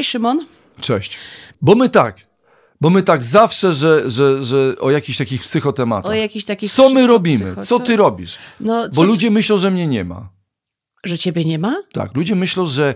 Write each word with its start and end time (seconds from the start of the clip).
Cześć 0.00 0.10
Szymon. 0.10 0.46
Cześć. 0.80 1.16
Bo 1.62 1.74
my 1.74 1.88
tak, 1.88 2.16
bo 2.80 2.90
my 2.90 3.02
tak 3.02 3.22
zawsze, 3.24 3.72
że, 3.72 4.10
że, 4.10 4.44
że 4.44 4.74
o 4.80 4.90
jakichś 4.90 5.18
takich 5.18 5.40
psychotematach. 5.42 6.10
O 6.12 6.14
jakichś 6.14 6.44
takich 6.44 6.72
Co 6.72 6.90
my 6.90 7.06
robimy? 7.06 7.54
psycho- 7.54 7.66
Co 7.66 7.80
ty 7.80 7.96
robisz? 7.96 8.38
No, 8.60 8.88
Bo 8.88 8.94
co- 8.94 9.02
ludzie 9.02 9.30
myślą, 9.30 9.58
że 9.58 9.70
mnie 9.70 9.86
nie 9.86 10.04
ma. 10.04 10.28
Że 11.04 11.18
ciebie 11.18 11.44
nie 11.44 11.58
ma? 11.58 11.76
Tak, 11.92 12.16
ludzie 12.16 12.34
myślą, 12.34 12.66
że, 12.66 12.94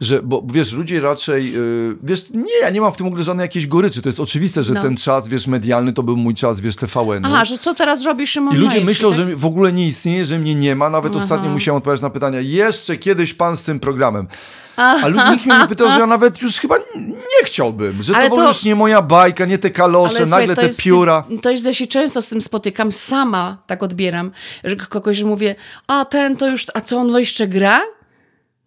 że 0.00 0.22
bo 0.22 0.42
wiesz, 0.52 0.72
ludzie 0.72 1.00
raczej, 1.00 1.52
yy, 1.52 1.96
wiesz, 2.02 2.30
nie, 2.30 2.58
ja 2.62 2.70
nie 2.70 2.80
mam 2.80 2.92
w 2.92 2.96
tym 2.96 3.06
ogóle 3.06 3.24
żadnej 3.24 3.44
jakiejś 3.44 3.66
goryczy, 3.66 4.02
to 4.02 4.08
jest 4.08 4.20
oczywiste, 4.20 4.62
że 4.62 4.74
No. 4.74 4.82
ten 4.82 4.96
czas, 4.96 5.28
wiesz, 5.28 5.46
medialny 5.46 5.92
to 5.92 6.02
był 6.02 6.16
mój 6.16 6.34
czas, 6.34 6.60
wiesz, 6.60 6.76
TVN-u. 6.76 7.26
Aha, 7.26 7.44
że 7.44 7.58
co 7.58 7.74
teraz 7.74 8.02
robi 8.02 8.26
Szymon 8.26 8.54
I 8.54 8.56
ludzie 8.56 8.68
Majewski, 8.68 8.86
myślą, 8.86 9.08
tak? 9.10 9.18
że 9.18 9.36
w 9.36 9.46
ogóle 9.46 9.72
nie 9.72 9.88
istnieje, 9.88 10.24
że 10.24 10.38
mnie 10.38 10.54
nie 10.54 10.76
ma. 10.76 10.90
Nawet 10.90 11.12
Aha. 11.14 11.22
ostatnio 11.24 11.50
musiałem 11.50 11.76
odpowiadać 11.78 12.02
na 12.02 12.10
pytania. 12.10 12.40
Jeszcze 12.40 12.96
kiedyś 12.96 13.34
pan 13.34 13.56
z 13.56 13.62
tym 13.62 13.80
programem. 13.80 14.26
A 14.76 15.08
lud- 15.08 15.30
nikt 15.30 15.46
mnie 15.46 15.58
nie 15.58 15.66
pytał, 15.68 15.88
że 15.90 16.00
ja 16.00 16.06
nawet 16.06 16.42
już 16.42 16.56
chyba 16.56 16.78
nie 16.96 17.44
chciałbym. 17.44 18.02
Że 18.02 18.16
Ale 18.16 18.28
to 18.28 18.34
w 18.34 18.38
to- 18.38 18.48
już 18.48 18.64
nie 18.64 18.74
moja 18.74 19.02
bajka, 19.02 19.44
nie 19.44 19.58
te 19.58 19.70
kalosze, 19.70 20.16
Ale 20.16 20.26
nagle 20.26 20.46
słuchaj, 20.46 20.56
te 20.56 20.66
jest, 20.66 20.82
pióra. 20.82 21.24
To 21.42 21.50
jest, 21.50 21.64
że 21.64 21.74
się 21.74 21.86
często 21.86 22.22
z 22.22 22.26
tym 22.26 22.40
spotykam, 22.40 22.92
sama 22.92 23.62
tak 23.66 23.82
odbieram, 23.82 24.30
że 24.64 24.76
kogoś 24.76 25.16
że 25.16 25.24
mówię, 25.26 25.54
a 25.86 26.04
ten 26.04 26.36
to 26.36 26.48
już, 26.48 26.66
a 26.74 26.80
co 26.80 26.98
on 26.98 27.18
jeszcze 27.18 27.48
gra? 27.48 27.80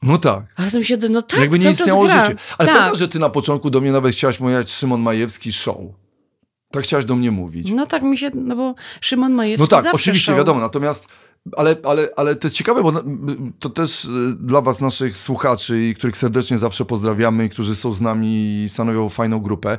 No 0.04 0.18
tak. 0.18 0.44
A 0.56 0.64
potem 0.64 0.84
się, 0.84 0.98
no 1.10 1.22
tak, 1.22 1.40
Jakby 1.40 1.60
nie 1.60 1.70
istniało 1.70 2.04
gra. 2.06 2.26
życie. 2.26 2.38
Ale 2.58 2.74
tak. 2.74 2.96
że 2.96 3.08
ty 3.08 3.20
na 3.20 3.30
początku 3.30 3.70
do 3.70 3.82
mnie 3.82 3.92
nawet 3.92 4.16
chciałaś 4.16 4.40
mówić 4.40 4.72
Szymon 4.72 5.02
Majewski 5.02 5.54
show. 5.54 5.78
Tak 6.72 6.84
chciałaś 6.84 7.06
do 7.06 7.16
mnie 7.16 7.32
mówić. 7.32 7.72
No 7.72 7.86
tak 7.86 8.04
mi 8.04 8.18
się, 8.18 8.32
no 8.34 8.56
bo 8.56 8.76
Szymon 9.02 9.34
Majewski 9.34 9.62
No 9.72 9.82
tak, 9.82 9.96
oczywiście, 9.96 10.26
show. 10.32 10.38
wiadomo. 10.38 10.60
Natomiast, 10.60 11.08
ale, 11.58 11.76
ale, 11.84 12.10
ale 12.16 12.36
to 12.36 12.48
jest 12.48 12.58
ciekawe, 12.58 12.84
bo 12.84 12.94
to 13.60 13.70
też 13.70 14.06
y, 14.06 14.10
dla 14.40 14.62
was, 14.62 14.82
naszych 14.82 15.18
słuchaczy, 15.18 15.94
których 15.98 16.18
serdecznie 16.18 16.58
zawsze 16.58 16.86
pozdrawiamy, 16.86 17.46
i 17.46 17.50
którzy 17.50 17.76
są 17.76 17.94
z 17.94 18.02
nami 18.02 18.64
i 18.64 18.70
stanowią 18.70 19.10
fajną 19.10 19.40
grupę, 19.40 19.78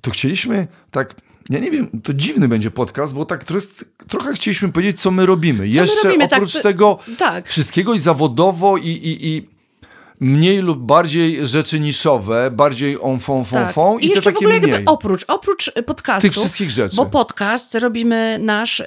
to 0.00 0.10
chcieliśmy 0.10 0.66
tak. 0.90 1.14
Ja 1.50 1.58
nie 1.58 1.70
wiem, 1.70 2.00
to 2.02 2.14
dziwny 2.14 2.48
będzie 2.48 2.70
podcast, 2.70 3.14
bo 3.14 3.24
tak 3.24 3.44
trochę, 3.44 3.66
trochę 4.08 4.32
chcieliśmy 4.34 4.72
powiedzieć, 4.72 5.00
co 5.00 5.10
my 5.10 5.26
robimy. 5.26 5.68
Jeszcze 5.68 6.08
robimy, 6.08 6.28
tak, 6.28 6.38
oprócz 6.38 6.52
to- 6.52 6.62
tego 6.62 6.98
tak. 7.18 7.48
wszystkiego 7.48 7.94
i 7.94 8.00
zawodowo, 8.00 8.76
i, 8.76 8.88
i, 8.88 9.26
i 9.26 9.49
mniej 10.20 10.58
lub 10.58 10.78
bardziej 10.78 11.46
rzeczy 11.46 11.80
niszowe, 11.80 12.50
bardziej 12.50 12.96
on 13.00 13.20
fon, 13.20 13.44
fon, 13.44 13.58
Tak. 13.58 13.72
fon 13.72 14.00
I 14.00 14.06
i, 14.06 14.08
jeszcze 14.08 14.20
w 14.22 14.24
takie 14.34 14.36
ogóle 14.46 14.60
mniej. 14.60 14.70
jakby 14.72 14.90
oprócz, 14.90 15.24
oprócz 15.28 15.70
podcastu. 15.86 16.22
Tych 16.22 16.32
wszystkich 16.32 16.70
rzeczy. 16.70 16.96
Bo 16.96 17.06
podcast 17.06 17.74
robimy 17.74 18.38
nasz, 18.42 18.80
y, 18.80 18.84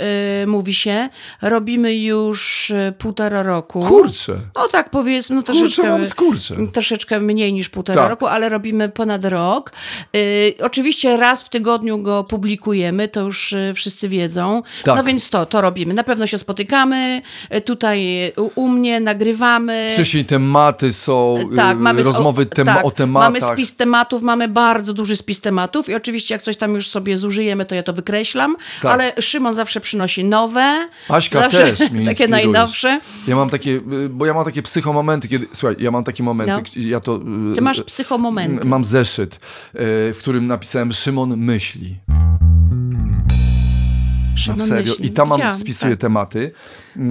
mówi 0.48 0.73
się, 0.73 1.09
robimy 1.42 1.95
już 1.95 2.70
y, 2.70 2.94
półtora 2.98 3.44
roku. 3.44 3.84
Kurczę, 3.86 4.40
No 4.56 4.67
tak 4.67 4.90
powiedzmy, 4.90 5.36
no 5.36 5.44
kurczę, 5.44 5.59
troszeczkę, 5.59 5.90
mam 5.90 6.06
skurcze. 6.06 6.56
troszeczkę 6.73 7.20
mniej 7.20 7.53
niż 7.53 7.70
półtora 7.70 8.02
Tak. 8.02 8.09
roku, 8.09 8.28
ale 8.28 8.50
robimy 8.50 8.90
ponad 8.90 9.25
rok. 9.25 9.72
Y, 10.16 10.53
oczywiście 10.62 11.18
raz 11.18 11.44
w 11.44 11.50
tygodniu 11.50 11.97
go 11.97 12.23
publikujemy, 12.23 13.08
to 13.08 13.22
już 13.22 13.53
y, 13.53 13.72
wszyscy 13.75 14.09
wiedzą. 14.09 14.64
Tak. 14.84 14.95
No 14.95 15.03
więc 15.03 15.30
to, 15.30 15.45
to 15.45 15.62
robimy. 15.62 15.94
Na 15.94 16.03
pewno 16.03 16.28
się 16.28 16.38
spotykamy, 16.38 17.22
y, 17.56 17.62
tutaj 17.62 18.28
y, 18.28 18.42
u, 18.42 18.52
u 18.56 18.68
mnie 18.70 19.00
nagrywamy. 19.00 19.90
Wcześniej 19.94 20.25
tematy 20.25 20.94
są, 20.94 21.22
Tak, 21.55 21.77
y, 21.77 21.79
mamy 21.79 22.03
rozmowy 22.03 22.41
o, 22.41 22.45
tema, 22.45 22.73
tak, 22.75 22.85
o 22.85 22.91
tematach. 22.91 23.31
Mamy 23.33 23.53
spis 23.53 23.75
tematów, 23.75 24.21
mamy 24.21 24.47
bardzo 24.47 24.93
duży 24.93 25.16
spis 25.16 25.41
tematów 25.41 25.89
i 25.89 25.95
oczywiście 25.95 26.35
jak 26.35 26.41
coś 26.41 26.57
tam 26.57 26.73
już 26.73 26.89
sobie 26.89 27.17
zużyjemy, 27.17 27.66
to 27.66 27.75
ja 27.75 27.83
to 27.83 27.93
wykreślam, 27.93 28.55
Tak. 28.81 28.91
ale 28.91 29.13
Szymon 29.21 29.53
zawsze 29.55 29.79
przynosi 29.81 30.23
nowe. 30.25 30.88
Aśka 31.09 31.39
zawsze 31.39 31.57
też 31.73 31.79
mnie 31.79 31.88
Takie 31.89 31.99
inspirujesz. 32.09 32.29
najnowsze. 32.29 32.99
Ja 33.27 33.35
mam 33.35 33.49
takie, 33.49 33.71
y, 33.71 34.09
bo 34.09 34.25
ja 34.25 34.33
mam 34.33 34.45
takie 34.45 34.62
psychomomenty, 34.63 35.28
kiedy, 35.28 35.47
słuchaj, 35.53 35.75
ja 35.79 35.91
mam 35.91 36.03
takie 36.03 36.23
momenty, 36.23 36.51
No. 36.79 36.88
ja 36.89 37.00
to... 37.00 37.16
y, 37.51 37.56
Ty 37.56 37.62
masz 37.62 37.81
psychomomenty. 37.81 38.67
Mam 38.67 38.85
zeszyt, 38.85 39.39
w 39.73 40.16
którym 40.19 40.47
napisałem 40.47 40.94
Szymon 40.94 41.38
myśli. 41.38 41.95
Na 44.33 44.38
Szymon 44.38 44.62
serio. 44.62 44.91
myśli. 44.91 45.06
I 45.06 45.12
tam 45.12 45.28
mam, 45.29 45.38
Widziałam, 45.38 45.56
spisuję 45.57 45.91
tak. 45.94 46.01
tematy. 46.01 46.51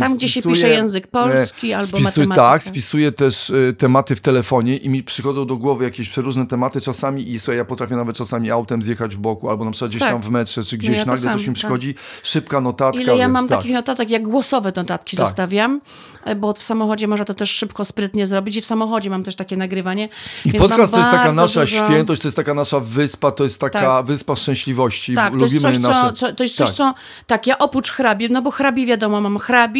Tam, 0.00 0.16
gdzie 0.16 0.28
się 0.28 0.40
Spisuję, 0.40 0.54
pisze 0.54 0.68
język 0.68 1.06
polski 1.06 1.70
e, 1.70 1.76
albo 1.76 1.86
spisuję, 1.86 2.26
matematyka. 2.26 2.48
Tak, 2.48 2.62
spisuję 2.62 3.12
też 3.12 3.50
y, 3.50 3.74
tematy 3.78 4.16
w 4.16 4.20
telefonie 4.20 4.76
i 4.76 4.88
mi 4.88 5.02
przychodzą 5.02 5.46
do 5.46 5.56
głowy 5.56 5.84
jakieś 5.84 6.08
przeróżne 6.08 6.46
tematy 6.46 6.80
czasami 6.80 7.30
i 7.30 7.40
słuchaj, 7.40 7.56
ja 7.56 7.64
potrafię 7.64 7.96
nawet 7.96 8.16
czasami 8.16 8.50
autem 8.50 8.82
zjechać 8.82 9.16
w 9.16 9.18
boku 9.18 9.50
albo 9.50 9.64
na 9.64 9.70
przykład 9.70 9.90
gdzieś 9.90 10.00
Tak. 10.00 10.10
tam 10.10 10.22
w 10.22 10.30
metrze 10.30 10.64
czy 10.64 10.78
gdzieś 10.78 10.96
ja 10.96 11.04
to 11.04 11.10
nagle 11.10 11.22
sam, 11.24 11.32
coś 11.32 11.42
mi 11.46 11.46
tak. 11.46 11.54
przychodzi, 11.54 11.94
szybka 12.22 12.60
notatka. 12.60 13.00
Ile 13.00 13.16
ja 13.16 13.26
wiesz, 13.26 13.32
mam 13.32 13.48
tak. 13.48 13.58
takich 13.58 13.72
notatek, 13.74 14.10
jak 14.10 14.22
głosowe 14.22 14.72
notatki 14.76 15.16
Tak. 15.16 15.26
zostawiam, 15.26 15.80
e, 16.24 16.36
bo 16.36 16.52
w 16.52 16.62
samochodzie 16.62 17.08
można 17.08 17.24
to 17.24 17.34
też 17.34 17.50
szybko, 17.50 17.84
sprytnie 17.84 18.26
zrobić 18.26 18.56
i 18.56 18.60
w 18.60 18.66
samochodzie 18.66 19.10
mam 19.10 19.24
też 19.24 19.36
takie 19.36 19.56
nagrywanie. 19.56 20.08
I 20.44 20.50
więc 20.52 20.62
podcast 20.62 20.92
to 20.92 20.98
jest 20.98 21.10
taka 21.10 21.32
nasza 21.32 21.60
dużo- 21.60 21.86
świętość, 21.86 22.22
to 22.22 22.28
jest 22.28 22.36
taka 22.36 22.54
nasza 22.54 22.80
wyspa, 22.80 23.30
to 23.30 23.44
jest 23.44 23.60
taka 23.60 23.80
Tak. 23.80 24.06
wyspa 24.06 24.36
szczęśliwości. 24.36 25.14
Tak, 25.14 25.32
to 25.32 25.38
jest 25.38 25.54
Lubimy 25.54 25.72
coś, 25.74 25.82
nasze... 25.82 26.00
co, 26.00 26.12
co, 26.12 26.32
to 26.32 26.42
jest 26.42 26.56
coś, 26.56 26.68
tak. 26.68 26.76
co, 26.76 26.94
tak, 27.26 27.46
ja 27.46 27.58
oprócz 27.58 27.90
hrabi, 27.90 28.30
no 28.30 28.42
bo 28.42 28.50
hrabi 28.50 28.86
wiadomo, 28.86 29.20
mam 29.20 29.38
hrabi 29.38 29.71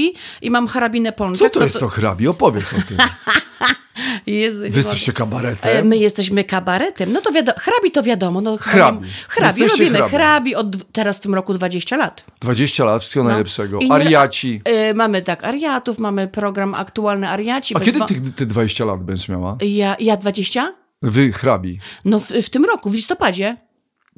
i 0.42 0.50
mam 0.50 0.68
hrabinę 0.68 1.12
pączek. 1.12 1.52
Co 1.52 1.58
to 1.58 1.64
jest 1.64 1.78
to 1.80 1.88
hrabi? 1.88 2.28
Opowiedz 2.28 2.72
o 2.72 2.76
tym. 2.88 2.96
Jezu, 4.26 4.58
Wy 4.60 4.68
jesteście 4.76 5.12
E, 5.12 5.14
kabaretem? 5.14 5.86
My 5.86 5.96
jesteśmy 5.96 6.44
kabaretem. 6.44 7.12
No 7.12 7.20
to 7.20 7.32
wiadomo, 7.32 7.58
hrabi 7.60 7.90
to 7.90 8.02
wiadomo. 8.02 8.40
No, 8.40 8.56
Hrabi. 8.56 9.08
Hrabi, 9.28 9.60
Jesteście 9.60 9.84
robimy 9.84 9.98
hrabi. 9.98 10.10
hrabi 10.10 10.54
od 10.54 10.92
teraz 10.92 11.18
w 11.18 11.20
tym 11.20 11.34
roku 11.34 11.54
20 11.54 11.96
lat. 11.96 12.24
20 12.40 12.84
lat, 12.84 13.00
wszystkiego 13.00 13.24
najlepszego. 13.28 13.76
No. 13.76 13.82
I 13.82 13.88
nie- 13.88 13.94
Ariaci. 13.94 14.62
E, 14.64 14.94
mamy 14.94 15.22
tak, 15.22 15.44
ariatów, 15.44 15.98
mamy 15.98 16.28
program 16.28 16.74
aktualny 16.74 17.28
ariaci. 17.28 17.76
A 17.76 17.80
kiedy 17.80 18.00
ty, 18.08 18.32
ty 18.32 18.46
20 18.46 18.84
lat 18.84 19.02
będziesz 19.02 19.28
miała? 19.28 19.56
Ja, 19.60 19.96
ja 20.00 20.16
20? 20.16 20.74
Wy, 21.02 21.32
hrabi. 21.32 21.78
No 22.04 22.20
w, 22.20 22.28
w 22.28 22.50
tym 22.50 22.64
roku, 22.64 22.90
w 22.90 22.94
listopadzie. 22.94 23.56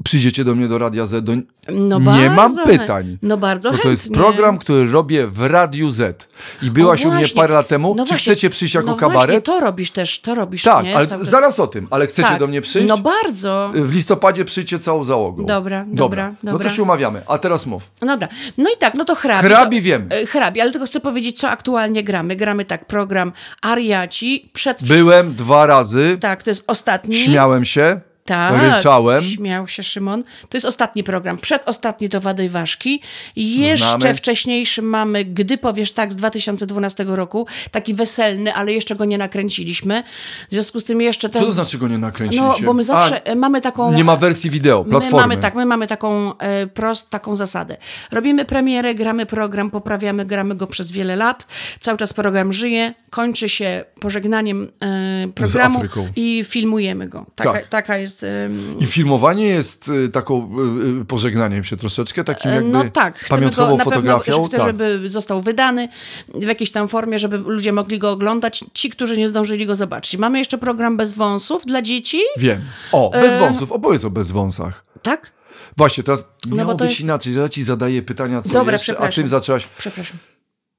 Przyjdziecie 0.04 0.44
do 0.44 0.54
mnie 0.54 0.68
do 0.68 0.78
Radia 0.78 1.06
Z. 1.06 1.24
Do... 1.24 1.32
No 1.72 1.98
Nie 1.98 2.30
mam 2.30 2.56
pytań. 2.64 3.18
No 3.22 3.36
bardzo 3.36 3.72
Bo 3.72 3.78
to 3.78 3.88
jest 3.90 4.02
chętnie. 4.04 4.22
program, 4.22 4.58
który 4.58 4.90
robię 4.90 5.26
w 5.26 5.42
Radiu 5.46 5.90
Z. 5.90 6.28
I 6.62 6.70
byłaś 6.70 7.04
O, 7.04 7.08
u 7.08 7.10
mnie 7.12 7.18
właśnie. 7.20 7.36
parę 7.36 7.54
lat 7.54 7.68
temu. 7.68 7.94
No 7.96 8.04
Czy 8.04 8.08
właśnie. 8.08 8.32
chcecie 8.32 8.50
przyjść 8.50 8.74
jako 8.74 8.86
no 8.86 8.96
Właśnie, 8.96 9.10
kabaret? 9.14 9.44
to 9.44 9.60
robisz 9.60 9.90
też, 9.90 10.20
to 10.20 10.34
robisz, 10.34 10.62
Tak, 10.62 10.84
nie? 10.84 10.96
ale 10.96 11.06
Cały 11.06 11.24
zaraz 11.24 11.60
o 11.60 11.66
tym. 11.66 11.88
Ale 11.90 12.06
chcecie 12.06 12.28
Tak. 12.28 12.38
do 12.38 12.46
mnie 12.46 12.60
przyjść? 12.60 12.88
No 12.88 12.98
bardzo. 12.98 13.70
W 13.74 13.92
listopadzie 13.92 14.44
przyjdźcie 14.44 14.78
całą 14.78 15.04
załogą. 15.04 15.46
Dobra, 15.46 15.84
dobra, 15.88 16.34
No 16.42 16.52
dobra. 16.52 16.68
to 16.68 16.74
się 16.74 16.82
umawiamy. 16.82 17.22
A 17.26 17.38
teraz 17.38 17.66
mów. 17.66 17.90
No 18.02 18.06
Dobra, 18.06 18.28
no 18.58 18.70
i 18.70 18.78
tak, 18.78 18.94
no 18.94 19.04
to 19.04 19.14
hrabi. 19.14 19.48
Hrabi 19.48 19.76
to, 19.78 19.82
wiemy. 19.84 20.06
e, 20.10 20.26
Hrabi, 20.26 20.60
ale 20.60 20.72
tylko 20.72 20.86
chcę 20.86 21.00
powiedzieć, 21.00 21.38
co 21.40 21.50
aktualnie 21.50 22.04
gramy. 22.04 22.36
Gramy 22.36 22.64
tak, 22.64 22.86
program 22.86 23.32
Ariaci, 23.62 24.50
przed... 24.52 24.84
Byłem 24.84 25.34
dwa 25.34 25.66
razy, 25.66 26.18
Tak, 26.20 26.42
to 26.42 26.50
jest 26.50 26.64
ostatni. 26.66 27.14
śmiałem 27.16 27.64
się, 27.64 28.00
Tak, 28.26 28.76
ryczałem. 28.76 29.24
Śmiał 29.24 29.68
się 29.68 29.82
Szymon. 29.82 30.22
To 30.48 30.56
jest 30.56 30.66
ostatni 30.66 31.04
program. 31.04 31.38
Przedostatni 31.38 32.08
to 32.08 32.20
Wady 32.20 32.44
i 32.44 32.48
Ważki. 32.48 33.00
Jeszcze 33.36 33.86
Znamy. 33.98 34.14
wcześniejszy 34.14 34.82
mamy, 34.82 35.24
gdy 35.24 35.58
powiesz 35.58 35.92
tak, 35.92 36.12
z 36.12 36.16
2012 36.16 37.04
roku. 37.08 37.46
Taki 37.70 37.94
weselny, 37.94 38.54
ale 38.54 38.72
jeszcze 38.72 38.96
go 38.96 39.04
nie 39.04 39.18
nakręciliśmy. 39.18 40.02
W 40.48 40.50
związku 40.50 40.80
z 40.80 40.84
tym 40.84 41.00
jeszcze 41.00 41.28
to... 41.28 41.40
Co 41.40 41.46
to 41.46 41.52
znaczy 41.52 41.78
go 41.78 41.88
nie 41.88 41.98
nakręciliście? 41.98 42.60
No, 42.60 42.66
bo 42.66 42.72
my 42.72 42.84
zawsze 42.84 43.26
e, 43.26 43.34
mamy 43.34 43.60
taką... 43.60 43.88
A, 43.88 43.94
nie 43.94 44.04
ma 44.04 44.16
wersji 44.16 44.50
wideo, 44.50 44.84
My 44.84 44.90
platformy. 44.90 45.20
mamy 45.20 45.36
tak, 45.36 45.54
my 45.54 45.66
mamy 45.66 45.86
taką 45.86 46.38
e, 46.38 46.66
prost, 46.66 47.10
taką 47.10 47.36
zasadę. 47.36 47.76
Robimy 48.12 48.44
premierę, 48.44 48.94
gramy 48.94 49.26
program, 49.26 49.70
poprawiamy, 49.70 50.24
gramy 50.26 50.54
go 50.54 50.66
przez 50.66 50.92
wiele 50.92 51.16
lat. 51.16 51.46
Cały 51.80 51.98
czas 51.98 52.12
program 52.12 52.52
żyje, 52.52 52.94
kończy 53.10 53.48
się 53.48 53.84
pożegnaniem 54.00 54.70
e, 54.82 55.28
programu 55.34 55.80
i 56.16 56.44
filmujemy 56.44 57.08
go. 57.08 57.26
Taka, 57.34 57.52
Tak. 57.52 57.66
taka 57.68 57.96
jest. 57.98 58.13
Em, 58.22 58.78
I 58.78 58.86
filmowanie 58.86 59.46
jest 59.46 59.88
y, 59.88 60.08
taką 60.08 60.50
y, 60.96 61.00
y, 61.00 61.04
pożegnaniem 61.04 61.64
się 61.64 61.76
troszeczkę, 61.76 62.24
takim 62.24 62.50
jakby 62.50 62.70
no 62.70 62.84
tak, 62.92 63.24
pamiątkową 63.28 63.76
go, 63.76 63.84
fotografią. 63.84 64.32
Pewno, 64.32 64.46
chcę, 64.48 64.56
tak. 64.56 64.66
żeby 64.66 65.08
został 65.08 65.42
wydany 65.42 65.88
w 66.34 66.42
jakiejś 66.42 66.70
tam 66.70 66.88
formie, 66.88 67.18
żeby 67.18 67.38
ludzie 67.38 67.72
mogli 67.72 67.98
go 67.98 68.10
oglądać, 68.10 68.64
ci, 68.74 68.90
którzy 68.90 69.16
nie 69.16 69.28
zdążyli 69.28 69.66
go 69.66 69.76
zobaczyć. 69.76 70.16
Mamy 70.16 70.38
jeszcze 70.38 70.58
program 70.58 70.96
bez 70.96 71.12
wąsów 71.12 71.66
dla 71.66 71.82
dzieci, 71.82 72.18
Wiem. 72.36 72.60
O, 72.92 73.10
bez 73.10 73.32
E, 73.32 73.38
wąsów. 73.38 73.72
Opowiedz 73.72 74.04
o 74.04 74.10
bez 74.10 74.30
wąsach. 74.30 74.84
tak? 75.02 75.32
Właśnie, 75.76 76.04
teraz 76.04 76.24
bo 76.46 76.56
miało 76.56 76.74
to 76.74 76.84
być 76.84 76.90
jest- 76.92 77.00
inaczej, 77.00 77.32
że 77.34 77.40
ja 77.40 77.48
ci 77.48 77.62
zadaję 77.64 78.02
pytania, 78.02 78.42
co 78.42 78.52
Dobra, 78.52 78.72
jeszcze, 78.72 78.92
a 78.92 78.94
przepraszam. 78.94 79.24
ty 79.24 79.30
zaczęłaś... 79.30 79.68
Przepraszam. 79.78 80.16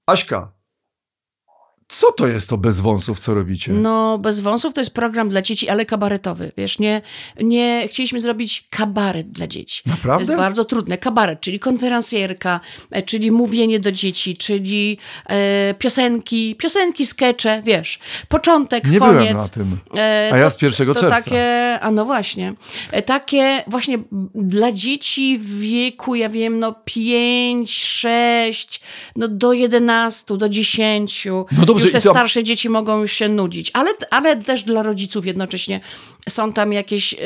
Aśka, 0.07 0.51
co 1.87 2.11
to 2.11 2.27
jest 2.27 2.49
to 2.49 2.57
bez 2.57 2.79
wąsów, 2.79 3.19
co 3.19 3.33
robicie? 3.33 3.71
No, 3.73 4.17
bez 4.17 4.39
wąsów 4.39 4.73
to 4.73 4.81
jest 4.81 4.93
program 4.93 5.29
dla 5.29 5.41
dzieci, 5.41 5.69
ale 5.69 5.85
kabaretowy. 5.85 6.51
Wiesz, 6.57 6.79
nie, 6.79 7.01
nie 7.41 7.87
chcieliśmy 7.91 8.21
zrobić 8.21 8.67
kabaret 8.69 9.31
dla 9.31 9.47
dzieci. 9.47 9.81
Naprawdę? 9.85 10.25
To 10.25 10.31
jest 10.31 10.43
bardzo 10.43 10.65
trudne. 10.65 10.97
Kabaret, 10.97 11.41
czyli 11.41 11.59
konferencjerka, 11.59 12.59
e, 12.91 13.03
czyli 13.03 13.31
mówienie 13.31 13.79
do 13.79 13.91
dzieci, 13.91 14.37
czyli 14.37 14.97
e, 15.29 15.73
piosenki, 15.73 16.55
piosenki, 16.55 17.05
skecze, 17.05 17.61
wiesz. 17.65 17.99
Początek, 18.29 18.87
Nie 18.91 18.99
koniec. 18.99 19.17
byłem 19.17 19.35
na 19.37 19.47
tym. 19.47 19.77
E, 19.97 20.29
A 20.33 20.37
ja 20.37 20.51
to- 20.51 20.57
z 20.57 20.61
1 20.61 20.93
to 20.93 20.99
czerwca. 20.99 21.21
takie, 21.21 21.79
a 21.81 21.91
no 21.91 22.05
właśnie, 22.05 22.53
E, 22.91 23.01
takie 23.01 23.63
właśnie 23.67 23.97
dla 24.35 24.71
dzieci 24.71 25.37
w 25.37 25.59
wieku, 25.59 26.15
ja 26.15 26.29
wiem, 26.29 26.59
no 26.59 26.75
5, 26.85 27.71
6, 27.73 28.81
no 29.15 29.27
do 29.27 29.53
11, 29.53 30.37
do 30.37 30.49
10. 30.49 31.45
No 31.51 31.65
dobrze, 31.83 31.93
już 31.97 32.03
te 32.03 32.09
to- 32.09 32.13
starsze 32.15 32.43
dzieci 32.43 32.69
mogą 32.69 33.01
już 33.01 33.11
się 33.11 33.29
nudzić, 33.29 33.71
ale, 33.73 33.89
ale 34.11 34.35
też 34.35 34.63
dla 34.63 34.83
rodziców 34.83 35.25
jednocześnie 35.25 35.81
są 36.29 36.53
tam 36.53 36.73
jakieś 36.73 37.13
e, 37.13 37.17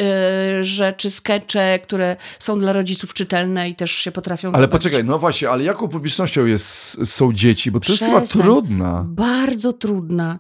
rzeczy, 0.64 1.12
skecze, 1.12 1.80
które 1.84 2.16
są 2.40 2.60
dla 2.60 2.74
rodziców 2.74 3.14
czytelne 3.14 3.70
i 3.70 3.76
też 3.76 3.92
się 3.92 4.12
potrafią 4.12 4.48
Ale 4.48 4.58
zobaczyć. 4.58 4.72
poczekaj, 4.72 5.06
no 5.06 5.20
właśnie, 5.20 5.50
ale 5.50 5.64
jaką 5.64 5.88
publicznością 5.88 6.46
jest, 6.46 6.98
są 7.10 7.34
dzieci? 7.34 7.72
Bo 7.72 7.80
to 7.80 7.92
jest 7.92 8.04
chyba 8.04 8.22
Przestań. 8.22 8.42
trudna. 8.42 9.06
Bardzo 9.08 9.74
trudna. 9.74 10.40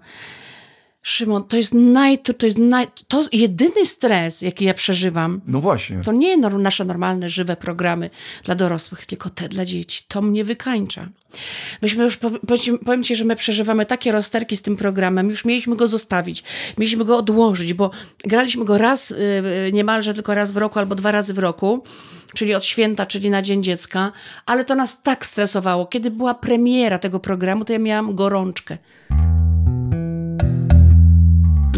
Szymon, 1.01 1.43
to 1.43 1.57
jest 1.57 1.73
naj, 1.73 2.17
to 2.19 2.45
jest 2.45 2.57
naj, 2.57 2.87
to 3.07 3.23
jedyny 3.31 3.85
stres, 3.85 4.41
jaki 4.41 4.65
ja 4.65 4.73
przeżywam, 4.73 5.41
No 5.47 5.61
właśnie. 5.61 6.01
to 6.01 6.11
nie 6.11 6.37
nasze 6.37 6.85
normalne, 6.85 7.29
żywe 7.29 7.55
programy 7.55 8.09
dla 8.43 8.55
dorosłych, 8.55 9.05
tylko 9.05 9.29
te 9.29 9.49
dla 9.49 9.65
dzieci. 9.65 10.03
To 10.07 10.21
mnie 10.21 10.43
wykańcza. 10.43 11.09
Myśmy 11.81 12.03
już, 12.03 12.17
pow- 12.17 12.79
powiem, 12.85 13.03
ci, 13.03 13.15
że 13.15 13.25
my 13.25 13.35
przeżywamy 13.35 13.85
takie 13.85 14.11
rozterki 14.11 14.57
z 14.57 14.61
tym 14.61 14.77
programem, 14.77 15.29
już 15.29 15.45
mieliśmy 15.45 15.75
go 15.75 15.87
zostawić, 15.87 16.43
mieliśmy 16.77 17.05
go 17.05 17.17
odłożyć, 17.17 17.73
bo 17.73 17.91
graliśmy 18.25 18.65
go 18.65 18.77
raz, 18.77 19.09
yy, 19.09 19.17
niemalże 19.73 20.13
tylko 20.13 20.35
raz 20.35 20.51
w 20.51 20.57
roku 20.57 20.79
albo 20.79 20.95
dwa 20.95 21.11
razy 21.11 21.33
w 21.33 21.39
roku, 21.39 21.83
czyli 22.35 22.55
od 22.55 22.65
święta, 22.65 23.05
czyli 23.05 23.29
na 23.29 23.41
Dzień 23.41 23.63
Dziecka, 23.63 24.11
ale 24.45 24.65
to 24.65 24.75
nas 24.75 25.01
tak 25.01 25.25
stresowało. 25.25 25.85
Kiedy 25.85 26.11
była 26.11 26.33
premiera 26.33 26.99
tego 26.99 27.19
programu, 27.19 27.65
to 27.65 27.73
ja 27.73 27.79
miałam 27.79 28.15
gorączkę. 28.15 28.77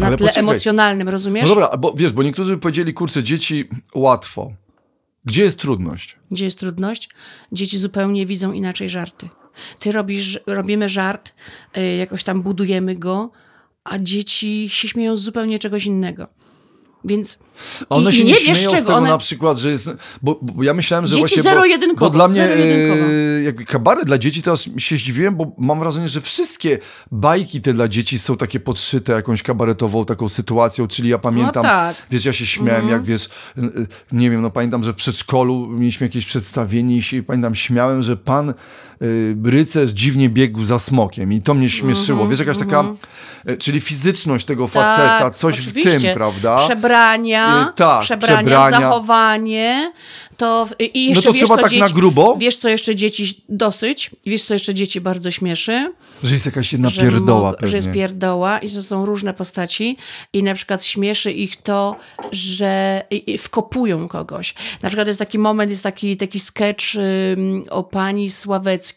Na 0.00 0.06
Ale 0.06 0.16
tle 0.16 0.26
poczekaj. 0.26 0.42
emocjonalnym, 0.50 1.08
rozumiesz? 1.08 1.42
No 1.42 1.48
dobra, 1.48 1.76
bo 1.76 1.92
wiesz, 1.96 2.12
bo 2.12 2.22
niektórzy 2.22 2.52
by 2.52 2.58
powiedzieli, 2.58 2.94
kurczę, 2.94 3.22
dzieci 3.22 3.68
łatwo. 3.94 4.52
Gdzie 5.24 5.42
jest 5.42 5.58
trudność? 5.58 6.16
Gdzie 6.30 6.44
jest 6.44 6.58
trudność? 6.58 7.08
Dzieci 7.52 7.78
zupełnie 7.78 8.26
widzą 8.26 8.52
inaczej 8.52 8.88
żarty. 8.88 9.28
Ty 9.78 9.92
robisz, 9.92 10.40
robimy 10.46 10.88
żart, 10.88 11.34
y, 11.76 11.96
jakoś 11.96 12.24
tam 12.24 12.42
budujemy 12.42 12.96
go, 12.96 13.30
a 13.84 13.98
dzieci 13.98 14.68
się 14.68 14.88
śmieją 14.88 15.16
z 15.16 15.20
zupełnie 15.20 15.58
czegoś 15.58 15.86
innego. 15.86 16.26
Więc 17.04 17.38
one 17.88 18.10
i, 18.10 18.12
się 18.12 18.24
nie, 18.24 18.32
nie 18.32 18.38
śmieją 18.38 18.70
z 18.70 18.74
tego 18.74 18.94
One, 18.94 19.08
na 19.08 19.18
przykład, 19.18 19.58
że 19.58 19.70
jest... 19.70 19.90
Bo, 20.22 20.38
bo 20.42 20.62
ja 20.62 20.74
myślałem, 20.74 21.06
że 21.06 21.14
Dzieci 21.14 21.20
właśnie... 21.20 21.42
zero-jedynkowo, 21.42 22.10
Bo, 22.10 22.10
bo 22.10 22.14
dla 22.14 22.28
mnie 22.28 22.44
e, 22.44 23.42
jakby 23.42 23.64
kabaret 23.64 24.04
dla 24.04 24.18
dzieci, 24.18 24.42
aż 24.50 24.70
się 24.76 24.96
zdziwiłem, 24.96 25.36
bo 25.36 25.52
mam 25.58 25.78
wrażenie, 25.78 26.08
że 26.08 26.20
wszystkie 26.20 26.78
bajki 27.12 27.60
te 27.60 27.74
dla 27.74 27.88
dzieci 27.88 28.18
są 28.18 28.36
takie 28.36 28.60
podszyte 28.60 29.12
jakąś 29.12 29.42
kabaretową 29.42 30.04
taką 30.04 30.28
sytuacją, 30.28 30.88
czyli 30.88 31.08
ja 31.08 31.18
pamiętam, 31.18 31.62
tak. 31.62 32.06
wiesz, 32.10 32.24
ja 32.24 32.32
się 32.32 32.46
śmiałem, 32.46 32.88
jak 32.88 33.02
wiesz, 33.02 33.28
y, 33.58 33.86
nie 34.12 34.30
wiem, 34.30 34.42
no 34.42 34.50
pamiętam, 34.50 34.84
że 34.84 34.92
w 34.92 34.96
przedszkolu 34.96 35.68
mieliśmy 35.68 36.06
jakieś 36.06 36.26
przedstawienie 36.26 36.96
i 36.96 37.02
się, 37.02 37.22
pamiętam, 37.22 37.54
śmiałem, 37.54 38.02
że 38.02 38.16
pan 38.16 38.54
rycerz 39.44 39.90
dziwnie 39.90 40.28
biegł 40.28 40.64
za 40.64 40.78
smokiem 40.78 41.32
i 41.32 41.40
to 41.40 41.54
mnie 41.54 41.70
śmieszyło. 41.70 42.28
Wiesz, 42.28 42.38
jakaś 42.38 42.58
taka, 42.58 42.84
y, 43.50 43.56
czyli 43.56 43.80
fizyczność 43.80 44.44
tego 44.46 44.68
faceta, 44.68 45.18
tak, 45.18 45.34
coś 45.36 45.54
w 45.60 45.68
oczywiście. 45.68 46.00
tym, 46.00 46.14
prawda? 46.14 46.58
Przebrania, 46.58 47.68
Y, 47.70 47.76
tak, 47.76 48.02
przebrania, 48.02 48.36
przebrania. 48.42 48.80
zachowanie. 48.80 49.92
To, 50.36 50.66
w- 50.66 50.80
I 50.94 51.06
jeszcze 51.08 51.22
to 51.22 51.32
wiesz, 51.32 51.42
trzeba 51.44 51.56
tak 51.62 51.70
dzieci, 51.70 51.80
na 51.82 51.88
grubo? 51.88 52.36
Wiesz, 52.38 52.56
co 52.56 52.68
jeszcze 52.68 52.94
dzieci 52.94 53.42
dosyć? 53.48 54.10
Wiesz, 54.26 54.44
co 54.44 54.54
jeszcze 54.54 54.74
dzieci 54.74 55.00
bardzo 55.00 55.30
śmieszy? 55.30 55.92
Że 56.22 56.34
jest 56.34 56.46
jakaś 56.46 56.72
jedna 56.72 56.88
że, 56.90 57.02
pierdoła 57.02 57.54
że 57.62 57.76
jest 57.76 57.92
pierdoła 57.92 58.58
i 58.58 58.68
że 58.68 58.82
są 58.82 59.06
różne 59.06 59.34
postaci 59.34 59.96
i 60.32 60.42
na 60.42 60.54
przykład 60.54 60.84
śmieszy 60.84 61.32
ich 61.32 61.56
to, 61.56 61.96
że 62.32 63.02
wkopują 63.38 64.08
kogoś. 64.08 64.54
Na 64.82 64.88
przykład 64.88 65.06
jest 65.08 65.18
taki 65.18 65.38
moment, 65.38 65.70
jest 65.70 65.82
taki, 65.82 66.16
taki 66.16 66.40
sketch 66.40 66.84
o 67.70 67.82
pani 67.82 68.30
Sławeckiej. 68.30 68.91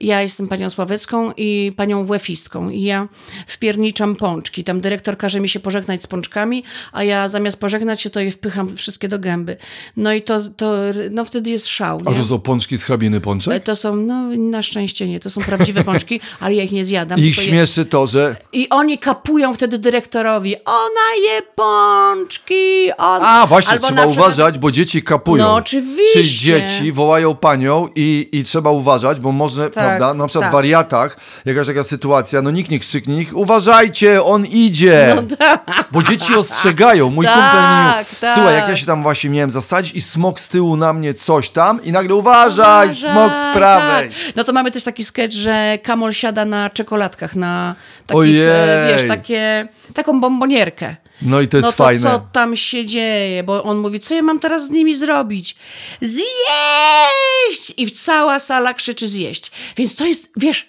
Ja 0.00 0.22
jestem 0.22 0.48
panią 0.48 0.70
Sławecką 0.70 1.32
i 1.36 1.72
panią 1.76 2.06
Wefistką 2.06 2.70
i 2.70 2.82
ja 2.82 3.08
wpierniczam 3.46 4.16
pączki. 4.16 4.64
Tam 4.64 4.80
dyrektor 4.80 5.16
każe 5.18 5.40
mi 5.40 5.48
się 5.48 5.60
pożegnać 5.60 6.02
z 6.02 6.06
pączkami, 6.06 6.64
a 6.92 7.04
ja 7.04 7.28
zamiast 7.28 7.60
pożegnać 7.60 8.00
się, 8.00 8.10
to 8.10 8.20
je 8.20 8.30
wpycham 8.30 8.76
wszystkie 8.76 9.08
do 9.08 9.18
gęby. 9.18 9.56
No 9.96 10.12
i 10.12 10.22
to, 10.22 10.40
to 10.56 10.72
no 11.10 11.24
wtedy 11.24 11.50
jest 11.50 11.66
szał, 11.68 12.02
A 12.04 12.10
nie? 12.10 12.16
to 12.16 12.24
są 12.24 12.38
pączki 12.38 12.78
z 12.78 12.82
hrabiny 12.84 13.16
E, 13.16 13.20
pączek? 13.20 13.62
To 13.64 13.76
są, 13.76 13.96
no 13.96 14.22
na 14.36 14.62
szczęście 14.62 15.08
nie, 15.08 15.20
to 15.20 15.30
są 15.30 15.40
prawdziwe 15.40 15.84
pączki, 15.84 16.20
ale 16.40 16.54
ja 16.54 16.62
ich 16.62 16.72
nie 16.72 16.84
zjadam. 16.84 17.18
I 17.18 17.22
ich 17.22 17.36
tylko 17.36 17.42
je- 17.42 17.48
śmieszy 17.56 17.84
to, 17.84 18.06
że 18.06 18.36
i 18.52 18.68
oni 18.68 18.98
kapują 18.98 19.54
wtedy 19.54 19.78
dyrektorowi. 19.78 20.56
Ona 20.64 21.26
je 21.32 21.42
pączki. 21.54 22.90
On... 22.98 23.22
A, 23.24 23.46
właśnie, 23.46 23.72
Albo 23.72 23.86
trzeba 23.86 24.02
przykład- 24.06 24.18
uważać, 24.26 24.58
bo 24.58 24.70
dzieci 24.70 25.02
kapują. 25.02 25.44
No, 25.44 25.54
oczywiście. 25.54 26.12
Czyli 26.12 26.30
dzieci 26.30 26.92
wołają 26.92 27.34
panią 27.34 27.88
i, 27.96 28.28
i 28.32 28.42
trzeba 28.44 28.70
uważać, 28.70 29.05
bo 29.14 29.32
może, 29.32 29.70
prawda, 29.70 30.14
na 30.14 30.26
przykład 30.26 30.44
tak. 30.44 30.50
w 30.50 30.54
wariatach, 30.54 31.16
jakaś 31.44 31.66
taka 31.66 31.84
sytuacja, 31.84 32.42
no 32.42 32.50
nikt 32.50 32.70
nie 32.70 32.78
krzyknie, 32.78 33.16
nikt, 33.16 33.32
uważajcie, 33.32 34.22
on 34.22 34.46
idzie. 34.46 35.12
No 35.16 35.36
tak. 35.36 35.64
Bo 35.92 36.02
dzieci 36.02 36.34
ostrzegają. 36.34 37.10
Mój 37.10 37.26
Tak, 37.34 37.34
kumpel 37.34 37.60
mi 37.60 38.16
tak. 38.20 38.34
Słuchaj, 38.34 38.54
jak 38.54 38.68
ja 38.68 38.76
się 38.76 38.86
tam 38.86 39.02
właśnie 39.02 39.30
miałem 39.30 39.50
zasadzić 39.50 39.94
i 39.94 40.00
smok 40.00 40.40
z 40.40 40.48
tyłu 40.48 40.76
na 40.76 40.92
mnie 40.92 41.14
coś 41.14 41.50
tam 41.50 41.82
i 41.82 41.92
nagle 41.92 42.14
uważaj, 42.14 42.94
smok 42.94 43.32
z 43.36 43.54
prawej. 43.54 44.08
Tak. 44.08 44.36
No 44.36 44.44
to 44.44 44.52
mamy 44.52 44.70
też 44.70 44.84
taki 44.84 45.04
sketch, 45.04 45.34
że 45.34 45.78
Kamol 45.82 46.12
siada 46.12 46.44
na 46.44 46.70
czekoladkach, 46.70 47.36
na 47.36 47.74
takich, 48.06 48.20
Ojej. 48.20 48.48
e, 48.48 48.88
wiesz, 48.88 49.08
takie, 49.08 49.68
taką 49.94 50.20
bombonierkę. 50.20 50.96
No 51.22 51.40
i 51.40 51.48
to 51.48 51.56
jest 51.56 51.66
no 51.66 51.72
to 51.72 51.84
fajne. 51.84 52.00
co 52.10 52.20
tam 52.32 52.56
się 52.56 52.84
dzieje? 52.84 53.42
Bo 53.42 53.62
on 53.62 53.78
mówi, 53.78 54.00
co 54.00 54.14
ja 54.14 54.22
mam 54.22 54.40
teraz 54.40 54.66
z 54.66 54.70
nimi 54.70 54.96
zrobić? 54.96 55.56
Zjeść! 56.00 57.74
I 57.76 57.90
cała 57.90 58.38
sala 58.38 58.74
krzyczy 58.74 59.08
zjeść. 59.08 59.50
Więc 59.76 59.94
to 59.94 60.06
jest, 60.06 60.30
wiesz, 60.36 60.68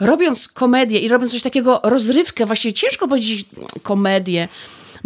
robiąc 0.00 0.48
komedię 0.48 0.98
i 0.98 1.08
robiąc 1.08 1.32
coś 1.32 1.42
takiego, 1.42 1.80
rozrywkę, 1.84 2.46
właściwie 2.46 2.72
ciężko 2.74 3.08
powiedzieć 3.08 3.44
komedię, 3.82 4.48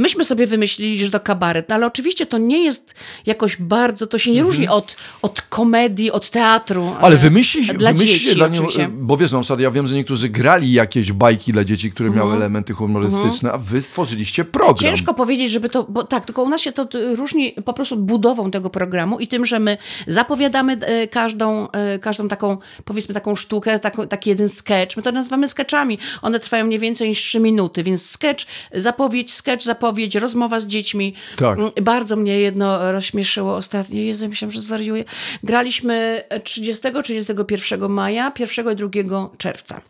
Myśmy 0.00 0.24
sobie 0.24 0.46
wymyślili, 0.46 1.04
że 1.04 1.10
to 1.10 1.20
kabaret, 1.20 1.68
no 1.68 1.74
ale 1.74 1.86
oczywiście 1.86 2.26
to 2.26 2.38
nie 2.38 2.64
jest 2.64 2.94
jakoś 3.26 3.56
bardzo, 3.56 4.06
to 4.06 4.18
się 4.18 4.32
nie 4.32 4.42
różni 4.42 4.68
od, 4.68 4.96
od 5.22 5.42
komedii, 5.42 6.10
od 6.10 6.30
teatru. 6.30 6.82
Mhm. 6.82 7.04
Ale 7.04 7.16
wymyślić, 7.16 7.72
dla 7.72 7.92
wymyślić 7.92 8.22
dzieci 8.22 8.36
dla 8.36 8.48
bo 8.90 9.16
wiesz, 9.16 9.32
na 9.32 9.40
przykład 9.40 9.60
ja 9.60 9.70
wiem, 9.70 9.86
że 9.86 9.94
niektórzy 9.94 10.28
grali 10.28 10.72
jakieś 10.72 11.12
bajki 11.12 11.52
dla 11.52 11.64
dzieci, 11.64 11.92
które 11.92 12.08
Mhm. 12.08 12.26
miały 12.26 12.36
elementy 12.36 12.72
humorystyczne, 12.72 13.52
a 13.52 13.58
wy 13.58 13.82
stworzyliście 13.82 14.44
program. 14.44 14.76
Ciężko 14.76 15.14
powiedzieć, 15.14 15.50
żeby 15.50 15.68
to, 15.68 15.86
bo 15.88 16.04
tak, 16.04 16.24
tylko 16.24 16.42
u 16.42 16.48
nas 16.48 16.60
się 16.60 16.72
to 16.72 16.88
y, 16.94 17.16
różni 17.16 17.52
po 17.64 17.72
prostu 17.72 17.96
budową 17.96 18.50
tego 18.50 18.70
programu 18.70 19.18
i 19.18 19.28
tym, 19.28 19.46
że 19.46 19.60
my 19.60 19.78
zapowiadamy 20.06 20.72
e, 20.80 21.08
każdą, 21.08 21.70
e, 21.70 21.98
każdą 21.98 22.28
taką, 22.28 22.58
powiedzmy 22.84 23.14
taką 23.14 23.36
sztukę, 23.36 23.78
taką, 23.78 24.08
taki 24.08 24.30
jeden 24.30 24.48
sketch, 24.48 24.96
my 24.96 25.02
to 25.02 25.12
nazywamy 25.12 25.48
sketchami. 25.48 25.98
One 26.22 26.40
trwają 26.40 26.66
nie 26.66 26.78
więcej 26.78 27.08
niż 27.08 27.18
3 27.18 27.40
minuty, 27.40 27.82
więc 27.82 28.10
sketch, 28.10 28.46
zapowiedź, 28.74 29.32
sketch, 29.32 29.64
zapowiedź, 29.64 29.89
rozmowa 30.20 30.60
z 30.60 30.66
dziećmi. 30.66 31.14
Tak. 31.36 31.58
Mm, 31.58 31.70
Bardzo 31.82 32.16
mnie 32.16 32.38
jedno 32.40 32.92
rozśmieszyło 32.92 33.56
ostatnio, 33.56 34.00
Jezu, 34.00 34.28
myślałam, 34.28 34.52
że 34.52 34.60
zwariuję. 34.60 35.04
Graliśmy 35.42 36.22
30-31 36.44 37.88
maja, 37.88 38.32
1 38.38 38.66
i 38.72 39.04
2 39.04 39.30
czerwca. 39.38 39.80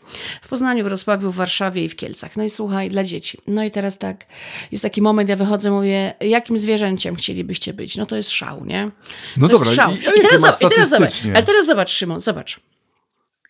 W 0.43 0.49
Poznaniu, 0.49 0.85
w 0.85 0.89
Wrocławiu, 0.89 1.33
w 1.33 1.35
Warszawie 1.37 1.85
i 1.85 1.89
w 1.89 1.97
Kielcach. 1.97 2.37
No 2.37 2.45
i 2.45 2.51
słuchaj, 2.51 2.91
dla 2.91 3.05
dzieci. 3.05 3.39
No 3.47 3.65
i 3.65 3.71
teraz 3.71 3.99
tak, 3.99 4.27
jest 4.73 4.83
taki 4.85 5.03
moment, 5.03 5.29
ja 5.29 5.37
wychodzę, 5.37 5.71
mówię, 5.71 6.15
jakim 6.21 6.59
zwierzęciem 6.59 7.17
chcielibyście 7.17 7.73
być? 7.73 7.97
No 7.97 8.07
to 8.07 8.17
jest 8.17 8.31
szał, 8.31 8.65
nie? 8.65 8.91
No 9.37 9.49
to 9.49 9.53
dobra, 9.59 9.73
szał. 9.75 9.91
i- 9.93 9.95
jakie 10.05 10.21
teraz, 10.29 10.63
i 10.63 10.69
teraz 10.69 10.89
zobacz, 10.89 11.13
ale 11.35 11.43
teraz 11.43 11.67
zobacz, 11.67 11.91
Szymon, 11.91 12.21
zobacz. 12.21 12.61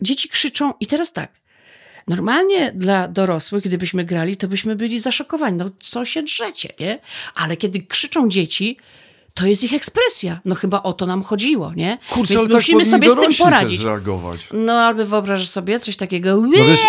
Dzieci 0.00 0.28
krzyczą 0.28 0.72
i 0.80 0.86
teraz 0.86 1.12
tak. 1.12 1.39
Normalnie 2.10 2.72
dla 2.72 3.08
dorosłych, 3.08 3.64
gdybyśmy 3.64 4.04
grali, 4.04 4.36
to 4.36 4.48
byśmy 4.48 4.76
byli 4.76 5.00
zaszokowani. 5.00 5.58
No 5.58 5.70
co 5.80 6.04
się 6.04 6.22
drzecie, 6.22 6.68
nie? 6.80 6.98
Ale 7.34 7.56
kiedy 7.56 7.82
krzyczą 7.82 8.28
dzieci, 8.28 8.76
to 9.40 9.46
jest 9.46 9.64
ich 9.64 9.72
ekspresja. 9.74 10.40
No 10.44 10.54
chyba 10.54 10.82
o 10.82 10.92
to 10.92 11.06
nam 11.06 11.22
chodziło, 11.22 11.72
nie? 11.76 11.98
Kurczę, 12.10 12.34
Więc 12.34 12.44
tak 12.46 12.52
musimy 12.54 12.78
powinni 12.84 12.90
sobie 12.90 13.10
z 13.10 13.14
tym 13.38 13.44
poradzić. 13.46 13.80
No 14.52 14.72
albo 14.72 15.06
wyobrażasz 15.06 15.48
sobie 15.48 15.78
coś 15.80 15.96
takiego. 15.96 16.36
No 16.36 16.48
wiesz, 16.48 16.80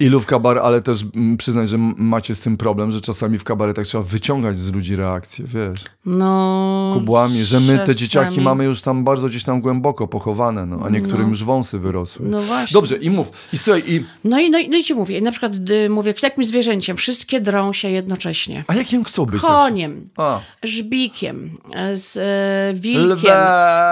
i, 0.00 0.04
ilu 0.04 0.20
w 0.20 0.26
kabaret, 0.26 0.62
ale 0.64 0.82
też 0.82 0.98
mm, 1.14 1.36
przyznaj, 1.36 1.68
że 1.68 1.76
m- 1.76 1.94
macie 1.98 2.34
z 2.34 2.40
tym 2.40 2.56
problem, 2.56 2.90
że 2.90 3.00
czasami 3.00 3.38
w 3.38 3.44
kabaretach 3.44 3.86
trzeba 3.86 4.04
wyciągać 4.04 4.58
z 4.58 4.72
ludzi 4.72 4.96
reakcje, 4.96 5.44
wiesz, 5.48 5.80
No. 6.06 6.90
kubłami, 6.94 7.44
że 7.44 7.60
my 7.60 7.78
te 7.86 7.94
dzieciaki 7.94 8.40
mamy 8.40 8.64
już 8.64 8.80
tam 8.82 9.04
bardzo 9.04 9.28
gdzieś 9.28 9.44
tam 9.44 9.60
głęboko 9.60 10.08
pochowane, 10.08 10.66
no, 10.66 10.78
a 10.84 10.88
niektórym 10.90 11.28
już 11.30 11.44
wąsy 11.44 11.78
wyrosły. 11.78 12.26
No 12.28 12.42
właśnie. 12.42 12.74
Dobrze, 12.74 12.96
i 12.96 13.10
mów, 13.10 13.28
i 13.52 13.58
słuchaj, 13.58 13.82
i, 13.86 14.04
No 14.24 14.40
i, 14.40 14.50
no, 14.50 14.58
i- 14.58 14.68
no 14.68 14.76
i 14.76 14.84
ci 14.84 14.94
mówię, 14.94 15.20
na 15.20 15.30
przykład 15.30 15.52
y, 15.70 15.88
mówię, 15.90 16.14
jakim 16.22 16.44
zwierzęciem, 16.44 16.96
wszystkie 16.96 17.40
drą 17.40 17.72
się 17.72 17.90
jednocześnie. 17.90 18.64
a 18.68 18.74
jakim 18.74 19.04
chcą 19.04 19.26
być? 19.26 19.42
tak? 19.42 19.50
Koniem, 19.50 20.08
żbikiem, 20.62 21.55
z 21.94 22.16
e, 22.16 22.74
wilkiem, 22.80 23.32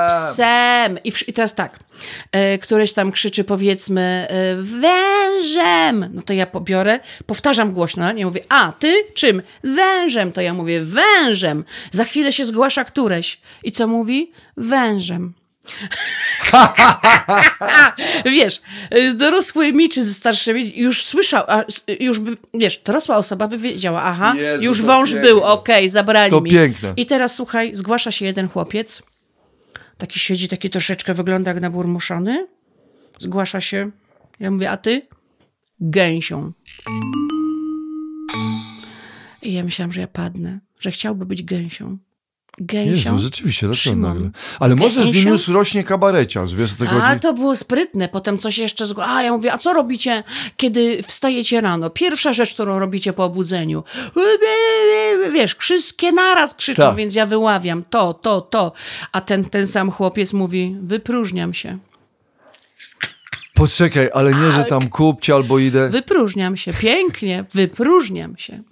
psem. 0.09 0.99
I, 1.05 1.13
wsz- 1.13 1.25
I 1.29 1.33
teraz 1.33 1.55
tak, 1.55 1.79
e, 2.33 2.59
któryś 2.59 2.93
tam 2.93 3.13
krzyczy 3.13 3.45
powiedzmy 3.45 4.27
e, 4.31 4.55
wężem. 4.63 6.11
No 6.15 6.23
to 6.23 6.33
ja 6.33 6.47
pobiorę, 6.47 7.01
powtarzam 7.27 7.73
głośno, 7.73 8.13
nie 8.13 8.27
mówię, 8.27 8.41
a 8.49 8.73
ty 8.79 8.95
czym? 9.15 9.43
Wężem. 9.65 10.33
To 10.33 10.41
ja 10.41 10.55
mówię 10.55 10.81
wężem. 10.83 11.65
Za 11.91 12.05
chwilę 12.05 12.33
się 12.33 12.45
zgłasza 12.47 12.85
któreś. 12.85 13.41
I 13.63 13.73
co 13.73 13.87
mówi? 13.87 14.33
Wężem. 14.57 15.33
wiesz, 18.25 18.63
z 19.13 19.17
dorosłymi 19.17 19.89
czy 19.89 20.05
ze 20.05 20.15
starszymi 20.15 20.79
już 20.79 21.05
słyszał, 21.05 21.45
a, 21.49 21.65
już 22.01 22.19
by, 22.21 22.37
wiesz, 22.55 22.79
dorosła 22.85 23.17
osoba 23.17 23.49
by 23.49 23.59
wiedziała, 23.59 24.03
aha, 24.03 24.35
Jezu, 24.37 24.65
już 24.65 24.83
wąż 24.83 25.11
piękne. 25.11 25.29
był, 25.29 25.43
okej, 25.43 25.89
zabrali 25.89 26.31
To 26.31 26.41
mi. 26.41 26.51
piękne. 26.51 26.93
I 26.97 27.07
teraz 27.07 27.35
słuchaj, 27.35 27.71
zgłasza 27.77 28.11
się 28.11 28.25
jeden 28.27 28.49
chłopiec, 28.49 29.03
taki 29.99 30.21
siedzi, 30.21 30.49
taki 30.49 30.71
troszeczkę 30.71 31.15
wygląda 31.15 31.51
jak 31.51 31.61
naburmuszony, 31.61 32.47
zgłasza 33.19 33.61
się, 33.61 33.91
ja 34.41 34.51
mówię, 34.51 34.71
a 34.71 34.77
ty? 34.77 35.03
Gęsią. 35.81 36.53
I 39.43 39.53
ja 39.53 39.65
myślałam, 39.65 39.93
że 39.93 40.01
ja 40.01 40.07
padnę, 40.07 40.59
że 40.81 40.91
chciałby 40.91 41.27
być 41.27 41.43
gęsią. 41.43 41.99
Gęsią. 42.59 42.91
Jezu, 43.13 43.19
rzeczywiście, 43.25 43.67
dlaczego 43.67 43.97
nagle? 43.97 44.31
Ale 44.61 44.77
może 44.77 45.05
z 45.05 45.15
już 45.15 45.49
rośnie 45.49 45.85
kabareciarz, 45.85 46.55
wiesz 46.55 46.75
co 46.75 46.85
A 46.85 46.89
chodzi? 46.89 47.21
to 47.21 47.33
było 47.35 47.57
sprytne. 47.57 48.09
Potem 48.09 48.39
coś 48.39 48.59
jeszcze. 48.59 48.85
zgł- 48.87 49.03
A 49.07 49.23
ja 49.23 49.33
mówię, 49.33 49.53
a 49.53 49.59
co 49.59 49.73
robicie, 49.75 50.25
kiedy 50.57 51.03
wstajecie 51.03 51.61
rano? 51.61 51.91
Pierwsza 51.91 52.33
rzecz, 52.33 52.55
którą 52.55 52.79
robicie 52.79 53.13
po 53.13 53.25
obudzeniu. 53.25 53.85
Wiesz, 55.33 55.55
wszystkie 55.59 56.13
naraz 56.13 56.55
krzyczą, 56.55 56.83
Tak. 56.83 56.97
więc 56.97 57.15
ja 57.15 57.27
wyławiam 57.27 57.85
to, 57.91 58.15
to, 58.15 58.41
to. 58.41 58.73
A 59.13 59.21
ten, 59.21 59.45
ten 59.45 59.67
sam 59.67 59.91
chłopiec 59.91 60.33
mówi, 60.33 60.77
wypróżniam 60.83 61.55
się. 61.55 61.79
Poczekaj, 63.55 64.09
ale 64.15 64.35
nie, 64.35 64.51
że 64.53 64.65
tam 64.65 64.89
kupcie 64.89 65.35
albo 65.35 65.59
idę. 65.59 65.89
Wypróżniam 65.91 66.57
się. 66.57 66.73
Pięknie, 66.73 67.45
wypróżniam 67.55 68.37
się. 68.39 68.63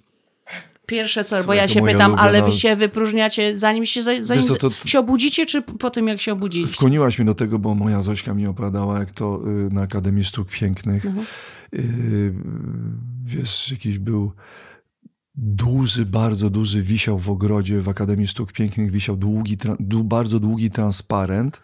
Pierwsze 0.85 1.23
co, 1.23 1.43
bo 1.43 1.53
ja 1.53 1.67
się 1.67 1.81
pytam, 1.81 2.15
ale 2.17 2.31
wy 2.41 2.47
ulubiona- 2.47 2.59
się 2.59 2.75
wypróżniacie 2.75 3.57
zanim 3.57 3.85
się, 3.85 4.03
za- 4.03 4.23
zanim 4.23 4.43
co, 4.43 4.55
to- 4.55 4.71
się 4.87 4.99
obudzicie, 4.99 5.45
czy 5.45 5.61
po 5.61 5.89
tym 5.89 6.07
jak 6.07 6.21
się 6.21 6.33
obudziliście? 6.33 6.73
Skłoniłaś 6.75 7.19
mnie 7.19 7.25
do 7.25 7.35
tego, 7.35 7.59
bo 7.59 7.75
moja 7.75 8.01
Zośka 8.01 8.33
mi 8.33 8.47
opowiadała, 8.47 8.99
jak 8.99 9.11
to 9.11 9.41
y, 9.69 9.73
na 9.73 9.81
Akademii 9.81 10.23
Sztuk 10.23 10.49
Pięknych, 10.49 11.05
Mhm. 11.05 11.25
y, 11.75 12.33
wiesz, 13.25 13.71
jakiś 13.71 13.99
był 13.99 14.31
duży, 15.35 16.05
bardzo 16.05 16.49
duży, 16.49 16.83
wisiał 16.83 17.19
w 17.19 17.29
ogrodzie 17.29 17.81
w 17.81 17.89
Akademii 17.89 18.27
Sztuk 18.27 18.51
Pięknych, 18.51 18.91
wisiał 18.91 19.17
długi, 19.17 19.57
dłu- 19.57 20.03
bardzo 20.03 20.39
długi 20.39 20.69
transparent 20.71 21.61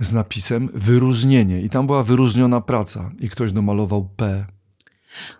z 0.00 0.12
napisem 0.12 0.68
wyróżnienie. 0.74 1.60
I 1.62 1.70
tam 1.70 1.86
była 1.86 2.04
wyróżniona 2.04 2.60
praca. 2.60 3.10
I 3.20 3.28
ktoś 3.28 3.52
domalował 3.52 4.08
P. 4.16 4.46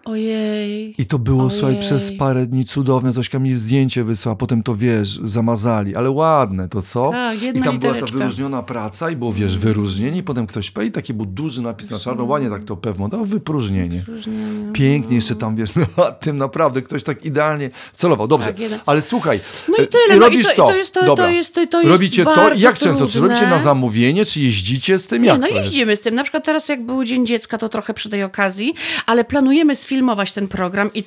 Ojej. 0.05 0.95
I 0.99 1.07
to 1.07 1.19
było, 1.19 1.43
Ojej. 1.45 1.59
słuchaj, 1.59 1.81
przez 1.81 2.13
parę 2.17 2.47
dni 2.47 2.65
cudowne. 2.65 3.13
Zośka 3.13 3.39
mi 3.39 3.55
zdjęcie 3.55 4.05
wysłała, 4.05 4.37
potem 4.37 4.63
to, 4.63 4.77
wiesz, 4.77 5.21
zamazali. 5.25 5.97
Ale 5.97 6.11
ładne, 6.11 6.69
to 6.69 6.83
co? 6.83 7.11
Tak, 7.11 7.43
I 7.43 7.47
jedna 7.47 7.65
tam 7.65 7.79
była 7.79 7.93
ta 7.93 7.97
litereczka. 7.97 8.19
wyróżniona 8.19 8.63
praca 8.63 9.11
i 9.11 9.17
było, 9.17 9.33
wiesz, 9.33 9.59
wyróżnienie 9.59 10.19
i 10.19 10.23
potem 10.23 10.47
ktoś 10.47 10.73
i 10.87 10.91
taki 10.91 11.15
był 11.15 11.27
duży 11.27 11.63
napis 11.63 11.91
na 11.91 11.99
czarno, 11.99 12.25
ładnie 12.25 12.51
tak 12.51 12.65
to 12.65 12.77
pewno, 12.77 13.09
no 13.13 13.25
wypróżnienie. 13.25 13.97
Wypróżnienie. 13.99 14.73
Pięknie 14.73 15.17
jeszcze 15.17 15.35
tam, 15.35 15.57
wiesz, 15.57 15.71
no, 15.97 16.13
tym 16.21 16.37
naprawdę 16.37 16.83
ktoś 16.83 17.03
tak 17.03 17.25
idealnie 17.25 17.71
celował. 17.93 18.29
Dobrze, 18.29 18.47
Tak, 18.55 18.81
ale 18.87 19.03
słuchaj, 19.03 19.41
No 19.69 19.75
i 19.77 19.81
e, 19.83 19.87
tyle, 19.87 20.03
ty 20.05 20.11
no 20.11 20.17
i 20.17 20.19
robisz 20.19 20.47
to- 20.47 20.53
to, 20.57 20.67
to 20.67 20.77
jest- 20.77 20.95
to- 20.95 21.07
Dobra. 21.07 21.25
to 21.25 21.31
jest- 21.31 21.55
to 21.55 21.61
jest 21.81 21.85
Robicie 21.93 22.25
to, 22.25 22.55
jak 22.55 22.79
często? 22.79 23.07
Czy 23.07 23.13
trudne. 23.13 23.29
robicie 23.29 23.47
na 23.51 23.59
zamówienie, 23.63 24.25
czy 24.25 24.41
jeździcie 24.41 24.99
z 24.99 25.07
tym? 25.07 25.23
Nie, 25.23 25.29
Jak 25.29 25.41
no 25.41 25.47
jeździmy 25.49 25.97
z 25.97 26.01
tym. 26.01 26.15
Na 26.15 26.23
przykład 26.23 26.45
teraz, 26.45 26.69
jak 26.69 26.87
był 26.87 27.05
Dzień 27.05 27.27
Dziecka, 27.27 27.59
to 27.59 27.69
trochę 27.69 27.95
przy 27.95 28.11
tej 28.11 28.23
okazji, 28.23 28.75
ale 29.07 29.25
planujemy 29.25 29.60
sfilmować 29.75 30.33
ten 30.33 30.49
program 30.49 30.91
i, 30.95 31.05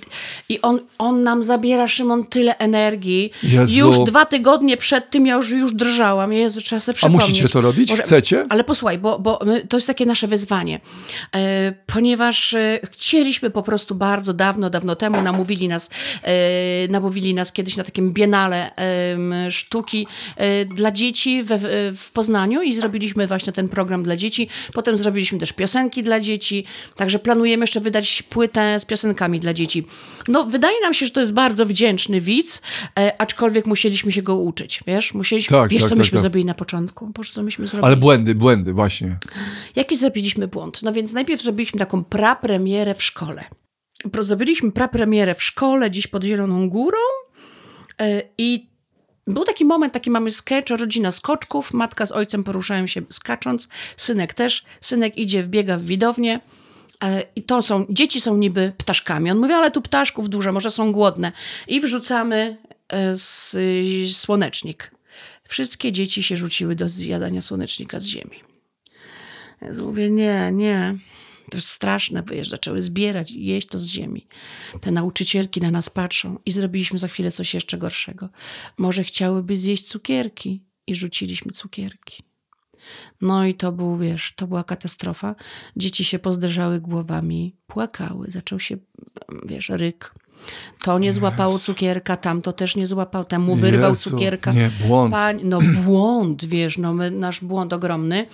i 0.50 0.62
on, 0.62 0.80
on 0.98 1.24
nam 1.24 1.44
zabiera, 1.44 1.88
Szymon, 1.88 2.24
tyle 2.26 2.58
energii. 2.58 3.32
Jezu. 3.44 3.78
Już 3.78 4.00
dwa 4.00 4.26
tygodnie 4.26 4.78
przed 4.78 5.10
tym 5.10 5.26
ja 5.26 5.36
już, 5.36 5.50
już 5.50 5.74
drżałam. 5.74 6.34
Jezu, 6.34 6.62
trzeba 6.62 6.80
sobie 6.80 6.94
A 6.94 6.98
przypomnieć. 6.98 7.30
musicie 7.30 7.50
to 7.50 7.62
robić? 7.62 7.92
Chcecie? 7.94 8.46
Ale 8.50 8.64
posłuchaj, 8.64 8.98
bo, 8.98 9.20
bo 9.20 9.40
my, 9.46 9.68
to 9.68 9.78
jest 9.78 9.88
takie 9.88 10.06
nasze 10.06 10.28
wyzwanie. 10.28 10.80
E, 11.36 11.74
ponieważ 11.86 12.54
e, 12.54 12.80
chcieliśmy 12.92 13.50
po 13.50 13.62
prostu 13.64 13.96
bardzo 13.96 14.34
dawno, 14.34 14.70
dawno 14.70 14.96
temu, 14.96 15.22
namówili 15.22 15.68
nas, 15.68 15.90
e, 16.24 16.32
namówili 16.88 17.34
nas 17.34 17.52
kiedyś 17.52 17.78
na 17.78 17.84
takim 17.84 18.14
biennale 18.14 18.72
sztuki 19.50 20.08
dla 20.76 20.92
dzieci 20.92 21.44
we, 21.44 21.58
w- 21.58 21.98
w 22.00 22.12
Poznaniu 22.12 22.62
i 22.62 22.74
zrobiliśmy 22.74 23.28
właśnie 23.28 23.54
ten 23.54 23.70
program 23.70 24.04
dla 24.04 24.16
dzieci. 24.16 24.48
Potem 24.74 24.98
zrobiliśmy 24.98 25.40
też 25.40 25.54
piosenki 25.54 26.04
dla 26.04 26.20
dzieci, 26.20 26.66
także 26.96 27.20
planujemy 27.20 27.64
jeszcze 27.64 27.80
wydać 27.80 28.22
płytę 28.30 28.43
z 28.80 28.86
piosenkami 28.86 29.40
dla 29.40 29.54
dzieci. 29.54 29.88
No, 30.28 30.44
wydaje 30.44 30.82
nam 30.82 30.94
się, 30.94 31.06
że 31.06 31.12
to 31.12 31.20
jest 31.20 31.34
bardzo 31.34 31.66
wdzięczny 31.66 32.22
widz, 32.22 32.62
e, 33.00 33.22
aczkolwiek 33.22 33.66
musieliśmy 33.66 34.12
się 34.12 34.22
go 34.22 34.36
uczyć, 34.36 34.84
wiesz? 34.88 35.14
Musieliśmy, 35.14 35.58
Tak, 35.58 35.70
wiesz, 35.70 35.82
tak, 35.82 35.90
co 35.90 35.96
tak, 35.96 36.00
myśmy 36.00 36.16
tak. 36.16 36.22
zrobili 36.22 36.46
na 36.46 36.54
początku? 36.54 37.08
Boże, 37.08 37.32
co 37.34 37.44
myśmy 37.44 37.68
zrobili? 37.68 37.88
Ale 37.88 37.98
błędy, 37.98 38.36
błędy, 38.36 38.74
właśnie. 38.74 39.18
Jaki 39.76 39.98
zrobiliśmy 39.98 40.48
błąd? 40.48 40.84
No 40.84 40.94
więc 40.94 41.14
najpierw 41.14 41.42
zrobiliśmy 41.42 41.80
taką 41.80 42.04
prapremierę 42.04 42.96
w 42.96 43.04
szkole. 43.04 43.44
Zrobiliśmy 44.20 44.72
prapremierę 44.72 45.36
w 45.36 45.44
szkole, 45.44 45.90
gdzieś 45.90 46.08
pod 46.08 46.24
Zieloną 46.24 46.70
Górą 46.70 46.98
e, 48.02 48.22
i 48.38 48.74
był 49.28 49.44
taki 49.44 49.66
moment, 49.66 49.94
taki 49.94 50.12
mamy 50.12 50.32
sketch, 50.32 50.70
rodzina 50.70 51.12
skoczków, 51.12 51.74
matka 51.74 52.06
z 52.06 52.12
ojcem 52.12 52.44
poruszają 52.44 52.88
się 52.88 53.02
skacząc, 53.10 53.68
synek 53.98 54.34
też, 54.34 54.66
synek 54.82 55.18
idzie, 55.18 55.44
wbiega 55.44 55.78
w 55.78 55.84
widownię 55.84 56.40
i 57.36 57.44
to 57.44 57.62
są, 57.62 57.86
dzieci 57.90 58.22
są 58.22 58.38
niby 58.38 58.74
ptaszkami. 58.78 59.32
On 59.32 59.40
mówi, 59.40 59.54
ale 59.54 59.72
tu 59.72 59.82
ptaszków 59.82 60.30
dużo, 60.30 60.54
może 60.54 60.72
są 60.72 60.92
głodne. 60.92 61.32
I 61.68 61.80
wrzucamy 61.82 62.58
e, 62.90 63.16
z, 63.16 63.56
słonecznik. 64.16 64.92
Wszystkie 65.48 65.92
dzieci 65.92 66.24
się 66.24 66.38
rzuciły 66.38 66.76
do 66.76 66.90
zjadania 66.90 67.42
słonecznika 67.42 68.00
z 68.00 68.06
ziemi. 68.06 68.40
Jezu, 69.62 69.86
mówię, 69.86 70.10
nie, 70.10 70.52
nie. 70.52 70.96
To 71.52 71.58
jest 71.58 71.70
straszne, 71.70 72.24
bo 72.24 72.34
zaczęły 72.44 72.82
zbierać 72.82 73.32
i 73.32 73.46
jeść 73.46 73.68
to 73.68 73.80
z 73.80 73.88
ziemi. 73.88 74.28
Te 74.82 74.92
nauczycielki 74.92 75.62
na 75.62 75.72
nas 75.72 75.90
patrzą 75.90 76.40
i 76.46 76.52
zrobiliśmy 76.52 77.00
za 77.00 77.08
chwilę 77.08 77.32
coś 77.32 77.54
jeszcze 77.54 77.78
gorszego. 77.78 78.30
Może 78.78 79.04
chciałyby 79.04 79.56
zjeść 79.56 79.88
cukierki 79.88 80.64
i 80.88 80.96
rzuciliśmy 80.96 81.52
cukierki. 81.52 82.24
No 83.24 83.46
i 83.46 83.54
to 83.54 83.72
był, 83.72 83.98
wiesz, 83.98 84.34
to 84.36 84.48
była 84.48 84.64
katastrofa. 84.64 85.36
Dzieci 85.78 86.04
się 86.06 86.20
pozderzały 86.20 86.82
głowami, 86.82 87.56
płakały. 87.68 88.32
Zaczął 88.32 88.60
się, 88.60 88.78
wiesz, 89.46 89.70
ryk. 89.70 90.14
To 90.84 91.00
nie 91.00 91.14
złapało 91.14 91.60
cukierka, 91.60 92.18
tamto 92.18 92.54
też 92.54 92.76
nie 92.76 92.88
złapał, 92.88 93.26
temu 93.26 93.56
wyrwał 93.56 93.90
Jezu, 93.90 94.10
cukierka. 94.10 94.52
Nie, 94.52 94.70
błąd. 94.88 95.12
Pań, 95.12 95.40
no 95.44 95.60
błąd, 95.86 96.46
wiesz, 96.46 96.78
no 96.78 96.94
my, 96.94 97.12
nasz 97.12 97.42
błąd 97.42 97.74
ogromny. 97.74 98.26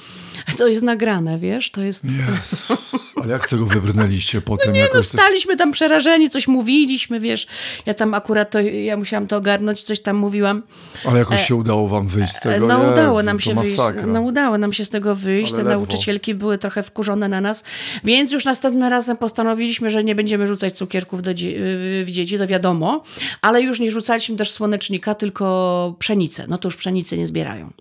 To 0.58 0.68
jest 0.68 0.84
nagrane, 0.84 1.39
wiesz, 1.39 1.72
to 1.72 1.82
jest... 1.84 2.03
Jezu. 2.06 2.77
Ale 3.24 3.32
jak 3.32 3.46
z 3.48 3.50
tego 3.50 3.65
wybrnęliście 3.65 4.41
potem? 4.41 4.74
Nie, 4.74 4.88
no 4.94 5.03
staliśmy 5.03 5.58
tam 5.58 5.72
przerażeni, 5.72 6.29
coś 6.29 6.48
mówiliśmy, 6.48 7.20
wiesz. 7.20 7.48
Ja 7.86 7.94
tam 7.94 8.13
akurat 8.13 8.51
to, 8.51 8.60
ja 8.62 8.98
musiałam 8.98 9.27
to 9.27 9.38
ogarnąć, 9.38 9.84
coś 9.84 10.00
tam 10.00 10.15
mówiłam. 10.15 10.63
Ale 11.06 11.20
jakoś 11.20 11.48
się 11.48 11.56
udało 11.56 11.88
wam 11.88 12.08
wyjść 12.08 12.34
z 12.34 12.39
tego? 12.39 12.68
No 12.68 12.79
udało 12.79 13.18
Jezu, 13.20 13.25
nam 13.25 13.38
to 13.38 13.44
się 13.44 13.56
wyjść. 13.56 13.77
No 14.08 14.22
udało 14.22 14.58
nam 14.58 14.74
się 14.74 14.86
z 14.86 14.89
tego 14.89 15.15
wyjść. 15.15 15.53
Ale 15.53 15.63
Te 15.63 15.70
ledwo. 15.70 15.86
nauczycielki 15.86 16.36
były 16.36 16.58
trochę 16.58 16.84
wkurzone 16.84 17.27
na 17.27 17.41
nas, 17.41 17.63
więc 18.03 18.32
już 18.32 18.46
następnym 18.46 18.89
razem 18.89 19.18
postanowiliśmy, 19.18 19.89
że 19.89 20.03
nie 20.03 20.15
będziemy 20.15 20.48
rzucać 20.48 20.74
cukierków 20.77 21.22
do 21.22 21.34
dzie- 21.34 21.56
w 22.05 22.12
dzieci, 22.12 22.38
to 22.38 22.48
wiadomo, 22.48 23.03
ale 23.41 23.62
już 23.62 23.79
nie 23.79 23.91
rzucaliśmy 23.91 24.36
też 24.36 24.51
słonecznika, 24.51 25.15
tylko 25.15 25.96
pszenicę. 26.00 26.46
No 26.48 26.58
to 26.58 26.67
już 26.67 26.75
pszenicy 26.75 27.17
nie 27.17 27.25
zbierają. 27.27 27.72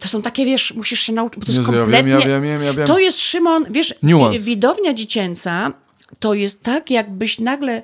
To 0.00 0.08
są 0.08 0.22
takie, 0.22 0.44
wiesz, 0.44 0.74
musisz 0.74 1.00
się 1.00 1.12
nauczyć, 1.12 1.40
bo 1.40 1.46
to 1.46 1.52
jest 1.52 1.58
Jezu, 1.58 1.72
wiem, 1.72 1.80
kompletnie... 1.80 2.12
ja 2.12 2.18
wiem, 2.18 2.30
ja 2.30 2.40
wiem, 2.40 2.62
ja 2.62 2.74
wiem. 2.74 2.86
To 2.86 2.98
jest, 2.98 3.18
Szymon, 3.18 3.66
wiesz, 3.70 3.94
Niuans. 4.02 4.38
wi- 4.38 4.44
widownia 4.44 4.94
dziecięca 4.94 5.72
to 6.18 6.34
jest 6.34 6.62
tak, 6.62 6.90
jakbyś 6.90 7.38
nagle 7.38 7.82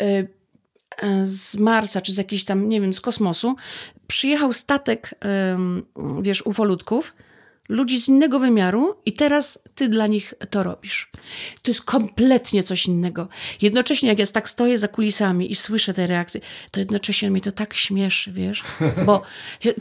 y, 0.00 0.04
y, 0.04 0.26
z 1.22 1.56
Marsa, 1.56 2.00
czy 2.00 2.12
z 2.12 2.16
jakiejś 2.16 2.44
tam, 2.44 2.68
nie 2.68 2.80
wiem, 2.80 2.94
z 2.94 3.00
kosmosu, 3.00 3.54
przyjechał 4.06 4.52
statek, 4.52 5.14
wiesz, 6.22 6.42
ufolutków, 6.46 7.14
ludzi 7.68 8.00
z 8.00 8.08
innego 8.08 8.38
wymiaru 8.38 8.94
i 9.06 9.12
teraz 9.12 9.58
ty 9.82 9.88
dla 9.88 10.06
nich 10.06 10.34
to 10.50 10.62
robisz. 10.62 11.10
To 11.62 11.70
jest 11.70 11.82
kompletnie 11.82 12.62
coś 12.62 12.86
innego. 12.86 13.28
Jednocześnie 13.62 14.08
jak 14.08 14.18
ja 14.18 14.26
tak 14.26 14.48
stoję 14.48 14.78
za 14.78 14.88
kulisami 14.88 15.50
i 15.52 15.54
słyszę 15.54 15.94
te 15.94 16.06
reakcje, 16.06 16.40
to 16.70 16.80
jednocześnie 16.80 17.30
mnie 17.30 17.40
to 17.40 17.52
tak 17.52 17.74
śmieszy, 17.74 18.32
wiesz, 18.32 18.62
bo 19.06 19.22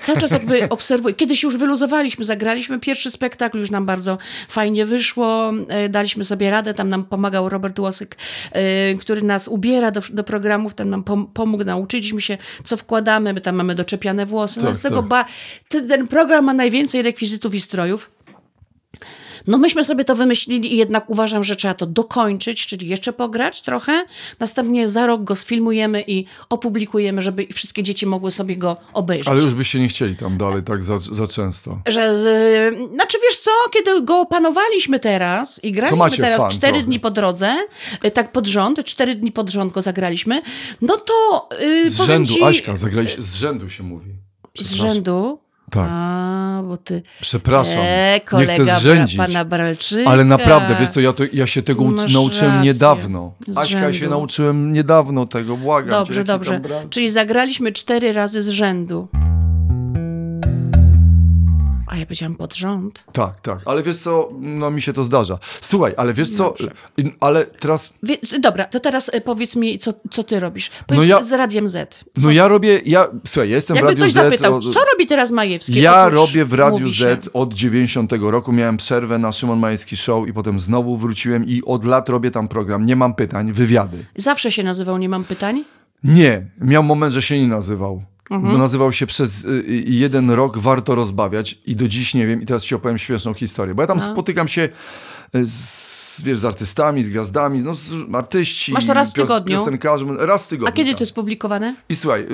cały 0.01 0.21
czas 0.21 0.31
jakby 0.31 0.69
obserwuję. 0.69 1.15
Kiedyś 1.15 1.43
już 1.43 1.57
wyluzowaliśmy, 1.57 2.25
zagraliśmy 2.25 2.79
pierwszy 2.79 3.11
spektakl, 3.11 3.57
już 3.59 3.71
nam 3.71 3.85
bardzo 3.85 4.17
fajnie 4.49 4.85
wyszło, 4.85 5.53
e, 5.67 5.89
daliśmy 5.89 6.23
sobie 6.23 6.51
radę, 6.51 6.73
tam 6.73 6.89
nam 6.89 7.05
pomagał 7.05 7.49
Robert 7.49 7.79
Łosyk, 7.79 8.17
e, 8.51 8.95
który 8.95 9.21
nas 9.21 9.47
ubiera 9.47 9.91
do, 9.91 10.01
do 10.09 10.23
programów, 10.23 10.73
tam 10.73 10.89
nam 10.89 11.03
pom- 11.03 11.27
pomógł, 11.33 11.63
nauczyliśmy 11.63 12.21
się, 12.21 12.37
co 12.63 12.77
wkładamy, 12.77 13.33
my 13.33 13.41
tam 13.41 13.55
mamy 13.55 13.75
doczepiane 13.75 14.25
włosy, 14.25 14.59
no 14.59 14.67
Tak, 14.67 14.75
z 14.75 14.81
tego 14.81 14.95
tak. 14.99 15.07
ba- 15.07 15.25
ten 15.69 16.07
program 16.07 16.45
ma 16.45 16.53
najwięcej 16.53 17.01
rekwizytów 17.01 17.55
i 17.55 17.61
strojów. 17.61 18.11
No 19.47 19.57
myśmy 19.57 19.83
sobie 19.83 20.05
to 20.05 20.15
wymyślili 20.15 20.73
i 20.73 20.77
jednak 20.77 21.09
uważam, 21.09 21.43
że 21.43 21.55
trzeba 21.55 21.73
to 21.73 21.85
dokończyć, 21.85 22.67
czyli 22.67 22.89
jeszcze 22.89 23.13
pograć 23.13 23.61
trochę. 23.61 24.03
Następnie 24.39 24.87
za 24.87 25.07
rok 25.07 25.23
go 25.23 25.35
sfilmujemy 25.35 26.03
i 26.07 26.25
opublikujemy, 26.49 27.21
żeby 27.21 27.47
wszystkie 27.53 27.83
dzieci 27.83 28.05
mogły 28.05 28.31
sobie 28.31 28.57
go 28.57 28.77
obejrzeć. 28.93 29.27
Ale 29.27 29.41
już 29.41 29.53
byście 29.53 29.79
nie 29.79 29.87
chcieli 29.87 30.15
tam 30.15 30.37
dalej 30.37 30.63
tak 30.63 30.83
za, 30.83 30.97
za 30.99 31.27
często. 31.27 31.79
Że 31.87 32.15
z, 32.15 32.75
znaczy 32.93 33.17
wiesz 33.29 33.39
co, 33.39 33.51
kiedy 33.71 34.01
go 34.01 34.19
opanowaliśmy 34.19 34.99
teraz 34.99 35.63
i 35.63 35.71
graliśmy 35.71 36.17
teraz 36.17 36.53
cztery 36.53 36.83
dni 36.83 36.99
po 36.99 37.11
drodze, 37.11 37.55
y, 38.05 38.11
tak 38.11 38.31
pod 38.31 38.47
rząd, 38.47 38.85
cztery 38.85 39.15
dni 39.15 39.31
pod 39.31 39.49
rząd 39.49 39.73
go 39.73 39.81
zagraliśmy, 39.81 40.41
no 40.81 40.97
to 40.97 41.49
yy, 41.61 41.89
Z 41.89 42.01
rzędu, 42.01 42.33
ci, 42.33 42.43
Aśka, 42.43 42.75
zagraliście, 42.75 43.21
z 43.21 43.35
rzędu 43.35 43.69
się 43.69 43.83
mówi. 43.83 44.11
z 44.59 44.71
rzędu. 44.73 45.39
Tak. 45.71 45.87
A, 45.91 46.20
bo 46.63 46.77
ty. 46.77 47.01
Przepraszam, 47.21 47.79
E, 47.81 48.13
nie 48.13 48.21
kolega 48.21 48.53
chcę 48.53 48.79
zrzędzić. 48.79 49.17
pana 49.17 49.45
Bralczyka. 49.45 50.11
Ale 50.11 50.23
naprawdę, 50.25 50.75
wiesz 50.79 50.89
co, 50.89 50.99
ja, 50.99 51.13
to, 51.13 51.23
ja 51.33 51.47
się 51.47 51.61
tego 51.63 51.83
Masz 51.83 52.13
nauczyłem 52.13 52.51
rację. 52.55 52.73
niedawno. 52.73 53.33
Z 53.47 53.57
Aśka, 53.57 53.79
ja 53.79 53.87
się 53.87 53.93
rzędu. 53.99 54.09
nauczyłem 54.15 54.73
niedawno 54.73 55.25
tego, 55.25 55.57
błagam 55.57 55.89
cię, 55.89 55.97
Dobrze, 55.97 56.23
tam 56.25 56.37
dobrze. 56.39 56.61
Czyli 56.89 57.09
zagraliśmy 57.09 57.71
cztery 57.71 58.13
razy 58.13 58.41
z 58.41 58.49
rzędu. 58.49 59.07
A 61.91 61.97
ja 61.97 62.05
powiedziałam 62.05 62.35
pod 62.35 62.55
rząd. 62.55 63.03
Tak, 63.13 63.39
tak, 63.41 63.59
ale 63.65 63.83
wiesz 63.83 63.97
co, 63.97 64.29
no 64.39 64.71
mi 64.71 64.81
się 64.81 64.93
to 64.93 65.03
zdarza. 65.03 65.39
Słuchaj, 65.61 65.93
ale 65.97 66.13
wiesz 66.13 66.29
co, 66.29 66.43
Dobrze. 66.43 66.71
ale 67.19 67.45
teraz, 67.45 67.93
Więc, 68.03 68.35
dobra, 68.39 68.65
to 68.65 68.79
teraz 68.79 69.09
y, 69.13 69.21
powiedz 69.21 69.55
mi, 69.55 69.77
co, 69.79 69.93
co 70.11 70.23
ty 70.23 70.39
robisz. 70.39 70.71
Powiedz 70.87 71.07
ja- 71.07 71.23
z 71.23 71.31
Radiem 71.31 71.69
Z. 71.69 72.03
no 72.17 72.31
ja 72.31 72.47
robię, 72.47 72.81
ja, 72.85 73.07
słuchaj, 73.27 73.49
ja 73.49 73.55
jestem 73.55 73.73
w 73.75 73.77
Jakby 73.77 73.89
Radiu 73.89 74.01
ktoś 74.03 74.11
Z. 74.11 74.15
zapytał, 74.15 74.55
od- 74.55 74.73
co 74.73 74.79
robi 74.93 75.07
teraz 75.07 75.31
Majewski? 75.31 75.81
Ja 75.81 76.09
robię 76.09 76.45
w 76.45 76.53
Radiu. 76.53 76.89
Z 76.89 77.29
od 77.33 77.53
90 77.53 78.11
roku. 78.31 78.53
Miałem 78.53 78.77
przerwę 78.77 79.17
na 79.17 79.31
Szymon 79.31 79.59
Majewski 79.59 79.97
Show 79.97 80.27
i 80.27 80.33
potem 80.33 80.59
znowu 80.59 80.97
wróciłem 80.97 81.45
i 81.45 81.61
od 81.65 81.85
lat 81.85 82.09
robię 82.09 82.31
tam 82.31 82.47
program. 82.47 82.85
Nie 82.85 82.95
mam 82.95 83.13
pytań, 83.15 83.51
wywiady. 83.53 84.05
Zawsze 84.15 84.51
się 84.51 84.63
nazywał 84.63 84.97
Nie 84.97 85.09
mam 85.09 85.23
pytań? 85.23 85.63
Nie, 86.03 86.45
miał 86.61 86.83
moment, 86.83 87.13
że 87.13 87.21
się 87.21 87.39
nie 87.39 87.47
nazywał. 87.47 88.01
Mhm. 88.31 88.53
Bo 88.53 88.57
nazywał 88.57 88.91
się 88.91 89.05
przez 89.05 89.45
y, 89.45 89.49
y, 89.49 89.83
jeden 89.87 90.31
rok 90.31 90.57
Warto 90.57 90.95
Rozbawiać 90.95 91.59
i 91.65 91.75
do 91.75 91.87
dziś 91.87 92.13
nie 92.13 92.27
wiem 92.27 92.41
i 92.41 92.45
teraz 92.45 92.63
ci 92.63 92.75
opowiem 92.75 92.97
śmieszną 92.97 93.33
historię. 93.33 93.75
Bo 93.75 93.81
ja 93.83 93.87
tam 93.87 93.97
No. 93.97 94.03
spotykam 94.13 94.47
się 94.47 94.69
y, 95.35 95.45
z, 95.45 96.21
wiesz, 96.25 96.39
z 96.39 96.45
artystami, 96.45 97.03
z 97.03 97.09
gwiazdami, 97.09 97.61
no 97.61 97.75
z 97.75 97.91
artyści. 98.13 98.71
Masz 98.73 98.85
to 98.85 98.93
raz 98.93 99.09
w 99.09 99.13
tygodniu? 99.13 99.57
Piosenkarzy, 99.57 100.05
raz 100.19 100.45
w 100.45 100.49
tygodniu. 100.49 100.69
A 100.69 100.71
kiedy 100.71 100.89
tak. 100.89 100.97
to 100.97 101.03
jest 101.03 101.15
publikowane? 101.15 101.75
I 101.89 101.95
słuchaj, 101.95 102.27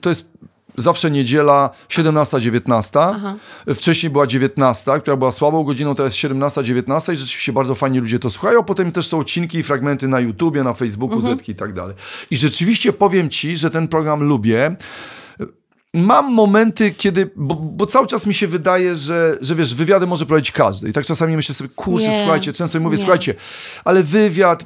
to 0.00 0.08
jest 0.08 0.30
zawsze 0.78 1.10
niedziela 1.10 1.70
17-19. 1.88 2.98
Aha. 3.14 3.36
Wcześniej 3.74 4.10
była 4.10 4.26
19, 4.26 4.90
która 5.00 5.16
była 5.16 5.32
słabą 5.32 5.64
godziną, 5.64 5.94
to 5.94 6.04
jest 6.04 6.16
17-19 6.16 7.12
i 7.12 7.16
rzeczywiście 7.16 7.52
bardzo 7.52 7.74
fajnie 7.74 8.00
ludzie 8.00 8.18
to 8.18 8.30
słuchają. 8.30 8.64
Potem 8.64 8.92
też 8.92 9.06
są 9.06 9.18
odcinki 9.18 9.58
i 9.58 9.62
fragmenty 9.62 10.08
na 10.08 10.20
YouTubie, 10.20 10.64
na 10.64 10.72
Facebooku, 10.74 11.16
Mhm. 11.16 11.34
Zetki 11.36 11.52
i 11.52 11.54
tak 11.54 11.72
dalej. 11.72 11.96
I 12.30 12.36
rzeczywiście 12.36 12.92
powiem 12.92 13.28
ci, 13.28 13.56
że 13.56 13.70
ten 13.70 13.88
program 13.88 14.22
lubię. 14.22 14.76
Mam 15.94 16.32
momenty, 16.34 16.90
kiedy, 16.90 17.30
bo, 17.36 17.54
bo 17.54 17.86
cały 17.86 18.06
czas 18.06 18.26
mi 18.26 18.34
się 18.34 18.46
wydaje, 18.46 18.96
że, 18.96 19.38
że 19.40 19.54
wiesz, 19.54 19.74
wywiady 19.74 20.06
może 20.06 20.26
prowadzić 20.26 20.52
każdy. 20.52 20.88
I 20.88 20.92
tak 20.92 21.04
czasami 21.04 21.36
myślę 21.36 21.54
sobie, 21.54 21.70
kurczę, 21.76 22.08
Nie, 22.08 22.18
słuchajcie, 22.18 22.52
często 22.52 22.80
mówię, 22.80 22.96
nie. 22.96 23.02
słuchajcie, 23.02 23.34
ale 23.84 24.02
wywiad, 24.02 24.64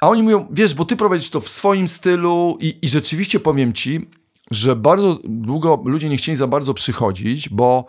a 0.00 0.08
oni 0.08 0.22
mówią, 0.22 0.46
wiesz, 0.50 0.74
bo 0.74 0.84
ty 0.84 0.96
prowadzisz 0.96 1.30
to 1.30 1.40
w 1.40 1.48
swoim 1.48 1.88
stylu 1.88 2.58
i, 2.60 2.78
i 2.82 2.88
rzeczywiście 2.88 3.40
powiem 3.40 3.72
ci, 3.72 4.10
że 4.50 4.76
bardzo 4.76 5.18
długo 5.24 5.82
ludzie 5.84 6.08
nie 6.08 6.16
chcieli 6.16 6.36
za 6.36 6.46
bardzo 6.46 6.74
przychodzić, 6.74 7.48
bo 7.48 7.84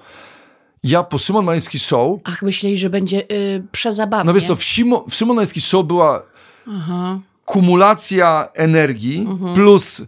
ja 0.84 1.04
po 1.04 1.18
Szymon 1.18 1.46
Majewski 1.46 1.80
Show, 1.80 2.20
Ach, 2.24 2.42
myśleli, 2.42 2.78
że 2.78 2.90
będzie 2.90 3.32
y, 3.32 3.64
przezabawnie. 3.72 4.28
no 4.28 4.34
wiesz 4.34 4.48
co, 4.48 4.56
w, 4.56 4.64
Simo, 4.64 5.06
w 5.10 5.16
Szymon 5.16 5.36
Majewski 5.36 5.62
Show 5.62 5.86
była 5.86 6.24
Aha. 6.68 7.20
kumulacja 7.46 8.48
energii 8.54 9.28
plus 9.56 10.00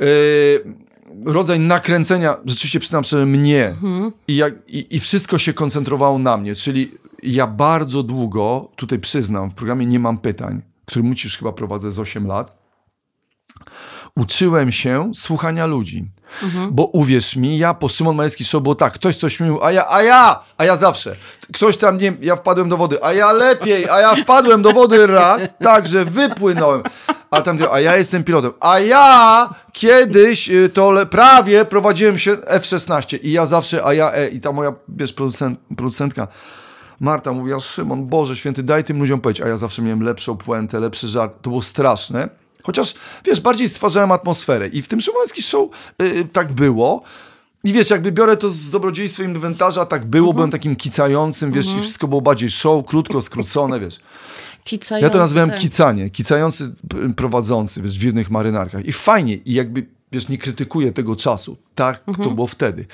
yy, 0.00 0.06
rodzaj 1.24 1.60
nakręcenia, 1.60 2.36
rzeczywiście 2.46 2.80
przyznam 2.80 3.04
szczerze, 3.04 3.26
mnie 3.26 3.74
I, 4.28 4.36
jak, 4.36 4.54
i, 4.68 4.96
i 4.96 5.00
wszystko 5.00 5.38
się 5.38 5.52
koncentrowało 5.52 6.18
na 6.18 6.36
mnie, 6.36 6.54
czyli 6.54 6.90
ja 7.22 7.46
bardzo 7.46 8.02
długo, 8.02 8.70
tutaj 8.76 8.98
przyznam, 8.98 9.50
w 9.50 9.54
programie 9.54 9.86
Nie 9.86 9.98
mam 9.98 10.18
pytań, 10.18 10.62
który 10.86 11.02
musisz 11.02 11.38
chyba 11.38 11.52
prowadzę 11.52 11.92
z 11.92 11.98
8 11.98 12.26
lat, 12.26 12.65
uczyłem 14.16 14.72
się 14.72 15.10
słuchania 15.14 15.66
ludzi. 15.66 16.10
Bo 16.70 16.84
uwierz 16.84 17.36
mi, 17.36 17.58
ja 17.58 17.74
po 17.74 17.88
Szymon 17.88 18.16
Majewski 18.16 18.44
Show 18.44 18.62
było 18.62 18.74
tak, 18.74 18.92
ktoś 18.92 19.16
coś 19.16 19.40
mówił, 19.40 19.64
a 19.64 19.72
ja, 19.72 19.84
a 19.90 20.02
ja, 20.02 20.40
a 20.58 20.64
ja 20.64 20.76
zawsze. 20.76 21.16
Ktoś 21.54 21.76
tam, 21.76 21.98
nie 21.98 22.16
ja 22.20 22.36
wpadłem 22.36 22.68
do 22.68 22.76
wody, 22.76 23.04
a 23.04 23.12
ja 23.12 23.32
lepiej, 23.32 23.88
a 23.88 24.00
ja 24.00 24.14
wpadłem 24.14 24.62
do 24.62 24.72
wody 24.72 25.06
raz, 25.06 25.42
tak, 25.58 25.86
że 25.86 26.04
wypłynąłem. 26.04 26.82
A 27.30 27.42
tam, 27.42 27.58
a 27.72 27.80
ja 27.80 27.96
jestem 27.96 28.24
pilotem. 28.24 28.52
A 28.60 28.78
ja 28.78 29.48
kiedyś 29.72 30.50
y, 30.50 30.68
to 30.68 30.90
le, 30.90 31.06
prawie 31.06 31.64
prowadziłem 31.64 32.18
się 32.18 32.36
F-16 32.46 33.18
i 33.22 33.32
ja 33.32 33.46
zawsze, 33.46 33.84
a 33.84 33.94
ja, 33.94 34.12
e, 34.12 34.28
i 34.28 34.40
ta 34.40 34.52
moja, 34.52 34.72
wiesz, 34.88 35.12
producent, 35.12 35.60
producentka, 35.76 36.28
Marta 37.00 37.32
mówiła, 37.32 37.60
Szymon, 37.60 38.06
Boże 38.06 38.36
święty, 38.36 38.62
daj 38.62 38.84
tym 38.84 38.98
ludziom 38.98 39.20
powiedzieć. 39.20 39.46
A 39.46 39.48
ja 39.48 39.56
zawsze 39.56 39.82
miałem 39.82 40.02
lepszą 40.02 40.36
puentę, 40.36 40.80
lepszy 40.80 41.08
żart. 41.08 41.42
To 41.42 41.50
było 41.50 41.62
straszne. 41.62 42.28
Chociaż, 42.66 42.94
wiesz, 43.24 43.40
bardziej 43.40 43.68
stwarzałem 43.68 44.12
atmosferę. 44.12 44.68
I 44.68 44.82
w 44.82 44.88
tym 44.88 45.00
Szymoński 45.00 45.42
show 45.42 45.70
yy, 45.98 46.24
tak 46.24 46.52
było. 46.52 47.02
I 47.64 47.72
wiesz, 47.72 47.90
jakby 47.90 48.12
biorę 48.12 48.36
to 48.36 48.48
z 48.48 48.70
dobrodziejstwem 48.70 49.34
inwentarza, 49.34 49.86
tak 49.86 50.04
było, 50.04 50.32
byłem 50.34 50.50
takim 50.50 50.76
kicającym, 50.76 51.52
wiesz, 51.52 51.66
i 51.66 51.80
wszystko 51.80 52.08
było 52.08 52.20
bardziej 52.20 52.50
show, 52.50 52.86
krótko, 52.86 53.22
skrócone, 53.22 53.80
wiesz. 53.80 54.00
Kicający, 54.64 55.04
Ja 55.06 55.10
to 55.10 55.18
nazywałem 55.18 55.50
tak. 55.50 55.58
kicanie, 55.58 56.10
kicający 56.10 56.74
prowadzący, 57.16 57.82
wiesz, 57.82 57.98
w 57.98 58.02
jednych 58.02 58.30
marynarkach. 58.30 58.84
I 58.84 58.92
fajnie, 58.92 59.34
i 59.34 59.54
jakby, 59.54 59.86
wiesz, 60.12 60.28
nie 60.28 60.38
krytykuję 60.38 60.92
tego 60.92 61.16
czasu. 61.16 61.56
Tak 61.74 62.04
to 62.24 62.30
było 62.30 62.46
wtedy. 62.46 62.86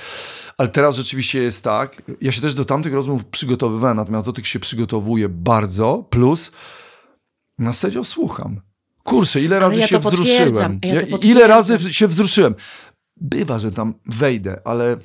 Ale 0.59 0.69
teraz 0.69 0.97
rzeczywiście 0.97 1.43
jest 1.43 1.65
tak. 1.65 2.03
Ja 2.21 2.33
się 2.33 2.41
też 2.41 2.55
do 2.55 2.65
tamtych 2.65 2.93
rozmów 2.93 3.25
przygotowywałem, 3.25 3.97
natomiast 3.97 4.27
do 4.27 4.33
tych 4.33 4.47
się 4.47 4.61
przygotowuję 4.61 5.29
bardzo. 5.29 6.05
Plus 6.11 6.53
na 7.59 7.73
serio 7.73 8.05
słucham. 8.05 8.61
Kurczę, 9.03 9.41
ile 9.41 9.59
razy 9.59 9.77
ja 9.77 9.87
się 9.87 9.99
wzruszyłem. 9.99 10.79
ja 10.83 11.01
ile 11.23 11.47
razy 11.47 11.93
się 11.95 12.09
wzruszyłem. 12.09 12.55
Bywa, 13.17 13.59
że 13.59 13.73
tam 13.73 13.95
wejdę, 14.07 14.61
ale 14.65 14.97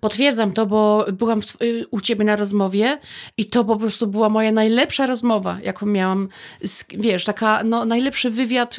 Potwierdzam 0.00 0.52
to, 0.52 0.66
bo 0.66 1.06
byłam 1.12 1.40
y, 1.62 1.86
u 1.90 2.00
ciebie 2.00 2.24
na 2.24 2.36
rozmowie 2.36 2.98
i 3.36 3.46
to 3.46 3.64
po 3.64 3.76
prostu 3.76 4.06
była 4.06 4.28
moja 4.28 4.52
najlepsza 4.52 5.06
rozmowa, 5.06 5.58
jaką 5.62 5.86
miałam. 5.86 6.28
Z, 6.64 6.84
wiesz, 6.98 7.24
taka 7.24 7.64
no, 7.64 7.84
najlepszy 7.84 8.30
wywiad. 8.30 8.76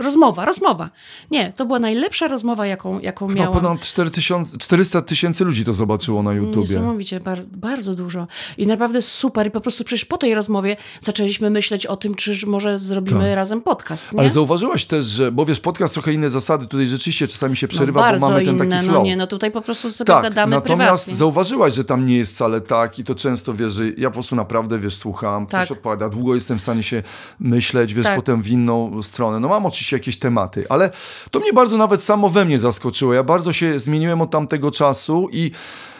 Rozmowa, 0.00 0.44
rozmowa. 0.44 0.90
Nie, 1.30 1.52
to 1.52 1.66
była 1.66 1.78
najlepsza 1.78 2.28
rozmowa, 2.28 2.66
jaką, 2.66 3.00
jaką 3.00 3.28
miałam. 3.28 3.54
ponad 3.54 3.80
4000 3.80 4.58
400 4.58 5.02
tysięcy 5.02 5.44
ludzi 5.44 5.64
to 5.64 5.74
zobaczyło 5.74 6.22
na 6.22 6.32
YouTubie. 6.32 6.60
Niesamowicie, 6.60 7.20
bar 7.20 7.38
bardzo 7.46 7.94
dużo. 7.94 8.26
I 8.58 8.66
naprawdę 8.66 9.02
super. 9.02 9.46
I 9.46 9.50
po 9.50 9.60
prostu 9.60 9.84
przecież 9.84 10.04
po 10.04 10.18
tej 10.18 10.34
rozmowie 10.34 10.76
zaczęliśmy 11.00 11.50
myśleć 11.50 11.86
o 11.86 11.96
tym, 11.96 12.14
czy 12.14 12.46
może 12.46 12.78
zrobimy 12.78 13.24
Tak. 13.24 13.34
razem 13.36 13.62
podcast. 13.62 14.12
Nie? 14.12 14.20
Ale 14.20 14.30
zauważyłaś 14.30 14.86
też, 14.86 15.06
że, 15.06 15.32
bo 15.32 15.44
wiesz, 15.46 15.60
podcast 15.60 15.94
trochę 15.94 16.12
inne 16.12 16.30
zasady, 16.30 16.66
tutaj 16.66 16.86
rzeczywiście 16.86 17.28
czasami 17.28 17.56
się 17.56 17.68
przerywa, 17.68 18.12
no, 18.12 18.18
bo 18.20 18.28
mamy 18.28 18.44
ten 18.44 18.54
inne, 18.56 18.66
taki 18.66 18.86
no 18.86 18.92
flow. 18.92 19.04
nie, 19.04 19.16
no 19.16 19.26
tutaj 19.26 19.50
po 19.50 19.62
prostu 19.62 19.92
sobie 19.92 20.06
tak, 20.06 20.22
gadamy 20.22 20.56
natomiast 20.56 21.04
prywatnie. 21.04 21.14
zauważyłaś, 21.14 21.74
że 21.74 21.84
tam 21.84 22.06
nie 22.06 22.16
jest 22.16 22.34
wcale 22.34 22.60
tak 22.60 22.98
i 22.98 23.04
to 23.04 23.14
często, 23.14 23.54
wiesz, 23.54 23.72
że 23.72 23.82
ja 23.98 24.08
po 24.08 24.14
prostu 24.14 24.36
naprawdę, 24.36 24.78
wiesz, 24.78 24.96
słucham, 24.96 25.46
Tak. 25.46 25.60
ktoś 25.64 25.76
odpowiada, 25.78 26.08
długo 26.08 26.34
jestem 26.34 26.58
w 26.58 26.62
stanie 26.62 26.82
się 26.82 27.02
myśleć, 27.40 27.94
wiesz, 27.94 28.04
Tak. 28.06 28.16
potem 28.16 28.42
w 28.42 28.48
inną 28.48 29.02
stronę. 29.02 29.40
No 29.40 29.48
mam 29.48 29.66
oczywiście 29.66 29.85
jakieś 29.92 30.18
tematy, 30.18 30.66
ale 30.68 30.90
to 31.30 31.40
mnie 31.40 31.52
bardzo 31.52 31.76
nawet 31.76 32.02
samo 32.02 32.28
we 32.28 32.44
mnie 32.44 32.58
zaskoczyło. 32.58 33.14
Ja 33.14 33.22
bardzo 33.22 33.52
się 33.52 33.80
zmieniłem 33.80 34.20
od 34.20 34.30
tamtego 34.30 34.70
czasu 34.70 35.28
i 35.32 35.50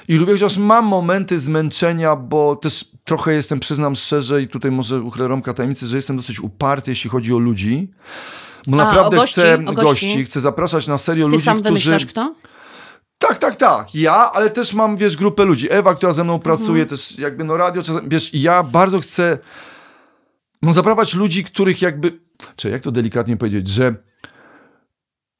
i 0.09 0.17
lubię, 0.17 0.33
chociaż 0.33 0.57
mam 0.57 0.85
momenty 0.85 1.41
zmęczenia, 1.41 2.17
bo 2.17 2.57
też 2.57 2.85
trochę 3.05 3.33
jestem, 3.33 3.61
przyznam 3.61 3.97
szczerze, 3.97 4.43
i 4.43 4.49
tutaj 4.49 4.71
może 4.71 5.01
uchylę 5.03 5.29
rąbka 5.29 5.53
tajemnicy, 5.55 5.87
że 5.87 5.97
jestem 5.97 6.17
dosyć 6.17 6.41
uparty, 6.41 6.91
jeśli 6.91 7.11
chodzi 7.11 7.35
o 7.35 7.39
ludzi. 7.39 7.91
Bo 8.67 8.81
A, 8.83 8.85
naprawdę 8.85 9.17
gości, 9.17 9.33
chcę 9.41 9.59
gości. 9.59 9.83
gości, 9.83 10.25
chcę 10.25 10.41
zapraszać 10.41 10.87
na 10.87 10.99
serio 10.99 11.27
Ty 11.27 11.33
ludzi, 11.33 11.45
sam 11.45 11.63
którzy... 11.63 12.07
kto? 12.07 12.35
Tak, 13.19 13.39
tak, 13.39 13.57
tak. 13.57 13.95
Ja, 13.95 14.33
ale 14.33 14.51
też 14.51 14.75
mam, 14.75 14.97
wiesz, 14.97 15.17
grupę 15.17 15.45
ludzi. 15.45 15.67
Ewa, 15.71 15.95
która 15.95 16.13
ze 16.13 16.25
mną 16.25 16.39
pracuje, 16.39 16.83
Mhm. 16.83 16.89
też 16.89 17.19
jakby 17.19 17.45
no 17.45 17.57
radio, 17.57 17.83
czasem, 17.83 18.09
wiesz, 18.09 18.35
ja 18.35 18.63
bardzo 18.63 19.01
chcę 19.01 19.39
no 20.63 20.73
zaprawać 20.73 21.15
ludzi, 21.15 21.45
których 21.45 21.83
jakby, 21.83 22.21
czy 22.57 22.71
jak 22.71 22.83
to 22.83 22.93
delikatnie 22.93 23.37
powiedzieć, 23.37 23.69
że 23.69 23.95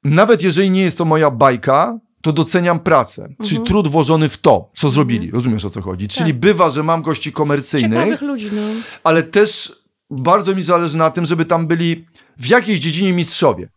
nawet 0.03 0.43
jeżeli 0.43 0.71
nie 0.71 0.81
jest 0.81 0.97
to 0.97 1.05
moja 1.05 1.31
bajka, 1.31 1.99
to 2.21 2.31
doceniam 2.33 2.79
pracę, 2.79 3.21
Mhm. 3.21 3.49
czyli 3.49 3.61
trud 3.61 3.87
włożony 3.87 4.29
w 4.29 4.37
to, 4.37 4.71
co 4.75 4.89
zrobili. 4.89 5.31
Rozumiesz, 5.31 5.65
o 5.65 5.69
co 5.69 5.81
chodzi? 5.81 6.07
Czyli 6.07 6.33
bywa, 6.33 6.69
że 6.69 6.83
mam 6.83 7.01
gości 7.01 7.31
komercyjnych, 7.31 7.91
Tak. 7.93 7.99
Ciekawych 8.05 8.21
ludzi, 8.21 8.49
no. 8.53 8.61
ale 9.03 9.23
też 9.23 9.75
bardzo 10.11 10.55
mi 10.55 10.63
zależy 10.63 10.97
na 10.97 11.09
tym, 11.11 11.25
żeby 11.25 11.45
tam 11.45 11.67
byli 11.67 12.05
w 12.37 12.47
jakiejś 12.47 12.79
dziedzinie 12.79 13.13
mistrzowie. 13.13 13.69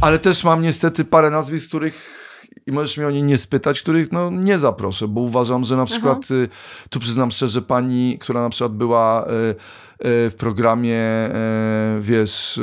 Ale 0.00 0.18
też 0.18 0.44
mam 0.44 0.62
niestety 0.62 1.04
parę 1.04 1.30
nazwisk, 1.30 1.68
których 1.68 2.21
i 2.66 2.72
możesz 2.72 2.98
mnie 2.98 3.06
o 3.06 3.10
nie 3.10 3.22
nie 3.22 3.38
spytać, 3.38 3.80
których 3.82 4.12
no 4.12 4.30
nie 4.30 4.58
zaproszę, 4.58 5.08
bo 5.08 5.20
uważam, 5.20 5.64
że 5.64 5.76
na 5.76 5.84
przykład, 5.84 6.30
y, 6.30 6.48
tu 6.90 7.00
przyznam 7.00 7.30
szczerze, 7.30 7.62
pani, 7.62 8.18
która 8.20 8.42
na 8.42 8.50
przykład 8.50 8.72
była 8.72 9.24
y, 9.26 9.30
y, 9.30 9.54
w 10.30 10.34
programie, 10.38 11.00
wiesz, 12.00 12.60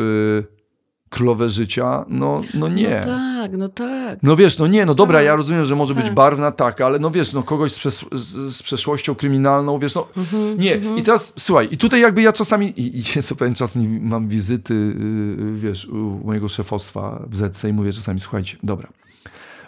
Królowe 1.09 1.49
Życia, 1.49 2.05
no, 2.07 2.41
no 2.53 2.67
nie. 2.67 3.01
No 3.07 3.13
tak, 3.13 3.57
no 3.57 3.69
tak. 3.69 4.19
No 4.23 4.35
wiesz, 4.35 4.57
no 4.57 4.67
nie, 4.67 4.85
no 4.85 4.95
dobra, 4.95 5.19
Tak. 5.19 5.25
ja 5.25 5.35
rozumiem, 5.35 5.65
że 5.65 5.75
może 5.75 5.95
być 5.95 6.05
Tak. 6.05 6.13
barwna, 6.13 6.51
tak, 6.51 6.81
ale 6.81 6.99
no 6.99 7.11
wiesz, 7.11 7.33
no 7.33 7.43
kogoś 7.43 7.71
z, 7.71 8.05
z, 8.51 8.63
przeszłością 8.63 9.15
kryminalną, 9.15 9.79
wiesz, 9.79 9.95
no 9.95 10.07
Mhm, 10.17 10.59
nie. 10.59 10.79
I 10.97 11.01
teraz, 11.01 11.33
słuchaj, 11.37 11.67
i 11.71 11.77
tutaj 11.77 12.01
jakby 12.01 12.21
ja 12.21 12.33
czasami, 12.33 12.67
i, 12.67 12.99
i 12.99 13.03
co 13.23 13.35
pewien 13.35 13.53
czas 13.55 13.75
mi, 13.75 13.99
mam 13.99 14.27
wizyty, 14.27 14.73
yy, 14.73 15.55
wiesz, 15.55 15.85
u 15.85 16.21
mojego 16.25 16.49
szefostwa 16.49 17.23
w 17.29 17.37
ZC 17.37 17.69
i 17.69 17.73
mówię 17.73 17.93
czasami, 17.93 18.19
słuchajcie, 18.19 18.57
dobra, 18.63 18.89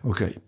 okej. 0.04 0.40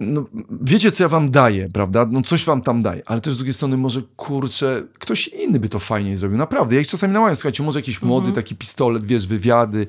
No, 0.00 0.24
wiecie, 0.62 0.92
co 0.92 1.02
ja 1.02 1.08
wam 1.08 1.30
daję, 1.30 1.68
prawda? 1.72 2.06
No 2.10 2.22
coś 2.22 2.44
wam 2.44 2.62
tam 2.62 2.82
daję, 2.82 3.02
ale 3.06 3.20
też 3.20 3.34
z 3.34 3.36
drugiej 3.36 3.54
strony 3.54 3.76
może, 3.76 4.02
kurczę, 4.16 4.82
ktoś 4.98 5.28
inny 5.28 5.60
by 5.60 5.68
to 5.68 5.78
fajniej 5.78 6.16
zrobił, 6.16 6.38
naprawdę. 6.38 6.74
Ja 6.74 6.80
ich 6.80 6.88
czasami 6.88 7.12
namawiam, 7.12 7.36
słuchajcie, 7.36 7.62
może 7.62 7.78
jakiś 7.78 8.02
młody 8.02 8.32
taki 8.32 8.56
pistolet, 8.56 9.04
wiesz, 9.04 9.26
wywiady, 9.26 9.86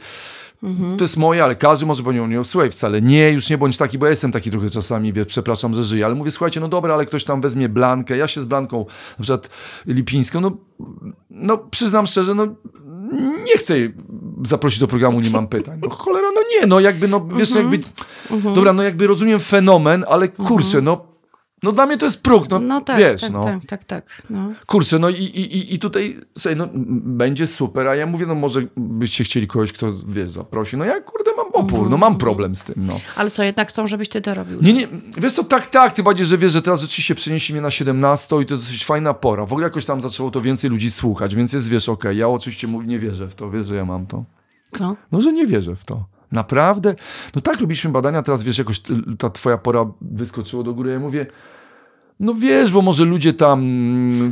to 0.98 1.04
jest 1.04 1.18
moje, 1.18 1.44
ale 1.44 1.56
każdy 1.56 1.86
może 1.86 2.04
powiedzieć, 2.04 2.30
nie, 2.30 2.44
słuchaj, 2.44 2.72
wcale 2.72 3.02
nie, 3.02 3.32
już 3.32 3.50
nie 3.50 3.58
bądź 3.58 3.78
taki, 3.78 3.98
bo 3.98 4.06
ja 4.06 4.10
jestem 4.10 4.32
taki 4.32 4.52
trochę 4.52 4.70
czasami, 4.70 5.14
przepraszam, 5.28 5.74
że 5.74 5.84
żyję, 5.84 6.06
ale 6.06 6.16
mówię, 6.16 6.32
słuchajcie, 6.32 6.60
no 6.60 6.68
dobra, 6.68 6.94
ale 6.94 7.06
ktoś 7.06 7.24
tam 7.24 7.42
weźmie 7.42 7.70
Blankę, 7.70 8.18
ja 8.18 8.28
się 8.28 8.42
z 8.42 8.46
Blanką, 8.46 8.86
na 9.20 9.24
przykład 9.24 9.50
Lipińską, 9.88 10.42
no, 10.42 10.58
no 11.30 11.58
przyznam 11.58 12.08
szczerze, 12.08 12.36
no 12.36 12.48
nie 13.46 13.58
chcę 13.58 13.76
zaprosić 14.44 14.80
do 14.80 14.88
programu, 14.88 15.22
nie 15.22 15.30
mam 15.30 15.48
pytań. 15.48 15.80
No 15.84 15.90
cholera, 15.90 16.28
no 16.36 16.42
nie, 16.52 16.68
no 16.68 16.80
jakby, 16.80 17.08
no 17.08 17.28
wiesz, 17.38 17.56
jakby, 17.56 17.80
dobra, 18.56 18.74
no 18.74 18.84
jakby 18.84 19.08
rozumiem 19.08 19.40
fenomen, 19.40 20.06
ale 20.10 20.28
kurczę, 20.28 20.82
no, 20.82 21.06
no 21.64 21.72
dla 21.72 21.86
mnie 21.86 21.98
to 21.98 22.06
jest 22.06 22.24
próg, 22.24 22.50
no, 22.50 22.60
No 22.60 22.82
tak, 22.82 22.98
wiesz, 22.98 23.22
tak, 23.22 23.32
no. 23.32 23.44
tak, 23.44 23.66
tak, 23.68 23.84
tak. 23.84 24.22
No. 24.30 24.54
Kurczę, 24.66 25.00
no 25.00 25.10
i, 25.10 25.14
i, 25.24 25.74
i- 25.74 25.80
tutaj, 25.80 26.20
słuchaj, 26.38 26.56
no 26.58 26.68
będzie 27.04 27.48
super, 27.48 27.88
a 27.88 27.96
ja 27.96 28.06
mówię, 28.06 28.26
no 28.26 28.36
może 28.36 28.62
byście 28.78 29.24
chcieli 29.24 29.48
kogoś, 29.48 29.74
kto, 29.74 29.88
wiesz, 30.08 30.32
zaprosi. 30.32 30.78
No 30.78 30.86
ja, 30.86 31.02
kurde, 31.02 31.32
mam 31.38 31.48
opór, 31.54 31.90
no 31.90 31.98
mam 31.98 32.18
problem 32.18 32.56
z 32.56 32.64
tym, 32.64 32.76
no. 32.78 33.00
Ale 33.16 33.32
co, 33.32 33.44
jednak 33.44 33.70
chcą, 33.70 33.88
żebyś 33.88 34.10
ty 34.10 34.22
to 34.22 34.34
robił? 34.34 34.60
Nie, 34.62 34.74
nie, 34.74 34.88
wiesz 35.18 35.34
co, 35.34 35.44
tak, 35.44 35.68
tak, 35.68 35.94
ty 35.94 36.04
bardziej, 36.04 36.26
że 36.26 36.38
wiesz, 36.38 36.52
że 36.52 36.62
teraz 36.62 36.82
rzeczywiście 36.82 37.16
przenieśli 37.16 37.54
mnie 37.54 37.62
na 37.62 37.72
17 37.72 38.36
i 38.42 38.46
to 38.46 38.54
jest 38.54 38.64
dosyć 38.66 38.86
fajna 38.86 39.14
pora. 39.14 39.46
W 39.46 39.52
ogóle 39.54 39.64
jakoś 39.68 39.86
tam 39.86 40.02
zaczęło 40.02 40.32
to 40.32 40.42
więcej 40.42 40.70
ludzi 40.70 40.92
słuchać, 40.92 41.36
więc 41.36 41.54
jest, 41.54 41.70
wiesz, 41.70 41.90
okej, 41.90 42.18
ja 42.18 42.28
oczywiście 42.30 42.68
mówię, 42.68 42.88
nie 42.88 43.00
wierzę 43.00 43.28
w 43.28 43.36
to, 43.36 43.52
wiesz, 43.52 43.68
że 43.68 43.76
ja 43.76 43.86
mam 43.86 44.06
to. 44.08 44.24
Co? 44.74 44.96
No, 45.12 45.22
że 45.22 45.34
nie 45.34 45.48
wierzę 45.48 45.76
w 45.76 45.86
to. 45.86 46.06
Naprawdę? 46.32 46.96
No 47.36 47.42
tak, 47.42 47.60
robiliśmy 47.62 47.92
badania, 47.92 48.22
teraz 48.22 48.44
wiesz, 48.44 48.58
jakoś 48.58 48.78
y, 48.78 49.18
ta 49.18 49.30
twoja 49.30 49.58
pora 49.58 49.86
wyskoczyło 50.02 50.64
do 50.64 50.74
góry, 50.74 50.92
ja 50.92 51.00
mówię, 51.00 51.26
no 52.20 52.34
wiesz, 52.34 52.72
bo 52.72 52.82
może 52.82 53.06
ludzie 53.06 53.34
tam, 53.34 53.60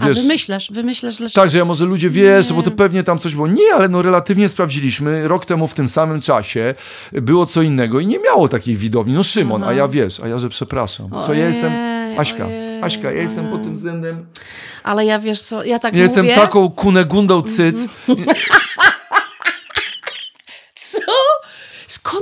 A 0.01 0.05
wiesz... 0.05 0.21
wymyślasz, 0.21 0.71
wymyślasz 0.71 1.17
dlaczego? 1.17 1.41
Tak, 1.41 1.51
że 1.51 1.57
ja 1.57 1.65
może 1.65 1.85
ludzie 1.85 2.09
wiesz, 2.09 2.49
Nie. 2.49 2.55
bo 2.55 2.61
to 2.61 2.71
pewnie 2.71 3.03
tam 3.03 3.17
coś 3.17 3.35
było. 3.35 3.47
Nie, 3.47 3.73
ale 3.75 3.89
no 3.89 4.01
relatywnie 4.01 4.49
sprawdziliśmy. 4.49 5.27
Rok 5.27 5.45
temu 5.45 5.67
w 5.67 5.73
tym 5.73 5.89
samym 5.89 6.21
czasie 6.21 6.73
było 7.13 7.45
co 7.45 7.61
innego 7.61 7.99
i 7.99 8.07
nie 8.07 8.19
miało 8.19 8.47
takiej 8.49 8.75
widowni. 8.75 9.13
No 9.13 9.23
Szymon, 9.23 9.63
a 9.63 9.73
ja 9.73 9.87
wiesz, 9.87 10.19
a 10.19 10.27
ja, 10.27 10.39
że 10.39 10.49
przepraszam. 10.49 11.09
Co 11.25 11.33
ja 11.33 11.47
jestem... 11.47 11.71
Aśka, 12.17 12.45
ojej, 12.45 12.81
Aśka, 12.81 13.11
ja 13.11 13.21
jestem 13.21 13.47
pod 13.51 13.63
tym 13.63 13.73
względem... 13.75 14.25
Ale 14.83 15.05
ja 15.05 15.19
wiesz 15.19 15.41
co, 15.41 15.63
ja 15.63 15.79
tak 15.79 15.95
Ja 15.95 16.03
jestem 16.03 16.25
mówię... 16.25 16.35
taką 16.35 16.69
kunegundą 16.69 17.41
cyc. 17.41 17.87
Co? 18.07 18.13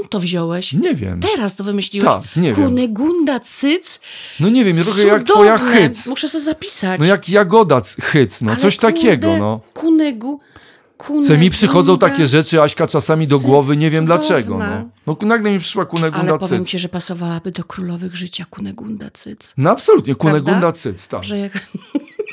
Skąd 0.10 0.22
to 0.22 0.28
wziąłeś? 0.28 0.74
Nie 0.74 0.96
wiem. 0.96 1.20
Teraz 1.20 1.56
to 1.56 1.64
wymyśliłeś? 1.64 2.06
Tak, 2.06 2.36
nie 2.36 2.54
wiem. 2.54 2.66
Kunegunda 2.68 3.40
cyc? 3.40 4.00
No 4.40 4.50
nie 4.50 4.66
wiem, 4.66 4.78
trochę 4.78 5.04
jak 5.04 5.24
twoja 5.24 5.58
Cudowne. 5.60 5.82
hyc. 5.82 6.08
Muszę 6.08 6.30
sobie 6.30 6.44
zapisać. 6.44 7.00
No 7.00 7.06
jak 7.06 7.30
jagoda 7.30 7.82
c- 7.82 8.02
hyc, 8.02 8.42
no 8.42 8.52
Ale 8.52 8.62
coś 8.62 8.78
kurde, 8.78 8.94
takiego, 8.94 9.38
no. 9.38 9.60
Kunegu... 9.74 10.40
Co 11.28 11.38
mi 11.38 11.50
przychodzą 11.50 11.94
kunegunda- 11.96 12.00
takie 12.10 12.28
rzeczy, 12.28 12.62
Aśka, 12.62 12.88
czasami 12.88 13.28
do 13.28 13.40
głowy, 13.40 13.78
nie 13.78 13.90
wiem 13.90 14.06
dlaczego, 14.06 14.58
no. 14.58 14.90
No 15.08 15.18
nagle 15.28 15.52
mi 15.52 15.60
przyszła 15.60 15.86
kunegunda 15.86 16.30
Ale 16.30 16.40
powiem 16.40 16.64
cyc. 16.64 16.72
ci, 16.72 16.80
że 16.80 16.90
pasowałaby 16.90 17.52
do 17.52 17.64
królowych 17.64 18.16
życia 18.16 18.46
Kunegunda 18.50 19.10
cyc. 19.14 19.54
No 19.58 19.70
absolutnie, 19.70 20.16
kunegunda 20.16 20.52
Prawda? 20.60 20.72
cyc, 20.72 21.08
tak. 21.08 21.24
Że 21.24 21.38
jak... 21.38 21.52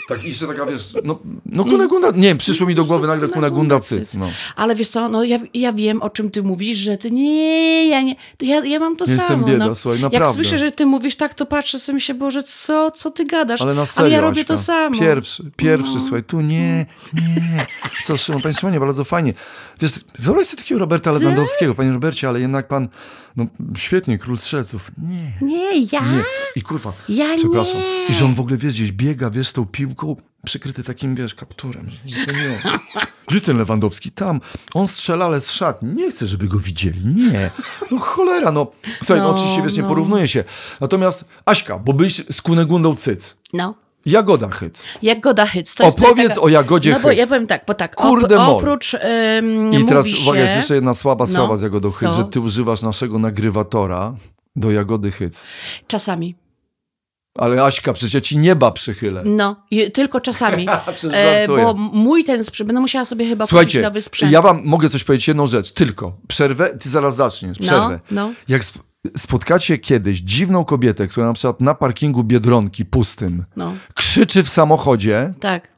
Tak, 0.08 0.24
i 0.24 0.28
jeszcze 0.28 0.46
taka, 0.46 0.66
wiesz, 0.66 0.94
no, 1.04 1.18
no 1.46 1.64
kunegunda, 1.64 2.10
nie, 2.14 2.36
przyszło 2.36 2.66
mi 2.66 2.74
do 2.74 2.84
głowy 2.84 3.06
nagle 3.06 3.28
kunegunda 3.28 3.80
cyc, 3.80 4.14
no. 4.14 4.30
Ale 4.56 4.74
wiesz 4.74 4.88
co, 4.88 5.08
no 5.08 5.24
ja, 5.24 5.38
ja 5.54 5.72
wiem, 5.72 6.02
o 6.02 6.10
czym 6.10 6.30
ty 6.30 6.42
mówisz, 6.42 6.78
że 6.78 6.98
ty 6.98 7.10
nie, 7.10 7.88
ja 7.88 8.02
nie, 8.02 8.16
to 8.38 8.44
ja, 8.44 8.64
ja 8.64 8.80
mam 8.80 8.96
to 8.96 9.04
Jestem 9.04 9.26
samo. 9.26 9.46
bieda, 9.46 9.66
no. 9.66 9.74
słuchaj, 9.74 10.00
Jak 10.00 10.12
naprawdę. 10.12 10.34
słyszę, 10.34 10.58
że 10.58 10.72
ty 10.72 10.86
mówisz 10.86 11.16
tak, 11.16 11.34
to 11.34 11.46
patrzę 11.46 11.78
sobie 11.78 11.94
myślę, 11.94 12.14
Boże, 12.14 12.42
co, 12.42 12.90
co 12.90 13.10
ty 13.10 13.24
gadasz? 13.24 13.60
Ale 13.62 13.74
na 13.74 13.86
serio, 13.86 14.10
ja 14.12 14.20
robię 14.20 14.40
Aśka. 14.40 14.54
to 14.54 14.58
samo. 14.62 14.98
Pierwszy, 15.00 15.50
pierwszy, 15.56 15.94
No. 15.94 16.00
słuchaj, 16.00 16.22
tu 16.24 16.40
nie, 16.40 16.86
nie. 17.14 17.66
Co, 18.04 18.16
Szymon, 18.16 18.42
panie 18.42 18.54
Szymonie, 18.54 18.80
bardzo 18.80 19.04
fajnie. 19.04 19.34
Wiesz, 19.80 19.92
wyobraź 20.18 20.46
sobie 20.46 20.62
takiego 20.62 20.78
Roberta 20.80 21.12
Lewandowskiego, 21.12 21.74
panie 21.74 21.92
Robercie, 21.92 22.28
ale 22.28 22.40
jednak 22.40 22.68
pan, 22.68 22.88
no 23.36 23.46
świetnie, 23.76 24.18
król 24.18 24.38
strzelców. 24.38 24.90
Nie, 24.98 25.32
Nie, 25.42 25.80
ja? 25.92 26.00
nie. 26.12 26.22
I 26.56 26.62
kurwa, 26.62 26.92
Ja 27.08 27.36
przepraszam. 27.36 27.80
nie. 27.80 28.06
I 28.08 28.14
że 28.14 28.24
on 28.24 28.34
w 28.34 28.40
ogóle, 28.40 28.56
wiesz, 28.56 28.74
gdzieś 28.74 28.92
biega, 28.92 29.30
wiesz, 29.30 29.48
z 29.48 29.52
tą 29.52 29.66
piłką, 29.66 30.16
przykryty 30.44 30.82
takim, 30.82 31.14
wiesz, 31.14 31.34
kapturem. 31.34 31.90
Gdzieś 33.28 33.42
ten 33.42 33.56
Lewandowski? 33.58 34.10
Tam. 34.10 34.40
On 34.74 34.88
strzela, 34.88 35.24
ale 35.24 35.40
z 35.40 35.50
szatni. 35.50 35.88
Nie 35.94 36.10
chcę, 36.10 36.26
żeby 36.26 36.48
go 36.48 36.58
widzieli. 36.58 37.06
Nie. 37.06 37.50
No 37.90 37.98
cholera, 37.98 38.52
no. 38.52 38.70
Słuchaj, 39.02 39.16
no, 39.22 39.28
No, 39.28 39.34
oczywiście, 39.34 39.62
wiesz, 39.62 39.76
nie 39.76 39.82
no. 39.82 39.88
porównuje 39.88 40.28
się. 40.28 40.44
Natomiast, 40.80 41.24
Aśka, 41.44 41.78
bo 41.78 41.92
byś 41.92 42.22
z 42.30 42.42
Kunegundą 42.42 42.94
Cyc. 42.96 43.36
No. 43.52 43.74
Jagoda 44.06 44.48
Hyc. 44.48 44.82
Jagoda 45.02 45.46
Hyc. 45.46 45.74
To 45.74 45.84
jest 45.84 46.00
Opowiedz 46.00 46.28
taka- 46.28 46.40
o 46.40 46.48
Jagodzie 46.48 46.90
No 46.90 47.00
bo 47.00 47.08
Hyc. 47.08 47.18
ja 47.18 47.26
powiem 47.26 47.46
tak, 47.46 47.64
bo 47.66 47.74
tak, 47.74 47.96
Kurde 47.96 48.40
op, 48.40 48.48
oprócz 48.62 48.94
ym, 49.38 49.72
I 49.72 49.84
teraz, 49.84 50.06
mówi 50.06 50.18
uwaga, 50.22 50.38
się... 50.38 50.44
jest 50.44 50.56
jeszcze 50.56 50.74
jedna 50.74 50.94
słaba 50.94 51.26
sprawa 51.26 51.48
No, 51.48 51.58
z 51.58 51.62
Jagodą 51.62 51.90
Hyc, 51.90 52.10
że 52.12 52.24
ty 52.24 52.40
używasz 52.40 52.82
naszego 52.82 53.18
nagrywatora 53.18 54.14
do 54.56 54.70
Jagody 54.70 55.10
Hyc. 55.10 55.42
Czasami. 55.86 56.36
Ale 57.38 57.64
Aśka, 57.64 57.92
przecież 57.92 58.14
ja 58.14 58.20
ci 58.20 58.38
nieba 58.38 58.70
przychylę. 58.72 59.22
No, 59.24 59.56
tylko 59.94 60.20
czasami. 60.20 60.66
E, 61.12 61.46
bo 61.48 61.74
mój 61.74 62.24
ten 62.24 62.44
sprzęt, 62.44 62.66
będę 62.68 62.80
musiała 62.80 63.04
sobie 63.04 63.24
chyba 63.26 63.44
kupić 63.44 63.48
Słuchajcie, 63.50 63.82
nowy 63.82 64.02
sprzęt. 64.02 64.32
ja 64.32 64.42
wam 64.42 64.60
mogę 64.64 64.90
coś 64.90 65.04
powiedzieć, 65.04 65.28
jedną 65.28 65.46
rzecz, 65.46 65.72
tylko 65.72 66.16
przerwę, 66.28 66.76
ty 66.78 66.88
zaraz 66.88 67.16
zaczniesz, 67.16 67.58
przerwę. 67.58 68.00
no. 68.10 68.32
Jak 68.48 68.62
sp- 68.70 68.82
spotkacie 69.16 69.78
kiedyś 69.78 70.20
dziwną 70.20 70.64
kobietę, 70.64 71.08
która 71.08 71.26
na 71.26 71.32
przykład 71.32 71.60
na 71.60 71.74
parkingu 71.74 72.24
Biedronki 72.24 72.84
pustym 72.84 73.44
No, 73.56 73.72
krzyczy 73.94 74.42
w 74.42 74.48
samochodzie 74.48 75.34
tak. 75.40 75.75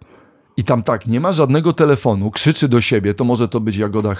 I 0.59 0.64
tam 0.64 0.83
tak, 0.83 1.07
nie 1.07 1.21
ma 1.21 1.33
żadnego 1.33 1.73
telefonu, 1.73 2.31
krzyczy 2.31 2.68
do 2.68 2.81
siebie, 2.81 3.14
to 3.14 3.25
może 3.25 3.49
to 3.49 3.61
być 3.61 3.77
Jagoda 3.77 4.14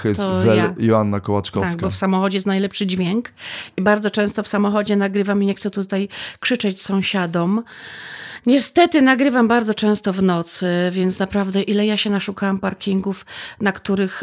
Wel, 0.45 0.57
ja. 0.57 0.75
Joanna 0.79 1.17
Tak, 1.17 1.25
Kołaczkowska. 1.27 1.81
bo 1.83 1.91
w 1.91 1.97
samochodzie 1.97 2.37
jest 2.37 2.47
najlepszy 2.47 2.87
dźwięk 2.87 3.33
i 3.77 3.83
bardzo 3.83 4.11
często 4.11 4.43
w 4.43 4.49
samochodzie 4.49 4.97
nagrywam 4.97 5.43
i 5.43 5.47
nie 5.47 5.55
chcę 5.55 5.71
tutaj 5.71 6.09
krzyczeć 6.41 6.83
sąsiadom. 6.83 7.63
Niestety 8.47 9.03
nagrywam 9.03 9.49
bardzo 9.49 9.75
często 9.75 10.13
w 10.13 10.23
nocy, 10.23 10.67
więc 10.93 11.19
naprawdę 11.19 11.63
ile 11.63 11.87
ja 11.87 11.97
się 11.97 12.11
naszukałam 12.11 12.59
parkingów, 12.59 13.27
na 13.61 13.73
których 13.73 14.23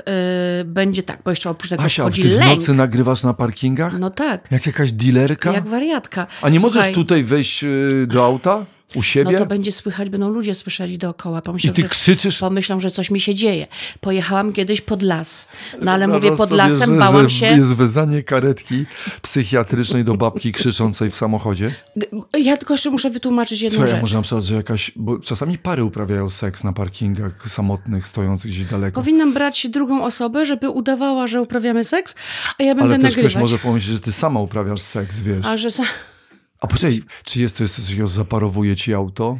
y, 0.61 0.65
będzie 0.65 1.03
tak, 1.03 1.19
bo 1.23 1.29
jeszcze 1.29 1.49
oprócz 1.49 1.69
tego 1.69 1.83
Asia, 1.83 2.03
wchodzi 2.03 2.21
ty 2.21 2.29
w 2.29 2.39
lęk. 2.39 2.59
nocy 2.59 2.73
nagrywasz 2.73 3.23
na 3.23 3.33
parkingach? 3.33 3.99
No 3.99 4.09
tak, 4.09 4.51
Jak 4.51 4.65
jakaś 4.65 4.91
dealerka? 4.91 5.53
jak 5.53 5.67
wariatka. 5.67 6.27
A 6.41 6.49
nie 6.49 6.59
możesz 6.59 6.73
Słuchaj, 6.73 6.93
tutaj 6.93 7.23
wejść 7.23 7.63
y, 7.63 8.07
do 8.07 8.25
auta? 8.25 8.65
U 8.85 8.97
No 8.97 9.01
siebie? 9.03 9.37
to 9.39 9.45
będzie 9.45 9.71
słychać, 9.71 10.09
będą 10.09 10.29
ludzie 10.29 10.55
słyszeli 10.55 10.97
dookoła. 10.97 11.41
Pomyślą, 11.41 11.71
I 11.71 11.73
ty 11.73 11.81
że, 11.81 11.89
krzyczysz? 11.89 12.37
pomyślą, 12.39 12.79
że 12.79 12.91
coś 12.91 13.11
mi 13.11 13.19
się 13.19 13.35
dzieje. 13.35 13.67
Pojechałam 14.01 14.53
kiedyś 14.53 14.81
pod 14.81 15.01
las, 15.01 15.47
no 15.81 15.91
ale 15.91 16.07
mówię 16.07 16.31
pod 16.37 16.51
lasem, 16.51 16.89
że, 16.93 16.99
bałam 16.99 17.29
się. 17.29 17.45
jest 17.45 17.75
wezanie 17.75 18.23
karetki 18.23 18.85
psychiatrycznej 19.21 20.03
do 20.03 20.13
babki 20.13 20.51
krzyczącej 20.51 21.11
w 21.11 21.15
samochodzie. 21.15 21.75
Ja 22.37 22.57
tylko 22.57 22.73
jeszcze 22.73 22.89
muszę 22.89 23.09
wytłumaczyć 23.09 23.61
jedną 23.61 23.75
Słuchaj, 23.75 23.91
rzecz. 23.91 24.01
może 24.01 24.15
na 24.17 24.21
przykład, 24.21 24.43
że 24.43 24.55
jakaś, 24.55 24.91
bo 24.95 25.19
czasami 25.19 25.57
pary 25.57 25.83
uprawiają 25.83 26.29
seks 26.29 26.63
na 26.63 26.73
parkingach 26.73 27.49
samotnych, 27.49 28.07
stojących 28.07 28.51
gdzieś 28.51 28.65
daleko. 28.65 29.01
Powinnam 29.01 29.33
brać 29.33 29.67
drugą 29.69 30.03
osobę, 30.05 30.45
żeby 30.45 30.69
udawała, 30.69 31.27
że 31.27 31.41
uprawiamy 31.41 31.83
seks, 31.83 32.15
a 32.59 32.63
ja 32.63 32.75
będę 32.75 32.93
Ale 32.93 32.99
też 33.03 33.03
nagrywać. 33.11 33.31
ktoś 33.31 33.41
może 33.41 33.57
pomyśleć, 33.59 33.93
że 33.93 33.99
ty 33.99 34.11
sama 34.11 34.39
uprawiasz 34.39 34.81
seks, 34.81 35.19
wiesz. 35.19 35.45
A 35.45 35.57
że 35.57 35.71
sa... 35.71 35.83
A 36.65 36.67
poczekaj, 36.67 37.03
czy 37.23 37.41
jest 37.41 37.57
to 37.57 37.63
jest 37.63 37.75
coś, 37.75 37.85
takiego, 37.85 38.07
zaparowuje 38.07 38.75
ci 38.75 38.93
auto? 38.93 39.37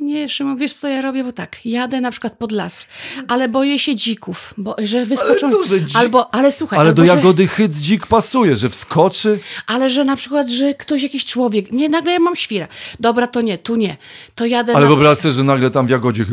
Nie, 0.00 0.28
Szymon, 0.28 0.56
wiesz 0.56 0.74
co 0.74 0.88
ja 0.88 1.02
robię? 1.02 1.24
Bo 1.24 1.32
tak, 1.32 1.56
jadę 1.66 2.00
na 2.00 2.10
przykład 2.10 2.36
pod 2.38 2.52
las, 2.52 2.86
ale 3.28 3.48
boję 3.48 3.78
się 3.78 3.94
dzików, 3.94 4.54
bo, 4.56 4.76
że 4.82 5.04
wyskoczą... 5.04 5.50
co, 5.50 5.64
że 5.64 5.74
dzik- 5.80 5.96
Albo, 5.98 6.34
ale 6.34 6.52
słuchaj, 6.52 6.78
Ale 6.78 6.88
albo, 6.88 7.02
do 7.02 7.08
że, 7.08 7.14
Jagody 7.16 7.48
Hyc 7.48 7.72
dzik 7.72 8.06
pasuje, 8.06 8.56
że 8.56 8.70
wskoczy. 8.70 9.40
ale 9.66 9.90
że 9.90 10.04
na 10.04 10.16
przykład, 10.16 10.48
że 10.50 10.74
ktoś, 10.74 11.02
jakiś 11.02 11.24
człowiek, 11.24 11.72
nie, 11.72 11.88
nagle 11.88 12.12
ja 12.12 12.18
mam 12.18 12.36
świra. 12.36 12.68
Dobra, 13.00 13.26
to 13.26 13.40
nie, 13.40 13.58
tu 13.58 13.76
nie. 13.76 13.96
To 14.34 14.46
jadę 14.46 14.72
Ale 14.76 14.80
na... 14.82 14.88
wyobraź 14.88 15.18
sobie, 15.18 15.34
że 15.34 15.44
nagle 15.44 15.70
tam 15.70 15.86
w 15.86 15.90
Jagodzie 15.90 16.24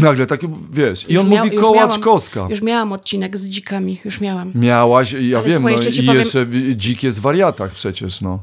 Nagle 0.00 0.26
takie, 0.26 0.48
wiesz, 0.72 1.10
i 1.10 1.18
on 1.18 1.26
Już 1.26 1.34
miał- 1.34 1.44
mówi 1.44 1.56
już 1.56 1.64
kołaczkowska. 1.64 2.46
Już 2.50 2.62
miałam 2.62 2.92
odcinek 2.92 3.36
z 3.36 3.48
dzikami, 3.48 4.00
już 4.04 4.20
miałam. 4.20 4.52
Miałaś, 4.54 5.12
ja 5.12 5.38
Ale 5.38 5.46
wiem, 5.48 5.56
słuchaj, 5.56 5.76
no, 5.76 5.82
jeszcze 5.82 6.02
i 6.02 6.06
powiem- 6.06 6.20
jeszcze 6.22 6.46
dzik 6.76 7.02
jest 7.02 7.18
w 7.18 7.22
wariatach 7.22 7.72
przecież, 7.74 8.20
no. 8.20 8.38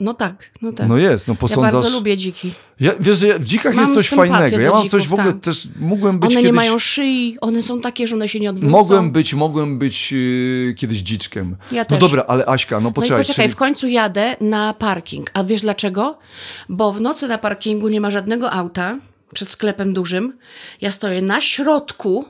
No 0.00 0.14
tak, 0.14 0.50
no 0.62 0.72
tak. 0.72 0.88
No 0.88 0.96
jest, 0.96 1.28
no 1.28 1.34
ja 1.34 1.38
posądzasz... 1.38 1.72
bardzo 1.72 1.90
lubię 1.90 2.16
dziki. 2.16 2.52
Ja, 2.80 2.92
wiesz, 3.00 3.18
że 3.18 3.38
w 3.38 3.44
dzikach 3.44 3.74
Mam 3.74 3.84
jest 3.84 3.94
coś 3.94 4.08
fajnego. 4.08 4.60
Ja 4.60 4.70
mam 4.70 4.88
coś 4.88 5.02
dzików, 5.02 5.08
w 5.08 5.20
ogóle 5.20 5.32
tak. 5.32 5.42
też, 5.42 5.68
mógłbym 5.80 6.18
być 6.18 6.26
One 6.26 6.34
kiedyś... 6.34 6.46
nie 6.46 6.52
mają 6.52 6.78
szyi, 6.78 7.36
one 7.40 7.62
są 7.62 7.80
takie, 7.80 8.06
że 8.06 8.14
one 8.14 8.28
się 8.28 8.40
nie 8.40 8.50
odwrócą. 8.50 8.70
Mogłem 8.72 9.10
być, 9.10 9.34
mogłem 9.34 9.78
być 9.78 10.12
yy, 10.12 10.74
kiedyś 10.76 10.98
dziczkiem. 10.98 11.56
Ja 11.72 11.84
no 11.90 11.96
dobra, 11.96 12.24
ale 12.28 12.46
Aśka, 12.46 12.76
no 12.76 12.80
No 12.80 12.90
i 12.90 12.92
poczekaj. 12.92 13.22
poczekaj, 13.22 13.44
czyli- 13.44 13.54
w 13.54 13.56
końcu 13.56 13.88
jadę 13.88 14.36
na 14.40 14.74
parking. 14.74 15.30
A 15.34 15.44
wiesz 15.44 15.60
dlaczego? 15.60 16.18
Bo 16.68 16.92
w 16.92 17.00
nocy 17.00 17.28
na 17.28 17.38
parkingu 17.38 17.88
nie 17.88 18.00
ma 18.00 18.10
żadnego 18.10 18.50
auta 18.52 18.96
przed 19.34 19.50
sklepem 19.50 19.94
dużym. 19.94 20.38
Ja 20.80 20.90
stoję 20.90 21.22
na 21.22 21.40
środku. 21.40 22.24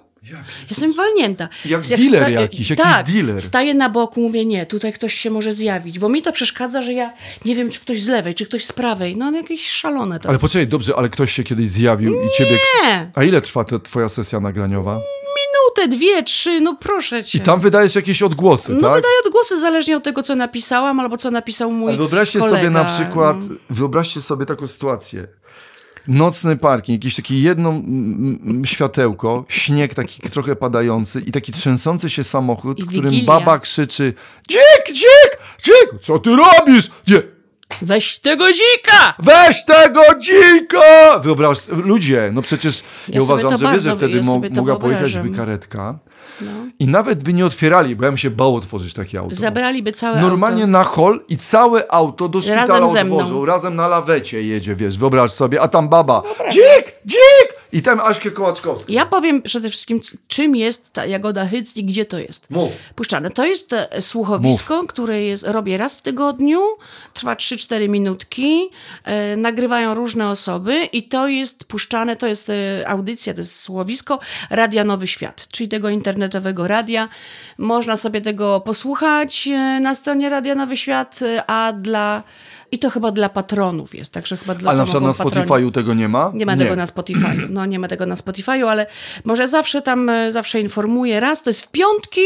Jestem 0.70 0.92
walnięta. 0.92 1.48
Jak 1.64 1.80
dealer 1.82 2.08
sta- 2.22 2.28
jakiś, 2.30 2.70
jakiś 2.70 2.84
tak, 2.84 3.06
dealer. 3.06 3.40
staję 3.42 3.74
na 3.74 3.88
boku, 3.90 4.20
mówię, 4.20 4.44
nie, 4.44 4.66
tutaj 4.66 4.92
ktoś 4.92 5.14
się 5.14 5.30
może 5.30 5.54
zjawić, 5.54 5.98
bo 5.98 6.08
mi 6.08 6.22
to 6.22 6.32
przeszkadza, 6.32 6.82
że 6.82 6.92
ja 6.92 7.12
nie 7.44 7.54
wiem, 7.54 7.70
czy 7.70 7.80
ktoś 7.80 8.02
z 8.02 8.08
lewej, 8.08 8.34
czy 8.34 8.46
ktoś 8.46 8.64
z 8.64 8.72
prawej. 8.72 9.16
No 9.16 9.30
jakieś 9.32 9.70
szalone 9.70 10.20
to 10.20 10.28
Ale 10.28 10.34
jest. 10.34 10.42
poczekaj, 10.42 10.66
dobrze, 10.66 10.96
ale 10.96 11.08
ktoś 11.08 11.32
się 11.32 11.42
kiedyś 11.44 11.68
zjawił 11.68 12.14
i 12.14 12.26
ciebie... 12.38 12.50
Nie, 12.84 13.10
A 13.14 13.24
ile 13.24 13.40
trwa 13.40 13.64
ta 13.64 13.78
twoja 13.78 14.08
sesja 14.08 14.40
nagraniowa? 14.40 14.98
minutę, 15.76 15.96
dwie, 15.96 16.22
trzy, 16.22 16.60
no 16.60 16.76
proszę 16.80 17.24
cię. 17.24 17.38
I 17.38 17.40
tam 17.40 17.60
wydajesz 17.60 17.94
jakieś 17.94 18.22
odgłosy, 18.22 18.72
no 18.72 18.80
tak? 18.80 18.94
wydaję 18.96 19.14
odgłosy 19.26 19.60
zależnie 19.60 19.96
od 19.96 20.04
tego, 20.04 20.22
co 20.22 20.36
napisałam, 20.36 21.00
albo 21.00 21.16
co 21.16 21.30
napisał 21.30 21.72
mój 21.72 21.88
Ale 21.88 21.98
wyobraźcie 21.98 22.38
kolega. 22.38 22.56
sobie 22.56 22.70
na 22.70 22.84
przykład, 22.84 23.36
no. 23.48 23.54
wyobraźcie 23.70 24.22
sobie 24.22 24.46
taką 24.46 24.68
sytuację. 24.68 25.26
Nocny 26.08 26.56
parking, 26.56 27.04
jakieś 27.04 27.16
takie 27.16 27.40
jedno 27.40 27.70
mm, 27.70 28.62
światełko, 28.66 29.44
śnieg 29.48 29.94
taki 29.94 30.22
trochę 30.22 30.56
padający 30.56 31.20
i 31.20 31.32
taki 31.32 31.52
trzęsący 31.52 32.10
się 32.10 32.24
samochód, 32.24 32.78
I 32.78 32.82
w 32.82 32.86
którym 32.88 33.10
Wigilia. 33.10 33.26
baba 33.26 33.58
krzyczy 33.58 34.14
Dzik, 34.48 34.94
dzik, 34.96 35.38
dzik, 35.64 36.00
co 36.02 36.18
ty 36.18 36.30
robisz? 36.36 36.90
Nie, 37.08 37.16
Weź 37.82 38.18
tego 38.18 38.44
dzika! 38.52 39.14
weź 39.18 39.64
tego 39.64 40.02
dzika! 40.20 41.18
Wyobraź, 41.18 41.58
ludzie, 41.68 42.30
no 42.32 42.42
przecież 42.42 42.82
ja, 43.08 43.14
Ja 43.14 43.22
uważam, 43.22 43.56
że 43.58 43.72
wiesz, 43.72 43.82
że 43.82 43.96
wtedy 43.96 44.16
ja 44.16 44.22
mo- 44.22 44.40
mogła 44.54 44.76
pojechać 44.76 45.18
by 45.18 45.30
karetka. 45.36 45.98
I 46.80 46.86
nawet 46.86 47.22
by 47.22 47.32
nie 47.32 47.46
otwierali, 47.46 47.96
bo 47.96 48.04
ja 48.04 48.10
bym 48.10 48.18
się 48.18 48.30
bał 48.30 48.56
otworzyć 48.56 48.94
takie 48.94 49.18
auto. 49.18 49.34
Zabraliby 49.34 49.92
całe 49.92 50.20
Normalnie 50.20 50.62
auto. 50.62 50.72
na 50.72 50.84
hol 50.84 51.20
i 51.28 51.36
całe 51.38 51.92
auto 51.92 52.28
do 52.28 52.40
szpitala 52.40 52.78
Razem 52.78 53.12
odwożą. 53.12 53.46
Razem 53.46 53.74
na 53.76 53.88
lawecie 53.88 54.42
jedzie, 54.42 54.76
wiesz, 54.76 54.98
wyobraź 54.98 55.32
sobie, 55.32 55.60
a 55.60 55.68
tam 55.68 55.88
baba, 55.88 56.22
dzik, 56.50 56.94
dzik! 57.06 57.59
I 57.72 57.82
tam 57.82 58.00
Aśkę 58.00 58.30
Kołaczkowską. 58.30 58.92
Ja 58.92 59.06
powiem 59.06 59.42
przede 59.42 59.70
wszystkim, 59.70 60.00
czym 60.28 60.56
jest 60.56 60.92
ta 60.92 61.06
Jagoda 61.06 61.46
Hyc 61.46 61.76
i 61.76 61.84
gdzie 61.84 62.04
to 62.04 62.18
jest. 62.18 62.50
Mów. 62.50 62.72
Puszczane. 62.94 63.30
To 63.30 63.46
jest 63.46 63.72
e, 63.72 64.02
słuchowisko, 64.02 64.86
które 64.86 65.22
jest, 65.22 65.44
robię 65.46 65.78
raz 65.78 65.96
w 65.96 66.02
tygodniu, 66.02 66.60
trwa 67.14 67.34
3-4 67.34 67.88
minutki, 67.88 68.70
e, 69.04 69.36
nagrywają 69.36 69.94
różne 69.94 70.30
osoby 70.30 70.84
i 70.84 71.02
to 71.02 71.28
jest 71.28 71.64
puszczane, 71.64 72.16
to 72.16 72.26
jest 72.26 72.50
e, 72.50 72.88
audycja, 72.88 73.34
to 73.34 73.40
jest 73.40 73.60
słuchowisko 73.60 74.18
Radia 74.50 74.84
Nowy 74.84 75.06
Świat, 75.06 75.48
czyli 75.48 75.68
tego 75.68 75.88
internetowego 75.88 76.68
radia. 76.68 77.08
Można 77.58 77.96
sobie 77.96 78.20
tego 78.20 78.60
posłuchać 78.60 79.48
e, 79.48 79.80
na 79.80 79.94
stronie 79.94 80.28
Radia 80.28 80.54
Nowy 80.54 80.76
Świat, 80.76 81.22
e, 81.22 81.44
a 81.46 81.72
dla... 81.72 82.22
I 82.72 82.78
to 82.78 82.90
chyba 82.90 83.12
dla 83.12 83.28
patronów 83.28 83.94
jest, 83.94 84.12
także 84.12 84.36
chyba 84.36 84.54
dla 84.54 84.70
Ale 84.70 84.78
na 84.78 84.84
przykład 84.84 85.04
na 85.04 85.10
Spotify'u 85.10 85.70
tego 85.70 85.94
nie 85.94 86.08
ma? 86.08 86.32
nie 86.34 86.46
ma 86.46 86.56
tego 86.56 86.76
na 86.76 86.84
Spotify'u. 86.84 87.48
No 87.50 87.66
nie 87.66 87.78
ma 87.78 87.88
tego 87.88 88.06
na 88.06 88.14
Spotify'u, 88.14 88.66
ale 88.66 88.86
może 89.24 89.48
zawsze 89.48 89.82
tam, 89.82 90.08
e, 90.08 90.32
zawsze 90.32 90.60
informuję 90.60 91.20
raz, 91.20 91.42
to 91.42 91.50
jest 91.50 91.60
w 91.60 91.70
piątki 91.70 92.20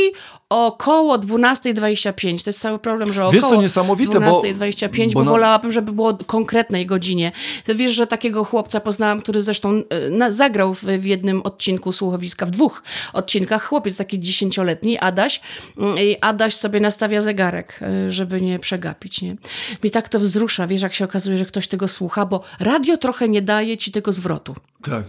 około 0.50 1.18
12.25. 1.18 2.44
To 2.44 2.50
jest 2.50 2.60
cały 2.60 2.78
problem, 2.78 3.12
że 3.12 3.28
Wiesz, 3.32 3.40
co 3.40 3.46
około 3.46 3.62
niesamowite, 3.62 4.20
bo- 4.20 4.40
12.25, 4.42 5.06
bo, 5.14 5.20
bo 5.20 5.24
na- 5.24 5.30
wolałabym, 5.30 5.72
żeby 5.72 5.92
było 5.92 6.14
konkretnej 6.26 6.86
godzinie. 6.86 7.32
Ty 7.64 7.74
wiesz, 7.74 7.92
że 7.92 8.06
takiego 8.06 8.44
chłopca 8.44 8.80
poznałam, 8.80 9.20
który 9.20 9.42
zresztą 9.42 9.82
e, 9.90 10.10
na, 10.10 10.32
zagrał 10.32 10.74
w, 10.74 10.82
w 10.84 11.04
jednym 11.04 11.42
odcinku 11.42 11.92
słuchowiska, 11.92 12.46
w 12.46 12.50
dwóch 12.50 12.82
odcinkach. 13.12 13.64
Chłopiec 13.64 13.96
taki 13.96 14.20
dziesięcioletni, 14.20 14.98
Adaś. 14.98 15.40
Mm, 15.78 15.98
I 15.98 16.16
Adaś 16.20 16.54
sobie 16.54 16.80
nastawia 16.80 17.20
zegarek, 17.20 17.80
e, 17.82 18.12
żeby 18.12 18.40
nie 18.40 18.58
przegapić. 18.58 19.22
Nie? 19.22 19.36
Mi 19.84 19.90
tak 19.90 20.08
to 20.08 20.20
wzrusza, 20.20 20.66
wiesz, 20.66 20.82
jak 20.82 20.94
się 20.94 21.04
okazuje, 21.04 21.38
że 21.38 21.44
ktoś 21.44 21.68
tego 21.68 21.88
słucha, 21.88 22.26
bo 22.26 22.40
radio 22.60 22.96
trochę 22.96 23.28
nie 23.28 23.42
daje 23.42 23.76
ci 23.76 23.92
tego 23.92 24.12
zwrotu. 24.12 24.54
Tak. 24.84 25.04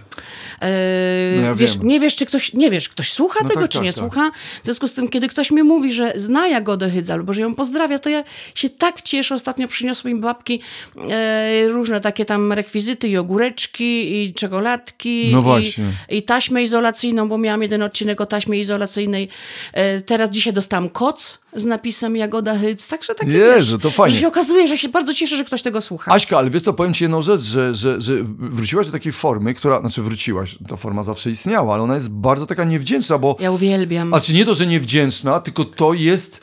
Eee, 0.62 1.38
No 1.38 1.42
ja 1.42 1.56
wiesz, 1.56 1.78
nie 1.84 2.00
wiesz, 2.00 2.16
czy 2.16 2.26
ktoś, 2.26 2.54
nie 2.54 2.70
wiesz, 2.70 2.90
ktoś 2.90 3.12
słucha 3.12 3.40
No 3.44 3.50
tego, 3.50 3.62
tak, 3.62 3.70
czy 3.70 3.78
tak, 3.78 3.86
nie 3.86 3.94
tak. 3.94 4.00
słucha. 4.00 4.32
W 4.62 4.66
związku 4.66 4.88
z 4.88 4.94
tym, 4.94 5.10
kiedy 5.10 5.28
ktoś 5.28 5.52
mi 5.52 5.64
mówi, 5.64 5.94
że 5.94 6.14
zna 6.16 6.48
Jagodę 6.48 6.90
Hydza 6.90 7.14
albo 7.14 7.34
że 7.34 7.42
ją 7.42 7.56
pozdrawia, 7.56 8.00
to 8.00 8.10
ja 8.10 8.24
się 8.56 8.70
tak 8.70 9.02
cieszę. 9.02 9.36
Ostatnio 9.36 9.68
przyniosły 9.68 10.14
mi 10.14 10.20
babki 10.22 10.62
e, 11.12 11.68
różne 11.68 12.02
takie 12.02 12.26
tam 12.26 12.54
rekwizyty 12.54 13.08
i 13.08 13.18
ogóreczki 13.18 14.24
i 14.24 14.34
czekoladki. 14.34 15.30
No 15.32 15.40
i, 15.40 15.42
właśnie. 15.42 15.86
I 16.10 16.24
taśmę 16.24 16.64
izolacyjną, 16.64 17.30
bo 17.30 17.38
miałam 17.38 17.62
jeden 17.62 17.84
odcinek 17.84 18.22
o 18.22 18.26
taśmie 18.26 18.60
izolacyjnej. 18.60 19.30
E, 19.74 20.02
teraz 20.02 20.30
dzisiaj 20.32 20.54
dostałam 20.54 20.90
koc 20.90 21.46
z 21.56 21.66
napisem 21.66 22.16
Jagoda 22.16 22.56
Hydz, 22.58 22.88
także 22.88 23.16
takie 23.16 23.32
Jezu, 23.32 23.72
wiesz, 23.72 23.82
to 23.82 23.92
fajnie. 23.92 24.16
Że 24.16 24.22
się 24.22 24.28
okazuje, 24.28 24.68
że 24.68 24.78
się 24.78 24.90
bardzo 24.90 25.14
cieszę, 25.14 25.38
że 25.38 25.44
ktoś 25.46 25.62
tego 25.62 25.82
słucha. 25.82 26.12
Aśka, 26.12 26.38
ale 26.38 26.50
wiesz 26.50 26.62
co, 26.64 26.74
powiem 26.74 26.94
ci 26.94 27.04
jedną 27.04 27.22
rzecz, 27.22 27.42
że, 27.42 27.76
że, 27.76 28.02
że 28.02 28.14
wróciłaś 28.40 28.86
do 28.88 28.94
takiej 28.94 29.12
formy, 29.12 29.54
która, 29.66 29.80
znaczy 29.80 30.02
wróciłaś, 30.02 30.58
ta 30.68 30.76
forma 30.76 31.04
zawsze 31.04 31.30
istniała, 31.32 31.74
ale 31.74 31.84
ona 31.84 31.96
jest 31.96 32.10
bardzo 32.10 32.46
taka 32.46 32.64
niewdzięczna, 32.64 33.18
bo, 33.18 33.36
Ja 33.40 33.52
uwielbiam. 33.52 34.14
a 34.14 34.20
czy 34.20 34.34
nie 34.34 34.46
to, 34.46 34.56
że 34.56 34.68
niewdzięczna, 34.68 35.40
tylko 35.40 35.66
to 35.66 35.94
jest 35.94 36.42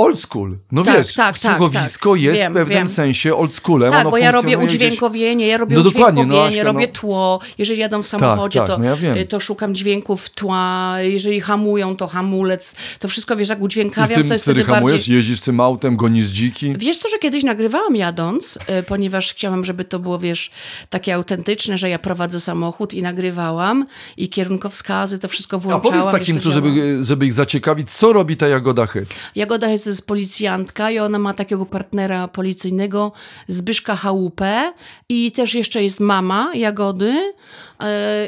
old 0.00 0.20
school. 0.20 0.58
No 0.72 0.82
Tak, 0.82 0.98
wiesz, 0.98 1.14
tak, 1.14 1.38
tak, 1.38 1.52
słuchowisko 1.58 2.12
tak. 2.12 2.20
jest 2.22 2.38
Wiem, 2.38 2.52
w 2.52 2.56
pewnym 2.56 2.78
wiem. 2.78 2.88
sensie 2.88 3.34
old 3.36 3.54
schoolem. 3.54 3.92
Tak, 3.92 4.00
ono 4.00 4.10
bo 4.10 4.18
ja 4.18 4.30
robię 4.30 4.56
gdzieś- 4.56 4.64
udźwiękowienie, 4.74 5.46
ja 5.46 5.58
robię 5.58 5.76
No 5.76 5.82
no, 5.82 5.88
udźwiękowienie, 5.88 6.42
Aśka, 6.42 6.62
robię 6.62 6.86
no. 6.86 6.92
tło. 6.92 7.40
Jeżeli 7.58 7.80
jadą 7.80 8.02
w 8.02 8.06
samochodzie, 8.06 8.58
tak, 8.60 8.68
to, 8.68 8.78
no 8.78 8.84
ja 8.84 9.16
y, 9.16 9.26
to 9.26 9.40
szukam 9.40 9.74
dźwięków 9.74 10.30
tła. 10.30 10.94
Jeżeli 11.00 11.40
hamują, 11.40 11.96
to 11.96 12.06
hamulec. 12.06 12.76
To 12.98 13.08
wszystko, 13.08 13.36
wiesz, 13.36 13.48
jak 13.48 13.58
I 13.58 13.62
udźwiękawiam, 13.62 14.22
ty 14.22 14.28
to 14.28 14.32
jest 14.34 14.44
wtedy 14.44 14.64
hamujesz, 14.64 15.00
bardziej... 15.00 15.16
jeździsz 15.16 15.40
tym 15.40 15.60
autem, 15.60 15.96
gonisz 15.96 16.26
dziki. 16.26 16.74
Wiesz 16.78 16.98
co, 16.98 17.08
że 17.08 17.18
kiedyś 17.18 17.44
nagrywałam 17.44 17.96
jadąc, 17.96 18.58
y, 18.80 18.82
ponieważ 18.82 19.32
chciałam, 19.32 19.64
żeby 19.64 19.84
to 19.84 19.98
było, 19.98 20.18
wiesz, 20.18 20.50
takie 20.90 21.14
autentyczne, 21.14 21.78
że 21.78 21.88
ja 21.90 21.98
prowadzę 21.98 22.40
samochód 22.40 22.94
i 22.94 23.02
nagrywałam 23.02 23.86
i 24.16 24.28
kierunkowskazy, 24.28 25.18
to 25.18 25.28
wszystko 25.28 25.56
A 25.56 25.60
włączałam. 25.60 26.00
powiedz 26.00 26.12
takim, 26.18 26.40
to 26.40 26.50
żeby, 26.50 26.98
żeby 27.04 27.26
ich 27.26 27.32
zaciekawić, 27.32 27.90
co 27.92 28.12
robi 28.12 28.36
ta 28.36 28.48
Jagoda 28.48 28.86
Hyc? 28.86 29.08
Jagoda 29.36 29.68
jest, 29.68 29.84
jest 29.90 30.06
policjantka 30.06 30.90
i 30.90 30.98
ona 30.98 31.18
ma 31.18 31.34
takiego 31.34 31.66
partnera 31.66 32.28
policyjnego, 32.28 33.12
Zbyszka 33.48 33.96
Chałupę. 33.96 34.72
I 35.08 35.32
też 35.32 35.54
jeszcze 35.54 35.82
jest 35.82 36.00
mama 36.00 36.50
Jagody 36.54 37.32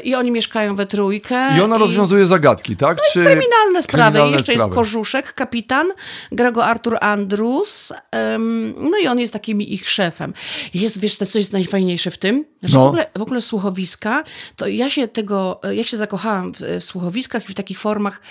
i 0.03 0.15
oni 0.15 0.31
mieszkają 0.31 0.75
we 0.75 0.85
trójkę. 0.85 1.57
I 1.57 1.61
ona 1.61 1.77
rozwiązuje 1.77 2.25
zagadki, 2.25 2.77
tak? 2.77 2.97
Czy 3.13 3.19
No 3.19 3.25
Kryminalne 3.25 3.83
sprawy. 3.83 4.11
kryminalne 4.11 4.37
jeszcze 4.37 4.53
sprawy. 4.53 4.67
jest 4.69 4.75
Korzuszek, 4.75 5.33
kapitan, 5.33 5.87
gra 6.31 6.51
go 6.51 6.65
Artur 6.65 6.97
Andrus. 7.01 7.93
no 8.91 8.97
i 9.03 9.07
on 9.07 9.19
jest 9.19 9.33
takim 9.33 9.61
ich 9.61 9.89
szefem. 9.89 10.33
Jest, 10.73 10.99
wiesz, 10.99 11.17
to 11.17 11.25
co 11.25 11.37
jest 11.37 11.53
najfajniejsze 11.53 12.11
w 12.11 12.17
tym? 12.17 12.45
Że 12.63 12.77
No. 12.77 12.83
w, 12.83 12.87
ogóle, 12.87 13.05
w 13.17 13.21
ogóle 13.21 13.41
słuchowiska, 13.41 14.23
to 14.55 14.67
ja 14.67 14.89
się 14.89 15.07
tego, 15.07 15.61
ja 15.71 15.83
się 15.83 15.97
zakochałam 15.97 16.53
w, 16.53 16.57
w 16.79 16.83
słuchowiskach 16.83 17.49
i 17.49 17.51
w 17.51 17.55
takich 17.55 17.79
formach 17.79 18.21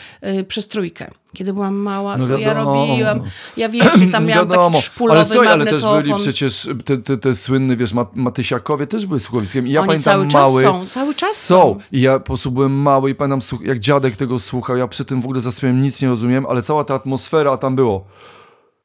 y, 0.40 0.44
przez 0.44 0.68
trójkę. 0.68 1.10
Kiedy 1.34 1.52
byłam 1.52 1.74
mała, 1.74 2.16
No 2.16 2.26
no 2.26 2.38
ja 2.38 2.48
wiadomo. 2.54 2.86
robiłam, 2.86 3.20
ja 3.56 3.68
wiesz, 3.68 3.92
tam 4.12 4.26
miałam 4.26 4.48
Wiadomo, 4.48 4.70
taki 4.78 4.86
szpulowy 4.86 5.20
ale, 5.20 5.28
słuchaj, 5.28 5.48
ale 5.52 5.64
też 5.64 5.82
byli 6.02 6.14
przecież 6.14 6.68
te, 6.84 6.96
te, 6.98 7.16
te 7.18 7.34
słynne, 7.34 7.76
wiesz, 7.76 7.92
Ma- 7.92 8.06
Matysiakowie 8.14 8.86
też 8.86 9.06
były 9.06 9.20
słuchowiskiem. 9.20 9.66
I 9.66 9.70
ja 9.70 9.80
Oni 9.80 9.86
pamiętam 9.88 10.12
cały 10.14 10.24
czas 10.28 10.32
mały. 10.50 10.62
są, 10.62 10.86
cały 10.86 11.11
czas 11.14 11.36
są. 11.36 11.78
I 11.92 12.00
ja 12.00 12.18
po 12.18 12.24
prostu 12.24 12.50
byłem 12.50 12.72
mały 12.72 13.10
i 13.10 13.14
pamiętam, 13.14 13.58
jak 13.64 13.78
dziadek 13.78 14.16
tego 14.16 14.38
słuchał, 14.38 14.76
ja 14.76 14.88
przy 14.88 15.04
tym 15.04 15.20
w 15.20 15.24
ogóle 15.24 15.40
za 15.40 15.52
swoim 15.52 15.82
nic 15.82 16.02
nie 16.02 16.08
rozumiem, 16.08 16.46
ale 16.48 16.62
cała 16.62 16.84
ta 16.84 16.94
atmosfera 16.94 17.56
tam 17.56 17.76
było. 17.76 18.04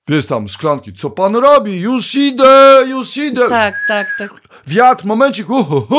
Wiesz 0.07 0.27
tam, 0.27 0.47
szklanki, 0.47 0.93
co 0.93 1.09
pan 1.09 1.35
robi? 1.35 1.75
Już 1.79 2.15
idę, 2.15 2.83
już 2.89 3.17
idę. 3.17 3.49
Tak, 3.49 3.75
tak, 3.87 4.07
tak. 4.17 4.41
Wiatr, 4.67 5.05
momencik, 5.05 5.49
uh, 5.49 5.71
uh, 5.71 5.91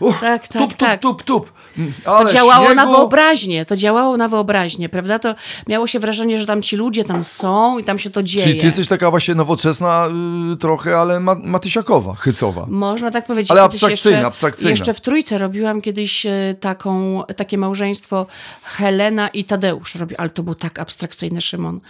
uh, 0.00 0.20
Tak, 0.20 0.48
tak, 0.48 0.62
tup, 0.62 0.70
tup, 0.70 0.78
tak. 0.78 1.00
tup, 1.00 1.22
tup. 1.22 1.52
Mm, 1.52 1.67
Ale 2.04 2.32
działało 2.32 2.64
śniegu. 2.66 2.76
na 2.76 2.86
wyobraźnię, 2.86 3.64
to 3.64 3.76
działało 3.76 4.16
na 4.16 4.28
wyobraźnię, 4.28 4.88
prawda? 4.88 5.18
To 5.18 5.34
miało 5.68 5.86
się 5.86 5.98
wrażenie, 5.98 6.40
że 6.40 6.46
tam 6.46 6.62
ci 6.62 6.76
ludzie 6.76 7.04
tam 7.04 7.24
są 7.24 7.78
i 7.78 7.84
tam 7.84 7.98
się 7.98 8.10
to 8.10 8.22
dzieje. 8.22 8.44
Czyli 8.46 8.58
ty 8.60 8.66
jesteś 8.66 8.88
taka 8.88 9.10
właśnie 9.10 9.34
nowoczesna 9.34 10.08
y, 10.52 10.56
trochę, 10.56 10.98
ale 10.98 11.20
ma, 11.20 11.34
matysiakowa, 11.34 12.14
hycowa. 12.14 12.66
Można 12.68 13.10
tak 13.10 13.26
powiedzieć. 13.26 13.50
Ale 13.50 13.62
abstrakcyjna, 13.62 14.16
jeszcze, 14.16 14.26
abstrakcyjna. 14.26 14.70
Jeszcze 14.70 14.94
w 14.94 15.00
Trójce 15.00 15.38
robiłam 15.38 15.80
kiedyś 15.80 16.26
e, 16.26 16.54
taką, 16.60 17.22
takie 17.36 17.58
małżeństwo 17.58 18.26
Helena 18.62 19.28
i 19.28 19.44
Tadeusz. 19.44 19.94
Robi, 19.94 20.16
ale 20.16 20.30
to 20.30 20.42
był 20.42 20.54
tak 20.54 20.78
abstrakcyjny 20.78 21.40
Szymon. 21.40 21.80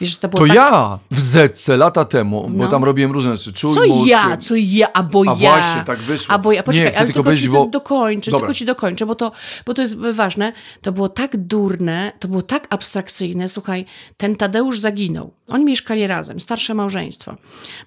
Wiesz, 0.00 0.16
to 0.16 0.28
było 0.28 0.42
To 0.42 0.46
tak... 0.46 0.56
ja 0.56 0.98
w 1.10 1.20
Zetce 1.20 1.76
lata 1.76 2.04
temu, 2.04 2.48
bo 2.50 2.64
No. 2.64 2.70
tam 2.70 2.84
robiłem 2.84 3.12
różne 3.12 3.36
rzeczy. 3.36 3.52
Czuj 3.52 3.74
Co 3.74 3.86
mózg, 3.86 4.08
ja, 4.10 4.36
co 4.36 4.54
ja, 4.56 4.92
albo 4.92 5.22
A 5.22 5.24
ja. 5.26 5.34
właśnie, 5.34 5.84
tak 5.86 5.98
wyszło. 5.98 6.34
Albo 6.34 6.52
ja, 6.52 6.58
Nie, 6.58 6.62
poczekaj, 6.62 6.90
chcę 6.90 6.98
ale 6.98 7.06
tylko 7.06 7.22
tylko 7.22 7.36
ci 7.36 7.46
Albo- 7.46 7.66
dokończę, 7.70 8.30
Dobra. 8.30 8.46
tylko 8.46 8.54
ci 8.54 8.64
dokończę, 8.64 9.06
bo 9.06 9.14
to, 9.14 9.32
bo 9.66 9.74
to 9.74 9.82
jest 9.82 9.96
ważne. 9.96 10.52
To 10.80 10.92
było 10.92 11.08
tak 11.08 11.36
durne, 11.36 12.12
to 12.18 12.28
było 12.28 12.42
tak 12.42 12.66
abstrakcyjne. 12.70 13.48
Słuchaj, 13.48 13.84
ten 14.16 14.36
Tadeusz 14.36 14.78
zaginął. 14.78 15.32
Oni 15.48 15.64
mieszkali 15.64 16.06
razem, 16.06 16.40
starsze 16.40 16.74
małżeństwo. 16.74 17.36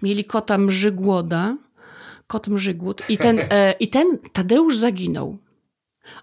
Mieli 0.02 0.26
kota 0.26 0.58
Mrzygłoda, 0.58 1.58
kot 2.28 2.48
Mrzygłód 2.48 3.04
i 3.10 3.18
ten, 3.18 3.40
e, 3.50 3.72
i 3.72 3.88
ten 3.88 4.18
Tadeusz 4.34 4.78
zaginął. 4.78 5.38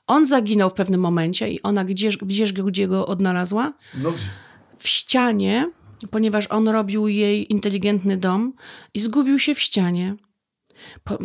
On 0.07 0.27
zaginął 0.27 0.71
w 0.71 0.75
pewnym 0.75 1.01
momencie 1.01 1.51
i 1.51 1.63
ona 1.63 1.85
gdzież, 1.85 2.17
gdzież 2.17 2.53
gdzie 2.53 2.89
go 2.89 3.07
odnalazła? 3.07 3.73
No, 3.95 4.13
w 4.79 4.89
ścianie, 4.89 5.71
ponieważ 6.11 6.47
on 6.47 6.69
robił 6.69 7.09
jej 7.09 7.53
inteligentny 7.53 8.17
dom 8.17 8.53
i 8.95 9.01
zgubił 9.01 9.39
się 9.39 9.55
w 9.55 9.61
ścianie. 9.61 10.17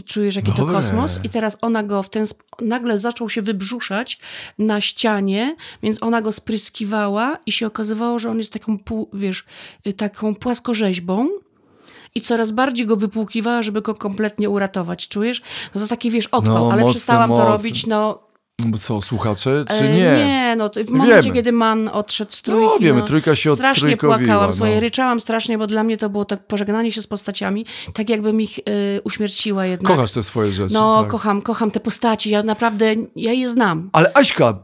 Czujesz, 0.05 0.35
jaki 0.35 0.51
to 0.51 0.57
Dobre. 0.57 0.75
kosmos? 0.75 1.19
I 1.23 1.29
teraz 1.29 1.57
ona 1.61 1.83
go 1.83 2.03
w 2.03 2.09
ten 2.09 2.25
nagle 2.61 2.99
zaczął 2.99 3.29
się 3.29 3.41
wybrzuszać 3.41 4.19
na 4.57 4.81
ścianie, 4.81 5.55
więc 5.83 6.03
ona 6.03 6.21
go 6.21 6.31
spryskiwała 6.31 7.37
i 7.45 7.51
się 7.51 7.67
okazywało, 7.67 8.19
że 8.19 8.29
on 8.29 8.37
jest 8.37 8.53
taką, 8.53 8.77
wiesz, 9.13 9.45
y, 9.87 9.93
taką 9.93 10.35
płaskorzeźbą. 10.35 11.27
I 12.15 12.21
coraz 12.21 12.51
bardziej 12.51 12.85
go 12.87 12.95
wypłukiwała, 12.95 13.63
żeby 13.63 13.81
go 13.81 13.95
kompletnie 13.95 14.49
uratować. 14.49 15.07
Czujesz? 15.07 15.41
No 15.75 15.81
to 15.81 15.87
taki, 15.87 16.11
wiesz, 16.11 16.27
odpał, 16.27 16.53
No, 16.53 16.71
ale 16.71 16.81
mocne, 16.81 16.93
przestałam 16.93 17.29
to 17.29 17.35
mocne. 17.37 17.51
robić, 17.51 17.87
no... 17.87 18.30
Co, 18.79 19.01
słuchacze, 19.01 19.65
czy 19.69 19.85
e, 19.85 19.93
nie? 19.93 20.25
Nie, 20.25 20.55
no 20.57 20.69
w 20.85 20.89
momencie, 20.89 21.21
Wiemy. 21.21 21.35
kiedy 21.35 21.51
man 21.51 21.87
odszedł 21.93 22.31
z 22.31 22.41
trójki, 22.41 22.67
No, 22.73 22.79
wiemy, 22.79 22.99
no, 22.99 23.07
trójka 23.07 23.35
się 23.35 23.55
strasznie 23.55 23.97
płakałam, 23.97 24.51
no. 24.59 24.79
ryczałam 24.79 25.19
strasznie, 25.19 25.57
bo 25.57 25.67
dla 25.67 25.83
mnie 25.83 25.97
to 25.97 26.09
było 26.09 26.25
tak 26.25 26.47
pożegnanie 26.47 26.91
się 26.91 27.01
z 27.01 27.07
postaciami, 27.07 27.65
tak 27.93 28.09
jakbym 28.09 28.41
ich 28.41 28.59
y, 28.59 28.61
uśmierciła 29.03 29.65
jednak. 29.65 29.95
Kochasz 29.95 30.11
te 30.11 30.23
swoje 30.23 30.53
rzeczy. 30.53 30.73
No, 30.73 31.01
tak. 31.01 31.11
kocham, 31.11 31.41
kocham 31.41 31.71
te 31.71 31.79
postaci, 31.79 32.29
ja 32.29 32.43
naprawdę, 32.43 32.95
ja 33.15 33.33
je 33.33 33.49
znam. 33.49 33.89
Ale 33.93 34.11
Aśka, 34.13 34.59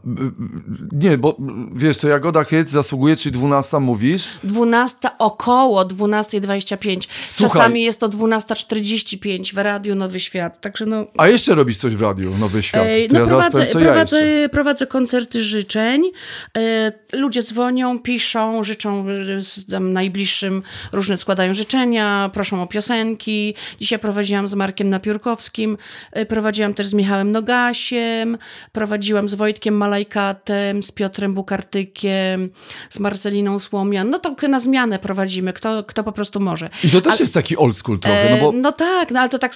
nie, 0.92 1.18
bo 1.18 1.36
wiesz, 1.74 1.98
to 1.98 2.08
Jagoda 2.08 2.44
Hyc 2.44 2.68
zasługuje, 2.68 3.16
czy 3.16 3.30
12 3.30 3.78
mówisz? 3.78 4.28
12, 4.44 5.08
około 5.18 5.82
12.25. 5.82 7.08
Słuchaj. 7.20 7.58
Czasami 7.58 7.82
jest 7.82 8.00
to 8.00 8.08
12.45 8.08 9.54
w 9.54 9.58
Radiu 9.58 9.94
Nowy 9.94 10.20
Świat, 10.20 10.60
także 10.60 10.86
no... 10.86 11.06
A 11.18 11.28
jeszcze 11.28 11.54
robisz 11.54 11.78
coś 11.78 11.96
w 11.96 12.02
radiu, 12.02 12.38
Nowy 12.38 12.62
Świat. 12.62 12.82
Ej, 12.86 13.08
No 13.12 13.20
ja 13.20 13.26
prowadzę, 13.26 13.66
prowadzę, 13.92 14.48
prowadzę 14.48 14.86
koncerty 14.86 15.42
życzeń. 15.42 16.02
E, 16.58 16.92
Ludzie 17.12 17.42
dzwonią, 17.42 17.98
piszą, 17.98 18.64
życzą 18.64 19.06
e, 19.72 19.80
najbliższym, 19.80 20.62
różne 20.92 21.16
składają 21.16 21.54
życzenia, 21.54 22.30
proszą 22.32 22.62
o 22.62 22.66
piosenki. 22.66 23.54
Dzisiaj 23.80 23.98
prowadziłam 23.98 24.48
z 24.48 24.54
Markiem 24.54 24.90
Napiórkowskim, 24.90 25.78
e, 26.12 26.26
prowadziłam 26.26 26.74
też 26.74 26.86
z 26.86 26.94
Michałem 26.94 27.32
Nogasiem, 27.32 28.38
prowadziłam 28.72 29.28
z 29.28 29.34
Wojtkiem 29.34 29.76
Malajkatem, 29.76 30.82
z 30.82 30.92
Piotrem 30.92 31.34
Bukartykiem, 31.34 32.50
z 32.90 33.00
Marceliną 33.00 33.58
Słomian. 33.58 34.10
No 34.10 34.18
to 34.18 34.48
na 34.48 34.60
zmianę 34.60 34.98
prowadzimy, 34.98 35.52
kto, 35.52 35.84
kto 35.84 36.04
po 36.04 36.12
prostu 36.12 36.40
może. 36.40 36.70
I 36.84 36.90
to 36.90 37.00
też 37.00 37.12
Ale- 37.12 37.20
jest 37.20 37.34
taki 37.34 37.56
old 37.56 37.76
school 37.76 38.00
trochę, 38.00 38.30
E, 38.30 38.36
no 38.36 38.42
bo 38.42 38.52
no 38.52 38.72
tak, 38.72 39.10
no 39.10 39.20
ale 39.20 39.28
to 39.28 39.38
tak 39.38 39.54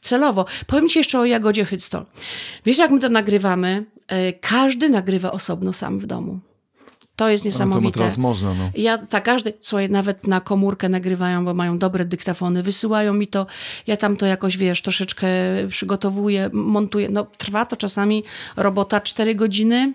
celowo. 0.00 0.44
Powiem 0.66 0.88
ci 0.88 0.98
jeszcze 0.98 1.18
o 1.20 1.24
Jagodzie 1.24 1.64
Hycto. 1.64 2.06
Wiesz, 2.64 2.78
jak 2.78 2.90
my 2.90 3.00
to 3.00 3.08
nagrywamy? 3.08 3.57
E, 3.64 4.32
Każdy 4.32 4.88
nagrywa 4.88 5.32
osobno 5.32 5.72
sam 5.72 5.98
w 5.98 6.06
domu. 6.06 6.40
To 7.16 7.28
jest 7.28 7.44
no 7.44 7.50
to 7.50 7.54
niesamowite. 7.54 7.98
teraz 7.98 8.18
można, 8.18 8.54
no. 8.54 8.70
Ja, 8.74 8.98
tak, 8.98 9.24
każdy, 9.24 9.52
słuchaj, 9.60 9.90
nawet 9.90 10.26
na 10.26 10.40
komórkę 10.40 10.88
nagrywają, 10.88 11.44
bo 11.44 11.54
mają 11.54 11.78
dobre 11.78 12.04
dyktafony, 12.04 12.62
wysyłają 12.62 13.12
mi 13.12 13.26
to, 13.26 13.46
ja 13.86 13.96
tam 13.96 14.16
to 14.16 14.26
jakoś, 14.26 14.56
wiesz, 14.56 14.82
troszeczkę 14.82 15.28
przygotowuję, 15.68 16.50
montuję. 16.52 17.08
No, 17.10 17.26
trwa 17.38 17.66
to 17.66 17.76
czasami 17.76 18.24
robota 18.56 19.00
4 19.00 19.34
godziny, 19.34 19.92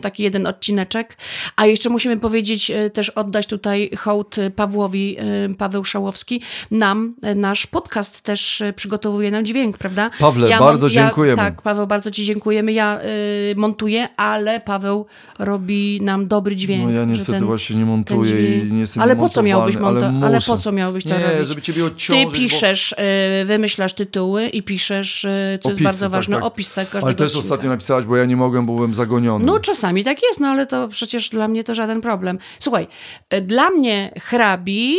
taki 0.00 0.22
jeden 0.22 0.46
odcineczek. 0.46 1.16
A 1.56 1.66
jeszcze 1.66 1.88
musimy 1.88 2.16
powiedzieć, 2.16 2.70
e, 2.70 2.90
też 2.90 3.08
oddać 3.10 3.46
tutaj 3.46 3.90
hołd 3.98 4.38
e, 4.38 4.50
Pawłowi, 4.50 5.16
e, 5.18 5.24
Paweł 5.58 5.84
Szałowski, 5.84 6.42
nam, 6.70 7.14
e, 7.22 7.34
nasz 7.34 7.66
podcast 7.66 8.20
też 8.20 8.60
e, 8.60 8.72
przygotowuje 8.72 9.30
nam 9.30 9.44
dźwięk, 9.44 9.78
prawda? 9.78 10.10
Pawle, 10.18 10.58
bardzo 10.58 10.90
dziękujemy. 10.90 11.36
tak, 11.36 11.62
Paweł, 11.62 11.86
bardzo 11.86 12.10
ci 12.10 12.24
dziękujemy. 12.24 12.72
Ja 12.72 13.00
y, 13.00 13.54
montuję, 13.56 14.08
ale 14.16 14.60
Paweł 14.60 15.06
robi 15.38 16.00
nam 16.02 16.28
dobry 16.28 16.56
dźwięk. 16.56 16.84
No 16.84 16.90
ja 16.90 17.04
niestety 17.04 17.32
ten- 17.38 17.44
właśnie 17.46 17.76
nie 17.76 17.84
montuję 17.84 18.58
i 18.58 18.72
nie 18.72 18.80
jestem 18.80 19.02
Ale 19.02 19.16
po 19.16 19.28
co 19.28 19.42
miałbyś 19.42 19.76
montować? 19.76 20.10
ale 20.14 20.26
Ale 20.26 20.40
po 20.40 20.56
co 20.56 20.72
miałbyś 20.72 21.04
to 21.04 21.08
Nie, 21.18 21.24
robić? 21.34 21.48
żeby 21.48 21.62
ciebie 21.62 21.84
odciążyć, 21.84 22.24
Ty 22.24 22.30
bo- 22.30 22.36
piszesz, 22.36 22.92
y, 23.42 23.44
wymyślasz 23.44 23.94
tytuły 23.94 24.46
i 24.46 24.62
piszesz, 24.62 25.20
co 25.22 25.28
jest 25.28 25.66
Opisy, 25.66 25.84
bardzo 25.84 26.04
tak, 26.06 26.12
ważne, 26.12 26.36
tak. 26.36 26.44
opis 26.44 26.74
każdego 26.74 27.06
Ale 27.06 27.14
też 27.14 27.26
odcinka. 27.26 27.44
ostatnio 27.44 27.70
napisałaś, 27.70 28.04
bo 28.04 28.16
ja 28.16 28.24
nie 28.24 28.36
mogłem, 28.36 28.66
bo 28.66 28.74
byłem 28.74 28.94
zagoniony. 28.94 29.44
No 29.44 29.49
czasami 29.58 30.04
tak 30.04 30.22
jest, 30.22 30.40
no 30.40 30.48
ale 30.48 30.66
to 30.66 30.88
przecież 30.88 31.28
dla 31.28 31.48
mnie 31.48 31.64
to 31.64 31.74
żaden 31.74 32.00
problem. 32.00 32.38
Słuchaj, 32.58 32.86
y, 33.34 33.40
dla 33.40 33.70
mnie 33.70 34.12
hrabi, 34.20 34.96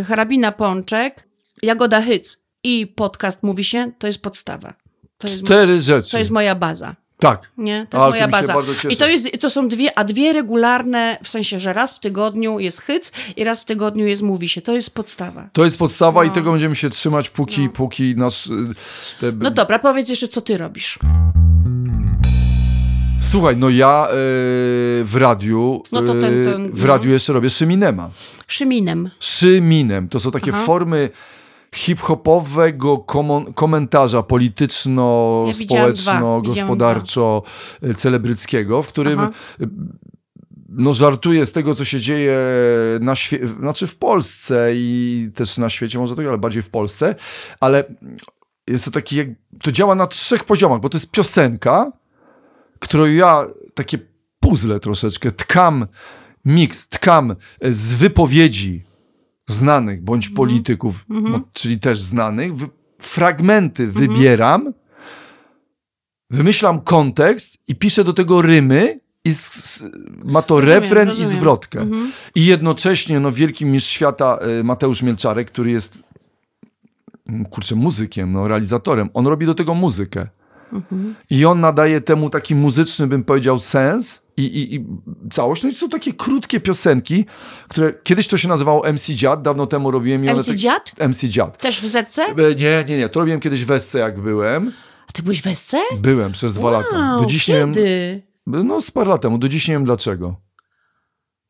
y, 0.00 0.04
hrabina 0.04 0.52
Pączek, 0.52 1.28
Jagoda 1.62 2.00
Hyc 2.02 2.44
i 2.64 2.86
podcast 2.86 3.42
Mówi 3.42 3.64
się, 3.64 3.92
to 3.98 4.06
jest 4.06 4.22
podstawa. 4.22 4.74
To 5.18 5.28
jest, 5.28 5.44
Cztery 5.44 5.82
rzeczy. 5.82 6.10
to 6.10 6.18
jest 6.18 6.30
moja 6.30 6.54
baza. 6.54 6.96
Tak. 7.18 7.50
Nie, 7.58 7.86
to 7.90 7.96
jest 7.96 8.02
Ale 8.04 8.10
moja 8.10 8.28
baza. 8.28 8.54
I 8.90 8.96
to, 8.96 9.08
jest, 9.08 9.40
to 9.40 9.50
są 9.50 9.68
dwie, 9.68 9.98
a 9.98 10.04
dwie 10.04 10.32
regularne, 10.32 11.18
w 11.22 11.28
sensie, 11.28 11.60
że 11.60 11.72
raz 11.72 11.94
w 11.96 12.00
tygodniu 12.00 12.58
jest 12.58 12.80
hyc 12.82 13.12
i 13.36 13.44
raz 13.44 13.60
w 13.60 13.64
tygodniu 13.64 14.06
jest 14.06 14.22
mówi 14.22 14.48
się. 14.48 14.62
To 14.62 14.72
jest 14.74 14.94
podstawa. 14.94 15.48
To 15.52 15.64
jest 15.64 15.78
podstawa 15.78 16.24
i 16.24 16.28
No. 16.28 16.34
tego 16.34 16.50
będziemy 16.50 16.76
się 16.76 16.90
trzymać, 16.90 17.30
póki, 17.30 17.68
póki 17.68 18.14
nasz... 18.16 18.46
y, 18.46 18.50
Te, 19.20 19.32
No 19.32 19.50
dobra, 19.50 19.78
powiedz 19.78 20.08
jeszcze, 20.08 20.28
co 20.28 20.40
ty 20.40 20.58
robisz. 20.58 20.98
Słuchaj, 23.34 23.56
no 23.56 23.70
ja 23.70 24.08
y, 24.10 24.14
w 25.04 25.12
radiu, 25.14 25.82
No 25.92 26.02
to 26.02 26.14
ten- 26.14 26.42
y, 26.42 26.44
ten- 26.52 26.72
w 26.72 26.80
no. 26.80 26.86
radiu 26.86 27.10
jeszcze 27.10 27.32
robię 27.32 27.50
szyminema. 27.50 28.10
Szyminem. 28.46 29.10
Szyminem. 29.20 30.08
To 30.08 30.20
są 30.20 30.30
takie 30.30 30.50
Aha. 30.54 30.64
formy 30.64 31.08
hip-hopowego 31.74 32.98
komentarza 33.54 34.22
polityczno-społeczno, 34.22 35.92
dwa. 35.92 36.12
Widziałam 36.12 36.42
gospodarczo-celebryckiego, 36.42 38.82
w 38.82 38.88
którym 38.88 39.20
Aha. 39.20 39.30
y, 39.60 39.68
no, 40.68 40.92
żartuję 40.92 41.46
z 41.46 41.52
tego, 41.52 41.74
co 41.74 41.84
się 41.84 42.00
dzieje 42.00 42.38
na 43.00 43.16
świecie, 43.16 43.46
znaczy 43.46 43.86
w 43.86 43.96
Polsce 43.96 44.70
i 44.74 45.30
też 45.34 45.58
na 45.58 45.70
świecie, 45.70 45.98
może 45.98 46.16
tego, 46.16 46.28
ale 46.28 46.38
bardziej 46.38 46.62
w 46.62 46.70
Polsce, 46.70 47.14
ale 47.60 47.84
jest 48.68 48.84
to 48.84 48.90
taki, 48.90 49.16
jak, 49.16 49.28
to 49.62 49.72
działa 49.72 49.94
na 49.94 50.06
trzech 50.06 50.44
poziomach, 50.44 50.80
bo 50.80 50.88
to 50.88 50.96
jest 50.96 51.10
piosenka, 51.10 51.92
którą 52.84 53.06
ja 53.06 53.46
takie 53.74 53.98
puzzle 54.40 54.80
troszeczkę 54.80 55.32
tkam, 55.32 55.86
miks 56.44 56.88
tkam 56.88 57.36
z 57.62 57.94
wypowiedzi 57.94 58.84
znanych 59.46 60.02
bądź 60.02 60.28
polityków, 60.28 61.04
no, 61.08 61.40
czyli 61.52 61.80
też 61.80 62.00
znanych, 62.00 62.52
fragmenty 62.98 63.86
wybieram, 63.86 64.72
wymyślam 66.30 66.80
kontekst 66.80 67.58
i 67.68 67.74
piszę 67.74 68.04
do 68.04 68.12
tego 68.12 68.42
rymy 68.42 69.00
i 69.24 69.32
ma 70.24 70.42
to 70.42 70.60
Rozumiem, 70.60 70.82
refren 70.82 71.08
i 71.08 71.10
rozumiem. 71.10 71.30
zwrotkę. 71.32 71.80
Mhm. 71.80 72.12
I 72.34 72.46
jednocześnie 72.46 73.20
no, 73.20 73.32
wielki 73.32 73.66
mistrz 73.66 73.90
świata 73.90 74.38
y, 74.60 74.64
Mateusz 74.64 75.02
Mielczarek, 75.02 75.50
który 75.50 75.70
jest 75.70 75.98
mm, 77.28 77.44
kurczę, 77.44 77.74
muzykiem, 77.74 78.32
no, 78.32 78.48
realizatorem, 78.48 79.08
on 79.14 79.26
robi 79.26 79.46
do 79.46 79.54
tego 79.54 79.74
muzykę. 79.74 80.28
Mhm. 80.74 81.14
I 81.30 81.44
on 81.44 81.60
nadaje 81.60 82.00
temu 82.00 82.30
taki 82.30 82.54
muzyczny, 82.54 83.06
bym 83.06 83.24
powiedział, 83.24 83.58
sens 83.58 84.22
i, 84.36 84.42
i, 84.44 84.74
i 84.74 84.84
całość. 85.30 85.62
No 85.62 85.68
i 85.70 85.74
są 85.74 85.88
takie 85.88 86.12
krótkie 86.12 86.60
piosenki, 86.60 87.24
które 87.68 87.92
kiedyś 88.04 88.28
to 88.28 88.36
się 88.36 88.48
nazywało 88.48 88.92
MC 88.92 89.14
Dziad, 89.14 89.42
dawno 89.42 89.66
temu 89.66 89.90
robiłem. 89.90 90.24
i 90.24 90.28
MC 90.30 90.46
tak- 90.46 90.56
Dziad? 90.56 90.92
MC 91.08 91.28
Dziad. 91.28 91.58
Też 91.58 91.80
w 91.80 91.86
Zetce? 91.88 92.22
E, 92.22 92.54
Nie, 92.54 92.84
nie, 92.88 92.96
nie, 92.96 93.08
to 93.08 93.20
robiłem 93.20 93.40
kiedyś 93.40 93.64
w 93.64 93.70
Esce, 93.70 93.98
jak 93.98 94.20
byłem. 94.20 94.72
A 95.08 95.12
ty 95.12 95.22
byłeś 95.22 95.42
w 95.42 95.46
Esce? 95.46 95.78
Byłem 96.00 96.32
przez 96.32 96.54
dwa 96.54 96.70
lata. 96.70 96.98
Wow, 96.98 97.20
Do 97.20 97.26
dziś 97.26 97.48
nie 97.48 97.54
wiem, 97.54 97.74
kiedy? 97.74 98.22
no 98.46 98.80
z 98.80 98.90
parę 98.90 99.10
lat 99.10 99.22
temu, 99.22 99.38
do 99.38 99.48
dziś 99.48 99.68
nie 99.68 99.74
wiem 99.74 99.84
dlaczego. 99.84 100.36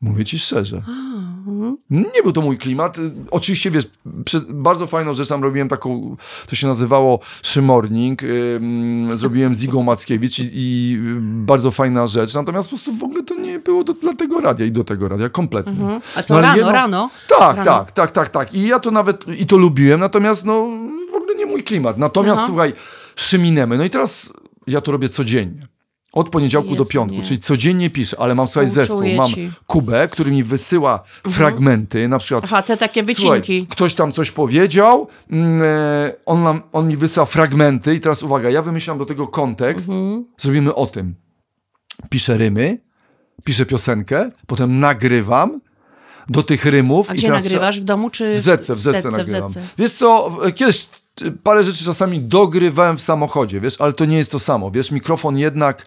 Mówię 0.00 0.24
ci 0.24 0.38
szczerze. 0.38 0.82
A, 0.88 1.33
mhm. 1.90 2.12
Nie 2.16 2.22
był 2.22 2.32
to 2.32 2.40
mój 2.40 2.58
klimat. 2.58 2.96
Oczywiście, 3.30 3.70
wiesz, 3.70 3.86
bardzo 4.48 4.86
fajną 4.86 5.14
rzecz 5.14 5.28
tam 5.28 5.42
robiłem 5.42 5.68
taką, 5.68 6.16
to 6.46 6.56
się 6.56 6.66
nazywało 6.66 7.20
Szymorning. 7.42 8.22
Ym, 8.22 9.10
zrobiłem 9.14 9.54
z 9.54 9.62
Igą 9.64 9.82
Mackiewicz 9.82 10.38
i, 10.38 10.50
i 10.54 10.98
bardzo 11.20 11.70
fajna 11.70 12.06
rzecz. 12.06 12.34
Natomiast 12.34 12.68
po 12.68 12.76
prostu 12.76 12.92
w 12.92 13.04
ogóle 13.04 13.22
to 13.22 13.34
nie 13.34 13.58
było 13.58 13.84
do, 13.84 13.94
dla 13.94 14.14
tego 14.14 14.40
radia 14.40 14.66
i 14.66 14.72
do 14.72 14.84
tego 14.84 15.08
radia, 15.08 15.28
kompletnie. 15.28 15.72
Mhm. 15.72 16.00
A 16.16 16.22
co, 16.22 16.34
No, 16.34 16.40
rano, 16.40 16.56
jedno- 16.56 16.72
rano? 16.72 17.10
Tak, 17.38 17.56
Rano. 17.56 17.64
tak, 17.64 17.92
tak, 17.92 18.10
tak, 18.10 18.28
tak. 18.28 18.54
I 18.54 18.66
ja 18.66 18.80
to 18.80 18.90
nawet, 18.90 19.28
i 19.38 19.46
to 19.46 19.56
lubiłem, 19.56 20.00
natomiast 20.00 20.44
no 20.44 20.68
w 21.12 21.14
ogóle 21.14 21.34
nie 21.34 21.46
mój 21.46 21.62
klimat. 21.62 21.98
Natomiast 21.98 22.38
Aha. 22.38 22.46
słuchaj, 22.46 22.72
Szyminemy. 23.16 23.78
No 23.78 23.84
i 23.84 23.90
teraz 23.90 24.32
ja 24.66 24.80
to 24.80 24.92
robię 24.92 25.08
codziennie. 25.08 25.66
Od 26.14 26.30
poniedziałku 26.30 26.68
do 26.70 26.74
Jezu, 26.74 26.90
piątku, 26.90 27.16
nie. 27.16 27.22
czyli 27.22 27.38
codziennie 27.38 27.90
piszę, 27.90 28.16
ale 28.20 28.34
mam 28.34 28.46
słuchaj 28.46 28.68
zespół. 28.68 29.02
Mam 29.16 29.26
ci. 29.28 29.40
Mhm. 29.40 29.52
Kubę, 29.66 30.08
który 30.08 30.30
mi 30.30 30.42
wysyła 30.44 31.02
fragmenty, 31.30 32.08
na 32.08 32.18
przykład 32.18 32.44
Aha, 32.44 32.62
te 32.62 32.76
takie 32.76 33.04
Słuchaj, 33.14 33.40
wycinki. 33.40 33.66
ktoś 33.70 33.94
tam 33.94 34.12
coś 34.12 34.30
powiedział, 34.30 35.08
mm, 35.30 35.62
e, 35.62 36.12
on, 36.26 36.42
nam, 36.42 36.62
on 36.72 36.88
mi 36.88 36.96
wysyła 36.96 37.26
fragmenty 37.26 37.94
i 37.94 38.00
teraz 38.00 38.22
uwaga, 38.22 38.50
ja 38.50 38.62
wymyślam 38.62 38.98
do 38.98 39.06
tego 39.06 39.28
kontekst, 39.28 39.88
Mhm. 39.88 40.24
zrobimy 40.38 40.74
o 40.74 40.86
tym. 40.86 41.14
Piszę 42.10 42.38
rymy, 42.38 42.78
piszę 43.44 43.66
piosenkę, 43.66 44.30
potem 44.46 44.78
nagrywam 44.80 45.60
do 46.28 46.42
tych 46.42 46.64
rymów. 46.64 47.10
A 47.10 47.14
gdzie 47.14 47.28
nagrywasz? 47.30 47.80
W 47.80 47.84
domu 47.84 48.10
czy 48.10 48.34
W 48.34 48.40
zetce, 48.40 48.74
w 48.74 48.80
zetce, 48.80 49.08
w 49.08 49.12
nagrywam. 49.12 49.50
zetce? 49.50 49.68
Wiesz 49.78 49.92
co, 49.92 50.30
w- 50.30 50.52
kiedyś 50.54 50.88
parę 51.42 51.64
rzeczy 51.64 51.84
czasami 51.84 52.20
dogrywałem 52.20 52.96
w 52.96 53.02
samochodzie, 53.02 53.60
wiesz, 53.60 53.80
ale 53.80 53.92
to 53.92 54.04
nie 54.04 54.16
jest 54.16 54.32
to 54.32 54.38
samo, 54.38 54.70
wiesz, 54.70 54.90
mikrofon 54.90 55.38
jednak... 55.38 55.86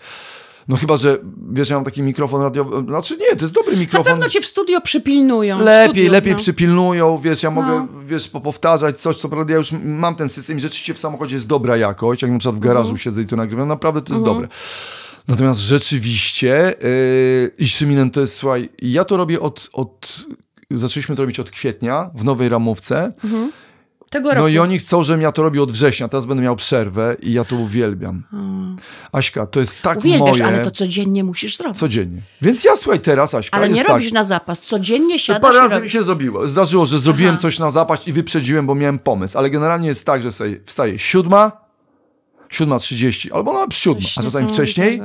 No 0.67 0.75
chyba, 0.75 0.97
że 0.97 1.17
wiesz, 1.51 1.69
ja 1.69 1.75
mam 1.75 1.85
taki 1.85 2.01
mikrofon 2.01 2.41
radiowy. 2.41 2.85
Znaczy 2.85 3.17
nie, 3.17 3.35
to 3.35 3.45
jest 3.45 3.53
dobry 3.53 3.73
Na 3.73 3.79
mikrofon. 3.79 4.13
pewno 4.13 4.29
cię 4.29 4.41
w 4.41 4.45
studio 4.45 4.81
przypilnują. 4.81 5.59
Lepiej, 5.59 5.87
studiu, 5.87 6.11
lepiej 6.11 6.33
no. 6.33 6.39
przypilnują, 6.39 7.19
wiesz, 7.19 7.43
ja 7.43 7.51
mogę, 7.51 7.67
No. 7.67 7.87
wiesz, 8.05 8.27
popowtarzać 8.29 8.99
coś, 8.99 9.15
co 9.17 9.29
prawda 9.29 9.51
ja 9.53 9.57
już 9.57 9.71
mam 9.83 10.15
ten 10.15 10.29
system 10.29 10.57
i 10.57 10.61
rzeczywiście 10.61 10.93
w 10.93 10.99
samochodzie 10.99 11.35
jest 11.35 11.47
dobra 11.47 11.77
jakość, 11.77 12.21
jak 12.21 12.31
na 12.31 12.37
przykład 12.39 12.55
w 12.55 12.59
garażu 12.59 12.81
Mhm. 12.81 12.97
siedzę 12.97 13.21
i 13.21 13.25
to 13.25 13.35
nagrywam, 13.35 13.67
naprawdę 13.67 14.01
to 14.01 14.13
jest 14.13 14.25
dobre. 14.25 14.47
Natomiast 15.27 15.59
rzeczywiście 15.59 16.73
yy, 16.81 17.51
i 17.57 17.67
Szyminem 17.67 18.09
to 18.11 18.21
jest, 18.21 18.35
słuchaj, 18.35 18.69
ja 18.81 19.03
to 19.03 19.17
robię 19.17 19.39
od, 19.39 19.69
od, 19.73 20.25
zaczęliśmy 20.71 21.15
to 21.15 21.21
robić 21.21 21.39
od 21.39 21.51
kwietnia 21.51 22.09
w 22.15 22.23
nowej 22.23 22.49
ramówce, 22.49 23.13
Tego 24.09 24.29
roku. 24.29 24.41
no 24.41 24.47
i 24.47 24.57
oni 24.57 24.79
chcą, 24.79 25.03
żebym 25.03 25.21
ja 25.21 25.31
to 25.31 25.43
robił 25.43 25.63
od 25.63 25.71
września, 25.71 26.07
teraz 26.07 26.25
będę 26.25 26.43
miał 26.43 26.55
przerwę 26.55 27.15
i 27.21 27.33
ja 27.33 27.45
to 27.45 27.55
uwielbiam. 27.55 28.23
Aśka, 29.11 29.47
to 29.47 29.59
jest 29.59 29.81
tak 29.81 29.97
Uwielbiasz, 29.97 30.39
moje, 30.39 30.45
ale 30.45 30.63
to 30.63 30.71
codziennie 30.71 31.23
musisz 31.23 31.57
zrobić. 31.57 31.79
codziennie. 31.79 32.21
Więc 32.41 32.63
ja, 32.63 32.75
słuchaj, 32.75 32.99
teraz, 32.99 33.35
Aśka, 33.35 33.57
ale 33.57 33.69
nie 33.69 33.83
robisz 33.83 34.05
tak, 34.05 34.13
na 34.13 34.23
zapas. 34.23 34.61
Codziennie 34.61 35.19
siadasz 35.19 35.41
Parę 35.41 35.69
razy 35.69 35.81
mi 35.81 35.89
się 35.89 36.03
zrobiło. 36.03 36.47
Zdarzyło, 36.47 36.85
że 36.85 36.97
zrobiłem 36.97 37.33
Aha. 37.33 37.41
coś 37.41 37.59
na 37.59 37.71
zapaść 37.71 38.07
i 38.07 38.13
wyprzedziłem, 38.13 38.67
bo 38.67 38.75
miałem 38.75 38.99
pomysł. 38.99 39.37
Ale 39.37 39.49
generalnie 39.49 39.87
jest 39.87 40.05
tak, 40.05 40.23
że 40.23 40.31
sobie 40.31 40.59
wstaje 40.65 40.99
siódma, 40.99 41.51
siódma 42.49 42.79
trzydzieści, 42.79 43.31
albo 43.31 43.53
nawet 43.53 43.73
siódma, 43.73 44.09
a 44.17 44.23
czasami 44.23 44.47
wcześniej. 44.49 45.01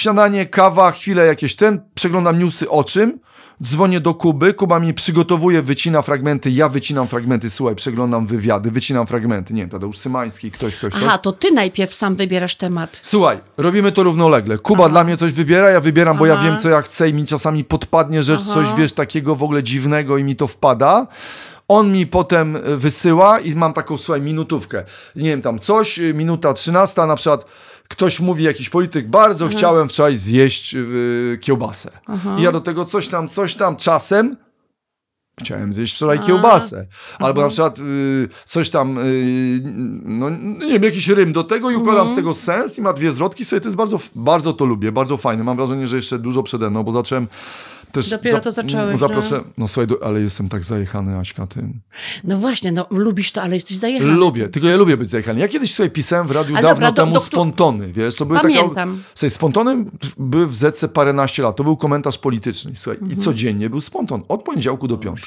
Śniadanie, 0.00 0.46
kawa, 0.46 0.90
chwilę 0.90 1.26
jakieś 1.26 1.56
ten, 1.56 1.80
przeglądam 1.94 2.38
newsy 2.38 2.70
o 2.70 2.84
czym, 2.84 3.18
dzwonię 3.62 4.00
do 4.00 4.14
Kuby, 4.14 4.54
Kuba 4.54 4.80
mi 4.80 4.94
przygotowuje, 4.94 5.62
wycina 5.62 6.02
fragmenty, 6.02 6.50
ja 6.50 6.68
wycinam 6.68 7.08
fragmenty, 7.08 7.50
słuchaj, 7.50 7.74
przeglądam 7.74 8.26
wywiady, 8.26 8.70
wycinam 8.70 9.06
fragmenty, 9.06 9.54
nie 9.54 9.62
wiem, 9.62 9.70
Tadeusz 9.70 9.98
Symański, 9.98 10.50
ktoś, 10.50 10.76
ktoś, 10.76 10.90
ktoś. 10.90 11.02
Aha, 11.06 11.18
to 11.18 11.32
ty 11.32 11.50
najpierw 11.50 11.94
sam 11.94 12.16
wybierasz 12.16 12.56
temat. 12.56 13.00
Słuchaj, 13.02 13.38
robimy 13.56 13.92
to 13.92 14.02
równolegle. 14.02 14.58
Kuba 14.58 14.88
dla 14.88 15.04
mnie 15.04 15.16
coś 15.16 15.32
wybiera, 15.32 15.70
ja 15.70 15.80
wybieram, 15.80 16.18
bo 16.18 16.26
ja 16.26 16.34
Aha. 16.34 16.44
wiem, 16.44 16.58
co 16.58 16.68
ja 16.68 16.82
chcę 16.82 17.08
i 17.08 17.14
mi 17.14 17.26
czasami 17.26 17.64
podpadnie 17.64 18.22
rzecz, 18.22 18.40
Aha. 18.42 18.54
coś, 18.54 18.66
wiesz, 18.78 18.92
takiego 18.92 19.36
w 19.36 19.42
ogóle 19.42 19.62
dziwnego 19.62 20.18
i 20.18 20.24
mi 20.24 20.36
to 20.36 20.46
wpada. 20.46 21.06
On 21.68 21.92
mi 21.92 22.06
potem 22.06 22.56
y, 22.56 22.76
wysyła 22.76 23.40
i 23.40 23.54
mam 23.54 23.72
taką, 23.72 23.98
słuchaj, 23.98 24.20
minutówkę. 24.20 24.84
Nie 25.16 25.30
wiem, 25.30 25.42
tam 25.42 25.58
coś, 25.58 26.00
minuta 26.14 26.52
trzynasta, 26.52 27.06
na 27.06 27.16
przykład 27.16 27.44
ktoś 27.88 28.20
mówi, 28.20 28.44
jakiś 28.44 28.68
polityk, 28.70 29.08
bardzo 29.08 29.48
chciałem 29.48 29.88
wczoraj 29.88 30.18
zjeść 30.18 30.74
y, 30.74 31.38
kiełbasę. 31.40 31.90
I 32.38 32.42
ja 32.42 32.52
do 32.52 32.60
tego 32.60 32.84
coś 32.84 33.08
tam, 33.08 33.28
coś 33.28 33.54
tam 33.54 33.76
czasem 33.76 34.36
Chciałem 35.40 35.72
zjeść 35.74 35.94
wczoraj 35.96 36.20
kiełbasę. 36.20 36.86
Albo 37.18 37.42
na 37.42 37.48
przykład 37.48 37.78
y, 37.78 38.28
coś 38.44 38.70
tam, 38.70 38.98
y, 38.98 39.60
no 40.04 40.30
nie 40.30 40.72
wiem, 40.72 40.82
jakiś 40.82 41.08
rym 41.08 41.32
do 41.32 41.44
tego 41.44 41.70
i 41.70 41.76
układam 41.76 42.08
z 42.08 42.14
tego 42.14 42.34
sens 42.34 42.78
i 42.78 42.82
ma 42.82 42.92
dwie 42.92 43.12
zwrotki 43.12 43.44
sobie. 43.44 43.60
To 43.60 43.66
jest 43.68 43.76
bardzo, 43.76 43.98
bardzo 44.14 44.52
to 44.52 44.64
lubię, 44.64 44.92
bardzo 44.92 45.16
fajne. 45.16 45.44
Mam 45.44 45.56
wrażenie, 45.56 45.86
że 45.86 45.96
jeszcze 45.96 46.18
dużo 46.18 46.42
przede 46.42 46.70
mną, 46.70 46.82
bo 46.82 46.92
zacząłem 46.92 47.28
też... 47.92 48.10
Dopiero 48.10 48.40
to 48.40 48.52
zacząłeś, 48.52 48.98
Zaproszę, 48.98 49.40
no 49.58 49.68
słuchaj, 49.68 49.86
do, 49.86 50.04
ale 50.04 50.20
jestem 50.20 50.48
tak 50.48 50.64
zajechany, 50.64 51.18
Aśka, 51.18 51.46
tym. 51.46 51.80
No 52.24 52.38
właśnie, 52.38 52.72
no 52.72 52.86
lubisz 52.90 53.32
to, 53.32 53.42
ale 53.42 53.54
jesteś 53.54 53.76
zajechany. 53.76 54.12
Lubię, 54.12 54.48
tylko 54.48 54.68
ja 54.68 54.76
lubię 54.76 54.96
być 54.96 55.08
zajechany. 55.08 55.40
Ja 55.40 55.48
kiedyś 55.48 55.74
sobie 55.74 55.90
pisałem 55.90 56.26
w 56.26 56.30
radiu 56.30 56.54
Ale 56.56 56.62
dawno 56.62 56.74
dobra, 56.86 56.90
do- 56.92 57.02
temu 57.02 57.14
do- 57.14 57.20
spontony, 57.20 57.92
wiesz, 57.92 58.16
to 58.16 58.26
były 58.26 58.40
Pamiętam. 58.40 58.74
Taka, 58.74 59.08
słuchaj, 59.14 59.30
spontonem 59.30 59.90
były 60.18 60.46
w 60.46 60.56
Zetce 60.56 60.88
paręnaście 60.88 61.42
lat, 61.42 61.56
to 61.56 61.64
był 61.64 61.76
komentarz 61.76 62.18
polityczny, 62.18 62.72
słuchaj, 62.74 62.98
Mhm. 63.02 63.18
i 63.20 63.22
codziennie 63.22 63.70
był 63.70 63.80
sponton, 63.80 64.22
od 64.28 64.42
poniedziałku 64.42 64.88
do 64.88 64.98
piątku. 64.98 65.25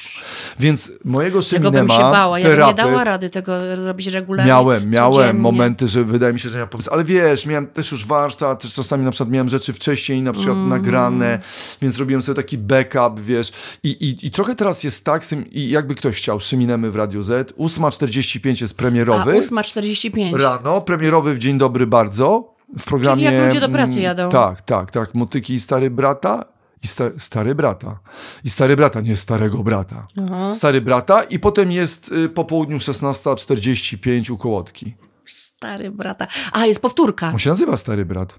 Więc 0.58 0.92
mojego 1.04 1.42
Tego 1.42 1.70
bym 1.70 1.88
się 1.88 1.98
bała. 1.98 2.38
Ja 2.38 2.66
nie 2.66 2.74
dała 2.74 3.04
rady 3.04 3.30
tego 3.30 3.52
zrobić 3.76 4.06
regularnie. 4.06 4.52
Miałem, 4.52 4.90
miałem 4.90 5.14
codziennie. 5.14 5.42
momenty, 5.42 5.88
że 5.88 6.04
wydaje 6.04 6.32
mi 6.32 6.40
się, 6.40 6.48
że 6.48 6.58
ja 6.58 6.66
pomysł, 6.66 6.90
ale 6.92 7.04
wiesz, 7.04 7.46
miałem 7.46 7.66
też 7.66 7.92
już 7.92 8.06
warsztat, 8.06 8.62
też 8.62 8.74
czasami 8.74 9.04
na 9.04 9.10
przykład 9.10 9.30
miałem 9.30 9.48
rzeczy 9.48 9.72
wcześniej 9.72 10.22
na 10.22 10.32
przykład 10.32 10.56
Mm. 10.56 10.68
nagrane, 10.68 11.38
więc 11.82 11.98
robiłem 11.98 12.22
sobie 12.22 12.36
taki 12.36 12.58
backup, 12.58 13.20
wiesz, 13.20 13.52
i, 13.82 13.88
i, 13.88 14.26
i 14.26 14.30
trochę 14.30 14.54
teraz 14.54 14.84
jest 14.84 15.04
tak 15.04 15.24
z 15.24 15.28
tym, 15.28 15.50
i 15.50 15.68
jakby 15.70 15.94
ktoś 15.94 16.16
chciał, 16.16 16.40
Szyminemy 16.40 16.90
w 16.90 16.96
Radio 16.96 17.22
Z, 17.22 17.52
8.45 17.56 18.62
jest 18.62 18.74
A 18.74 18.78
premierowy, 18.78 19.32
8.45. 19.32 20.40
rano, 20.40 20.80
premierowy 20.80 21.34
w 21.34 21.38
Dzień 21.38 21.58
Dobry 21.58 21.86
Bardzo, 21.86 22.54
w 22.78 22.84
programie... 22.84 23.24
jak 23.24 23.46
ludzie 23.46 23.60
do 23.60 23.68
pracy 23.68 23.92
mm, 23.92 24.02
jadą. 24.04 24.28
Tak, 24.28 24.60
tak, 24.60 24.90
tak, 24.90 25.14
Motyki 25.14 25.54
i 25.54 25.60
Stary 25.60 25.90
Brata, 25.90 26.44
i 26.82 26.86
sta, 26.86 27.04
Stary 27.18 27.54
Brata, 27.54 27.98
i 28.44 28.50
Stary 28.50 28.76
Brata, 28.76 29.00
nie 29.00 29.16
Starego 29.16 29.62
Brata, 29.62 30.06
Stary 30.54 30.80
Brata 30.80 31.22
i 31.22 31.38
potem 31.38 31.72
jest 31.72 32.12
y, 32.12 32.28
po 32.28 32.44
południu 32.44 32.76
16.45 32.76 34.30
u 34.30 34.36
Kołotki. 34.36 34.94
Stary 35.26 35.90
brata. 35.90 36.26
A, 36.52 36.66
jest 36.66 36.82
powtórka. 36.82 37.28
On 37.28 37.38
się 37.38 37.50
nazywa 37.50 37.76
Stary 37.76 38.04
Brat. 38.04 38.38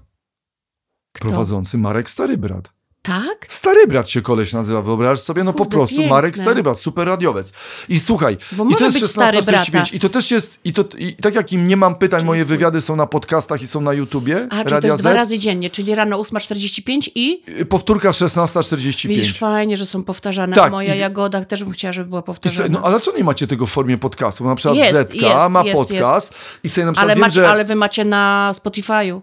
Prowadzący 1.12 1.78
Marek 1.78 2.10
Stary 2.10 2.36
Brat. 2.36 2.71
Tak? 3.02 3.46
Stary 3.48 3.86
Brat 3.86 4.08
się 4.08 4.22
koleś 4.22 4.52
nazywa, 4.52 4.82
wyobraź 4.82 5.20
sobie, 5.20 5.44
no 5.44 5.52
po 5.52 5.58
Kurde, 5.58 5.70
prostu 5.76 5.96
piękne. 5.96 6.10
Marek 6.14 6.38
Stary 6.38 6.62
Brat, 6.62 6.78
super 6.78 7.08
radiowiec. 7.08 7.52
I 7.88 8.00
słuchaj, 8.00 8.36
Bo 8.52 8.64
i 8.64 8.74
to 8.76 8.84
jest 8.84 9.00
być 9.00 9.10
Stary 9.10 9.38
16.45 9.38 9.70
Brata. 9.70 9.88
i 9.92 10.00
to 10.00 10.08
też 10.08 10.30
jest, 10.30 10.58
i, 10.64 10.72
to, 10.72 10.84
i 10.98 11.14
tak 11.14 11.34
jak 11.34 11.52
im 11.52 11.66
nie 11.66 11.76
mam 11.76 11.94
pytań, 11.94 12.24
moje 12.24 12.44
wywiady 12.44 12.80
są 12.82 12.96
na 12.96 13.06
podcastach 13.06 13.62
i 13.62 13.66
są 13.66 13.80
na 13.80 13.92
YouTubie, 13.92 14.46
A, 14.50 14.64
czyli 14.64 14.80
to 14.80 14.86
jest 14.86 14.98
dwa 14.98 15.12
Z. 15.12 15.14
razy 15.16 15.38
dziennie, 15.38 15.70
czyli 15.70 15.94
rano 15.94 16.18
8.45 16.18 17.10
i 17.14 17.42
Y, 17.60 17.64
Powtórka 17.64 18.10
16.45. 18.10 19.08
widzisz, 19.08 19.38
fajnie, 19.38 19.76
że 19.76 19.86
są 19.86 20.04
powtarzane. 20.04 20.54
Tak, 20.54 20.72
Moja 20.72 20.94
i- 20.94 20.98
Jagoda 20.98 21.44
też 21.44 21.64
bym 21.64 21.72
chciała, 21.72 21.92
żeby 21.92 22.08
była 22.08 22.22
powtarzana. 22.22 22.68
no 22.70 22.80
ale 22.82 23.00
co 23.00 23.16
nie 23.16 23.24
macie 23.24 23.46
tego 23.46 23.66
w 23.66 23.70
formie 23.70 23.98
podcastu? 23.98 24.44
Na 24.44 24.54
przykład 24.54 24.76
Jest, 24.76 24.94
Zetka 24.94 25.16
jest, 25.16 25.48
ma 25.50 25.62
jest, 25.64 25.78
podcast 25.82 26.34
i 26.64 26.68
sobie 26.70 26.84
na 26.86 26.92
przykład 26.92 27.04
ale, 27.10 27.14
wiem, 27.14 27.20
macie, 27.20 27.34
że... 27.34 27.48
ale 27.48 27.64
wy 27.64 27.74
macie 27.74 28.04
na 28.04 28.52
Spotify'u. 28.62 29.20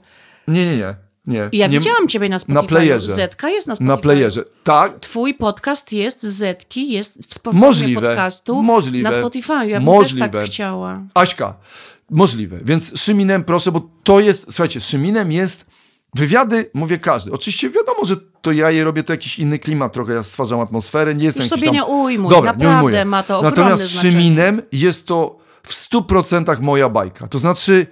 Nie, 0.47 0.65
nie, 0.65 0.77
nie. 0.77 1.08
Nie. 1.29 1.49
I 1.51 1.57
ja 1.57 1.67
nie, 1.67 1.79
widziałam 1.79 2.07
ciebie 2.07 2.29
na 2.29 2.37
Spotify'u. 2.37 2.53
Na 2.53 2.63
playerze. 2.63 3.13
Zetka 3.13 3.49
jest 3.49 3.67
na 3.67 3.73
Spotify'u. 3.73 3.85
Na 3.85 3.97
playerze. 3.97 4.43
Tak, 4.63 4.99
Twój 4.99 5.33
podcast 5.33 5.93
jest 5.93 6.23
z 6.23 6.33
Zetki, 6.33 6.91
jest 6.91 7.35
w 7.35 7.53
Możliwe, 7.53 8.01
podcastu 8.01 8.63
możliwe, 8.63 9.09
na 9.09 9.15
Spotify'u. 9.15 9.67
Ja 9.67 9.77
bym 9.77 9.85
możliwe. 9.85 10.29
też 10.29 10.41
tak 10.41 10.49
chciała. 10.49 11.01
Aśka, 11.13 11.53
możliwe. 12.09 12.59
Więc 12.63 12.99
Szyminem 12.99 13.43
proszę, 13.43 13.71
bo 13.71 13.89
to 14.03 14.19
jest, 14.19 14.45
słuchajcie, 14.49 14.81
Szyminem 14.81 15.31
jest, 15.31 15.65
wywiady 16.15 16.69
mówię 16.73 16.97
każdy. 16.97 17.31
Oczywiście 17.31 17.69
wiadomo, 17.69 18.05
że 18.05 18.15
to 18.41 18.51
ja 18.51 18.71
je 18.71 18.83
robię, 18.83 19.03
to 19.03 19.13
jakiś 19.13 19.39
inny 19.39 19.59
klimat 19.59 19.93
trochę, 19.93 20.13
ja 20.13 20.23
stwarzam 20.23 20.59
atmosferę, 20.59 21.15
nie 21.15 21.25
jestem 21.25 21.43
Już 21.43 21.49
sobie 21.49 21.65
tam... 21.65 21.75
nie 21.75 21.85
ujmuj, 21.85 22.29
Dobra, 22.29 22.53
naprawdę 22.53 22.97
nie 22.97 23.05
ma 23.05 23.23
to 23.23 23.39
ogromne 23.39 23.57
Natomiast 23.57 23.83
znaczenie. 23.91 24.11
Szyminem 24.11 24.61
jest 24.71 25.05
to 25.05 25.39
w 25.63 25.73
100% 25.73 26.61
moja 26.61 26.89
bajka. 26.89 27.27
To 27.27 27.39
znaczy, 27.39 27.87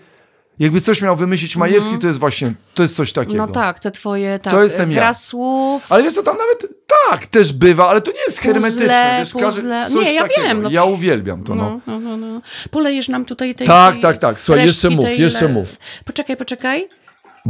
jakby 0.59 0.81
coś 0.81 1.01
miał 1.01 1.15
wymyślić 1.15 1.57
Majewski, 1.57 1.97
to 1.97 2.07
jest 2.07 2.19
właśnie, 2.19 2.53
to 2.73 2.83
jest 2.83 2.95
coś 2.95 3.13
takiego. 3.13 3.37
No 3.37 3.47
tak, 3.47 3.79
te 3.79 3.91
twoje, 3.91 4.39
tak, 4.39 4.53
To 4.53 4.63
jestem 4.63 4.91
ja. 4.91 5.13
słów, 5.13 5.91
Ale 5.91 6.03
wiesz 6.03 6.13
co, 6.13 6.23
tam 6.23 6.37
nawet 6.37 6.67
tak 7.09 7.27
też 7.27 7.53
bywa, 7.53 7.89
ale 7.89 8.01
to 8.01 8.11
nie 8.11 8.19
jest 8.27 8.39
hermetyczne. 8.39 8.81
Puzzle, 8.81 9.19
wiesz, 9.19 9.33
każdy, 9.33 9.61
puzzle. 9.61 9.89
coś 9.89 10.05
Nie, 10.05 10.13
ja 10.13 10.21
takiego. 10.21 10.47
wiem, 10.47 10.61
no. 10.61 10.69
Ja 10.69 10.83
uwielbiam 10.83 11.43
to, 11.43 11.55
no. 11.55 11.81
No, 11.87 11.99
no, 11.99 12.17
no, 12.17 12.27
no. 12.27 12.41
Polejesz 12.71 13.09
nam 13.09 13.25
tutaj 13.25 13.55
tej 13.55 13.67
Tak, 13.67 13.93
tej 13.93 14.01
tak, 14.01 14.17
tak. 14.17 14.41
Słuchaj, 14.41 14.65
jeszcze 14.65 14.89
mów, 14.89 15.17
jeszcze 15.17 15.45
le- 15.47 15.53
mów. 15.53 15.75
Poczekaj, 16.05 16.37
poczekaj. 16.37 16.89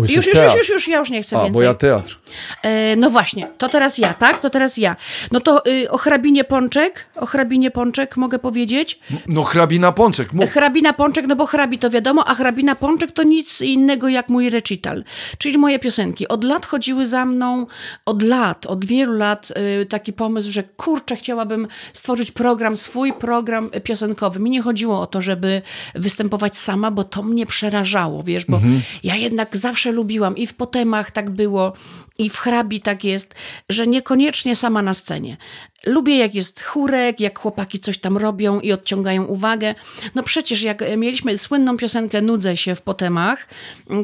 Już, 0.04 0.26
już, 0.26 0.26
już, 0.26 0.56
już, 0.56 0.70
już, 0.70 0.88
ja 0.88 0.98
już 0.98 1.10
nie 1.10 1.22
chcę 1.22 1.38
A, 1.38 1.44
więcej. 1.44 1.54
bo 1.54 1.62
ja 1.62 1.74
teatr. 1.74 2.20
E, 2.64 2.96
no 2.96 3.10
właśnie, 3.10 3.48
to 3.58 3.70
teraz 3.70 3.98
ja, 3.98 4.14
tak? 4.14 4.42
To 4.42 4.50
teraz 4.50 4.78
ja. 4.78 4.96
No 5.32 5.42
to 5.42 5.66
y, 5.68 5.92
o 5.92 5.98
hrabinie 5.98 6.44
Pączek, 6.44 7.06
o 7.16 7.26
hrabinie 7.26 7.72
Pączek 7.72 8.18
mogę 8.18 8.40
powiedzieć. 8.40 9.00
No 9.28 9.44
hrabina 9.44 9.92
Pączek, 9.92 10.34
mów. 10.34 10.50
Hrabina 10.50 10.94
Pączek, 10.94 11.28
no 11.28 11.36
bo 11.36 11.46
hrabi 11.46 11.80
to 11.80 11.90
wiadomo, 11.90 12.28
a 12.28 12.36
hrabina 12.36 12.76
Pączek 12.76 13.12
to 13.12 13.24
nic 13.24 13.62
innego 13.62 14.08
jak 14.08 14.30
mój 14.30 14.50
recital, 14.50 15.04
czyli 15.38 15.58
moje 15.58 15.80
piosenki. 15.80 16.28
Od 16.28 16.44
lat 16.44 16.66
chodziły 16.66 17.08
za 17.08 17.26
mną, 17.26 17.66
od 18.06 18.24
lat, 18.24 18.66
od 18.66 18.86
wielu 18.86 19.14
lat 19.14 19.54
y, 19.82 19.86
taki 19.86 20.14
pomysł, 20.14 20.52
że 20.52 20.64
kurczę, 20.64 21.16
chciałabym 21.16 21.68
stworzyć 21.94 22.32
program, 22.32 22.78
swój 22.78 23.14
program 23.14 23.70
piosenkowy. 23.84 24.40
Mi 24.40 24.50
nie 24.50 24.62
chodziło 24.62 25.02
o 25.02 25.08
to, 25.08 25.22
żeby 25.22 25.62
występować 25.96 26.58
sama, 26.58 26.92
bo 26.92 27.04
to 27.04 27.24
mnie 27.24 27.46
przerażało, 27.46 28.24
wiesz, 28.24 28.46
bo 28.46 28.60
ja 29.04 29.16
jednak 29.16 29.58
zawsze 29.58 29.87
zawsze 29.88 29.96
lubiłam 29.96 30.38
i 30.38 30.48
w 30.48 30.54
potemach 30.54 31.12
tak 31.12 31.30
było, 31.30 31.74
i 32.18 32.30
w 32.30 32.38
hrabi 32.38 32.80
tak 32.80 33.04
jest, 33.04 33.36
że 33.70 33.88
niekoniecznie 33.88 34.56
sama 34.56 34.82
na 34.82 34.94
scenie. 34.94 35.38
Lubię, 35.86 36.18
jak 36.18 36.36
jest 36.36 36.64
chórek, 36.64 37.20
jak 37.20 37.40
chłopaki 37.40 37.80
coś 37.80 37.98
tam 37.98 38.18
robią 38.18 38.60
i 38.60 38.72
odciągają 38.72 39.26
uwagę. 39.26 39.76
No 40.16 40.24
przecież, 40.24 40.62
jak 40.62 40.84
mieliśmy 40.98 41.38
słynną 41.38 41.78
piosenkę 41.78 42.22
Nudzę 42.22 42.58
się 42.58 42.76
w 42.76 42.82
potemach, 42.82 43.48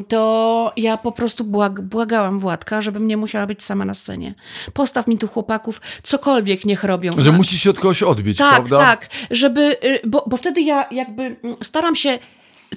to 0.08 0.72
ja 0.76 0.96
po 0.96 1.12
prostu 1.12 1.44
błag 1.44 1.80
błagałam 1.80 2.38
Władka, 2.38 2.82
żebym 2.82 3.08
nie 3.08 3.16
musiała 3.16 3.46
być 3.46 3.62
sama 3.62 3.84
na 3.84 3.94
scenie. 3.94 4.34
Postaw 4.72 5.06
mi 5.06 5.18
tu 5.18 5.28
chłopaków, 5.28 5.80
cokolwiek 6.02 6.64
niech 6.64 6.84
robią. 6.84 7.12
Że 7.18 7.32
musi 7.32 7.58
się 7.58 7.70
od 7.70 7.76
kogoś 7.76 8.02
odbić, 8.02 8.38
tak, 8.38 8.50
prawda? 8.50 8.78
Tak, 8.78 9.08
żeby, 9.30 9.76
y, 9.84 10.00
bo, 10.06 10.24
bo 10.26 10.36
wtedy 10.36 10.60
ja 10.60 10.88
jakby 10.90 11.36
staram 11.62 11.96
się 11.96 12.18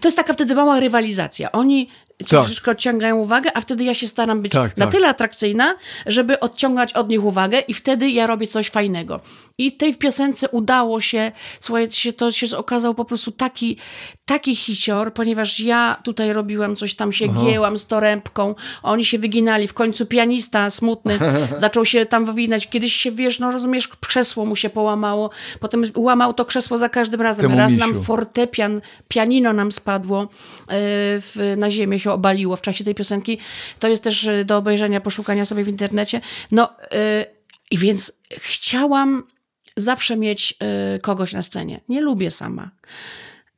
to 0.01 0.07
jest 0.07 0.17
taka 0.17 0.33
wtedy 0.33 0.55
mała 0.55 0.79
rywalizacja. 0.79 1.51
Oni 1.51 1.89
troszeczkę 2.25 2.71
odciągają 2.71 3.15
uwagę, 3.15 3.51
a 3.53 3.61
wtedy 3.61 3.83
ja 3.83 3.93
się 3.93 4.07
staram 4.07 4.41
być 4.41 4.51
tak, 4.51 4.77
na 4.77 4.85
tak. 4.85 4.93
tyle 4.93 5.07
atrakcyjna, 5.07 5.75
żeby 6.05 6.39
odciągać 6.39 6.93
od 6.93 7.09
nich 7.09 7.23
uwagę 7.23 7.59
i 7.59 7.73
wtedy 7.73 8.09
ja 8.09 8.27
robię 8.27 8.47
coś 8.47 8.69
fajnego. 8.69 9.19
I 9.59 9.71
tej 9.71 9.93
w 9.93 9.97
piosence 9.97 10.49
udało 10.49 11.01
się, 11.01 11.31
słuchajcie, 11.59 12.13
to 12.13 12.31
się 12.31 12.57
okazał 12.57 12.95
po 12.95 13.05
prostu 13.05 13.31
taki, 13.31 13.77
taki 14.25 14.55
hicior, 14.55 15.13
ponieważ 15.13 15.59
ja 15.59 15.97
tutaj 16.03 16.33
robiłam 16.33 16.75
coś 16.75 16.95
tam, 16.95 17.13
się 17.13 17.27
Aha. 17.29 17.41
gięłam 17.45 17.77
z 17.77 17.87
torębką, 17.87 18.55
oni 18.83 19.05
się 19.05 19.19
wyginali, 19.19 19.67
w 19.67 19.73
końcu 19.73 20.05
pianista 20.05 20.69
smutny 20.69 21.19
zaczął 21.57 21.85
się 21.85 22.05
tam 22.05 22.25
wywinać, 22.25 22.69
kiedyś 22.69 22.93
się, 22.93 23.11
wiesz, 23.11 23.39
no 23.39 23.51
rozumiesz, 23.51 23.87
krzesło 23.87 24.45
mu 24.45 24.55
się 24.55 24.69
połamało, 24.69 25.29
potem 25.59 25.83
łamał 25.95 26.33
to 26.33 26.45
krzesło 26.45 26.77
za 26.77 26.89
każdym 26.89 27.21
razem, 27.21 27.45
Temu 27.45 27.57
raz 27.57 27.71
misiu. 27.71 27.85
nam 27.85 28.03
fortepian, 28.03 28.81
pianino 29.07 29.53
nam 29.53 29.71
spadło 29.71 30.21
yy, 30.21 30.27
w, 30.69 31.53
na 31.57 31.69
ziemię, 31.69 31.99
się 31.99 32.11
obaliło 32.11 32.55
w 32.55 32.61
czasie 32.61 32.83
tej 32.83 32.95
piosenki, 32.95 33.37
to 33.79 33.87
jest 33.87 34.03
też 34.03 34.27
e, 34.27 34.45
do 34.45 34.57
obejrzenia, 34.57 35.01
poszukania 35.01 35.45
sobie 35.45 35.63
w 35.63 35.69
internecie, 35.69 36.21
no 36.51 36.69
yy, 36.91 36.97
i 37.71 37.77
więc 37.77 38.19
chciałam 38.31 39.23
zawsze 39.77 40.17
mieć 40.17 40.55
y, 40.95 40.99
kogoś 40.99 41.33
na 41.33 41.41
scenie. 41.41 41.81
Nie 41.89 42.01
lubię 42.01 42.31
sama. 42.31 42.71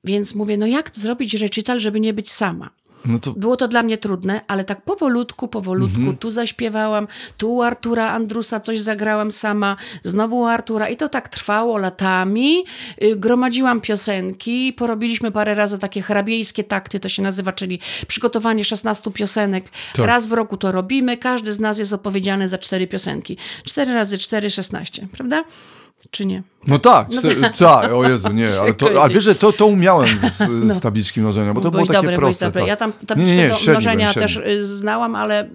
Więc 0.04 0.36
mówię, 0.36 0.58
no 0.58 0.68
jak 0.68 0.90
to 0.90 1.02
zrobić 1.02 1.34
recital, 1.34 1.80
żeby 1.80 2.00
nie 2.00 2.14
być 2.14 2.32
sama? 2.32 2.70
No 3.06 3.20
to... 3.20 3.32
Było 3.34 3.58
to 3.58 3.68
dla 3.68 3.84
mnie 3.84 3.98
trudne, 3.98 4.42
ale 4.48 4.64
tak 4.64 4.82
powolutku, 4.82 5.48
powolutku, 5.48 5.98
mhm. 5.98 6.18
tu 6.18 6.32
zaśpiewałam, 6.32 7.08
tu 7.38 7.56
u 7.56 7.62
Artura 7.62 8.12
Andrusa 8.12 8.60
coś 8.60 8.82
zagrałam 8.82 9.32
sama, 9.32 9.78
znowu 10.04 10.38
u 10.38 10.46
Artura 10.46 10.90
i 10.90 10.98
to 10.98 11.10
tak 11.10 11.30
trwało 11.30 11.78
latami. 11.78 12.64
Y, 13.04 13.16
gromadziłam 13.16 13.82
piosenki, 13.82 14.74
porobiliśmy 14.74 15.32
parę 15.32 15.56
razy 15.56 15.80
takie 15.80 16.02
hrabiejskie 16.02 16.64
takty, 16.64 17.00
to 17.00 17.10
się 17.10 17.22
nazywa, 17.22 17.54
czyli 17.54 17.80
przygotowanie 18.08 18.64
16 18.64 19.12
piosenek. 19.12 19.66
Tak. 19.96 20.06
Raz 20.06 20.28
w 20.28 20.32
roku 20.32 20.58
to 20.58 20.72
robimy, 20.72 21.18
każdy 21.18 21.54
z 21.54 21.60
nas 21.60 21.80
jest 21.80 21.94
odpowiedzialny 21.94 22.50
za 22.50 22.58
cztery 22.58 22.88
piosenki. 22.88 23.38
4 23.64 23.94
razy 23.94 24.18
4, 24.18 24.50
16, 24.50 25.08
prawda? 25.12 25.44
Czy 26.12 26.26
nie? 26.26 26.44
No 26.68 26.80
tak, 26.80 27.08
no 27.42 27.50
tak, 27.60 27.94
o 27.94 28.10
Jezu, 28.10 28.32
nie, 28.32 28.48
ale, 28.62 28.74
to, 28.74 29.02
ale 29.02 29.14
wiesz, 29.14 29.24
że 29.24 29.36
to, 29.36 29.54
to 29.54 29.66
umiałem 29.66 30.08
z, 30.08 30.40
no. 30.68 30.74
z 30.74 30.80
tabliczki 30.80 31.22
mnożenia, 31.22 31.54
bo 31.54 31.62
to 31.62 31.72
było 31.72 31.86
takie 31.86 32.02
dobry, 32.02 32.16
proste. 32.16 32.46
Dobry. 32.46 32.62
Tak. 32.62 32.68
Ja 32.68 32.76
tam 32.76 32.94
tabliczkę 33.08 33.36
nie, 33.36 33.44
nie, 33.44 33.50
do 33.50 33.72
mnożenia 33.72 34.14
też 34.14 34.38
y, 34.38 34.66
znałam, 34.66 35.16
ale 35.16 35.50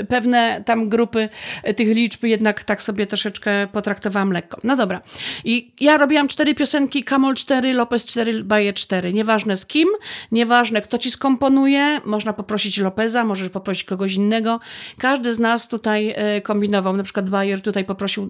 y, 0.00 0.04
pewne 0.08 0.62
tam 0.66 0.88
grupy 0.88 1.28
y, 1.68 1.74
tych 1.74 1.88
liczb 1.88 2.24
jednak 2.24 2.62
tak 2.62 2.82
sobie 2.82 3.06
troszeczkę 3.06 3.68
potraktowałam 3.72 4.30
lekko. 4.30 4.60
No 4.64 4.76
dobra. 4.76 5.00
I 5.44 5.72
ja 5.80 5.98
robiłam 5.98 6.28
cztery 6.28 6.54
piosenki, 6.54 7.04
Kamol 7.04 7.34
4, 7.34 7.72
Lopez 7.72 8.04
4, 8.04 8.44
Bayer 8.44 8.74
4. 8.74 9.12
Nieważne 9.12 9.56
z 9.56 9.66
kim, 9.66 9.88
nieważne 10.32 10.82
kto 10.82 10.98
ci 10.98 11.10
skomponuje, 11.10 12.00
można 12.04 12.32
poprosić 12.32 12.78
Lopeza, 12.78 13.24
możesz 13.24 13.48
poprosić 13.48 13.84
kogoś 13.84 14.14
innego. 14.14 14.60
Każdy 14.98 15.34
z 15.34 15.38
nas 15.38 15.68
tutaj 15.68 16.14
kombinował, 16.42 16.96
na 16.96 17.02
przykład 17.02 17.30
Bayer 17.30 17.60
tutaj 17.60 17.84
poprosił, 17.84 18.28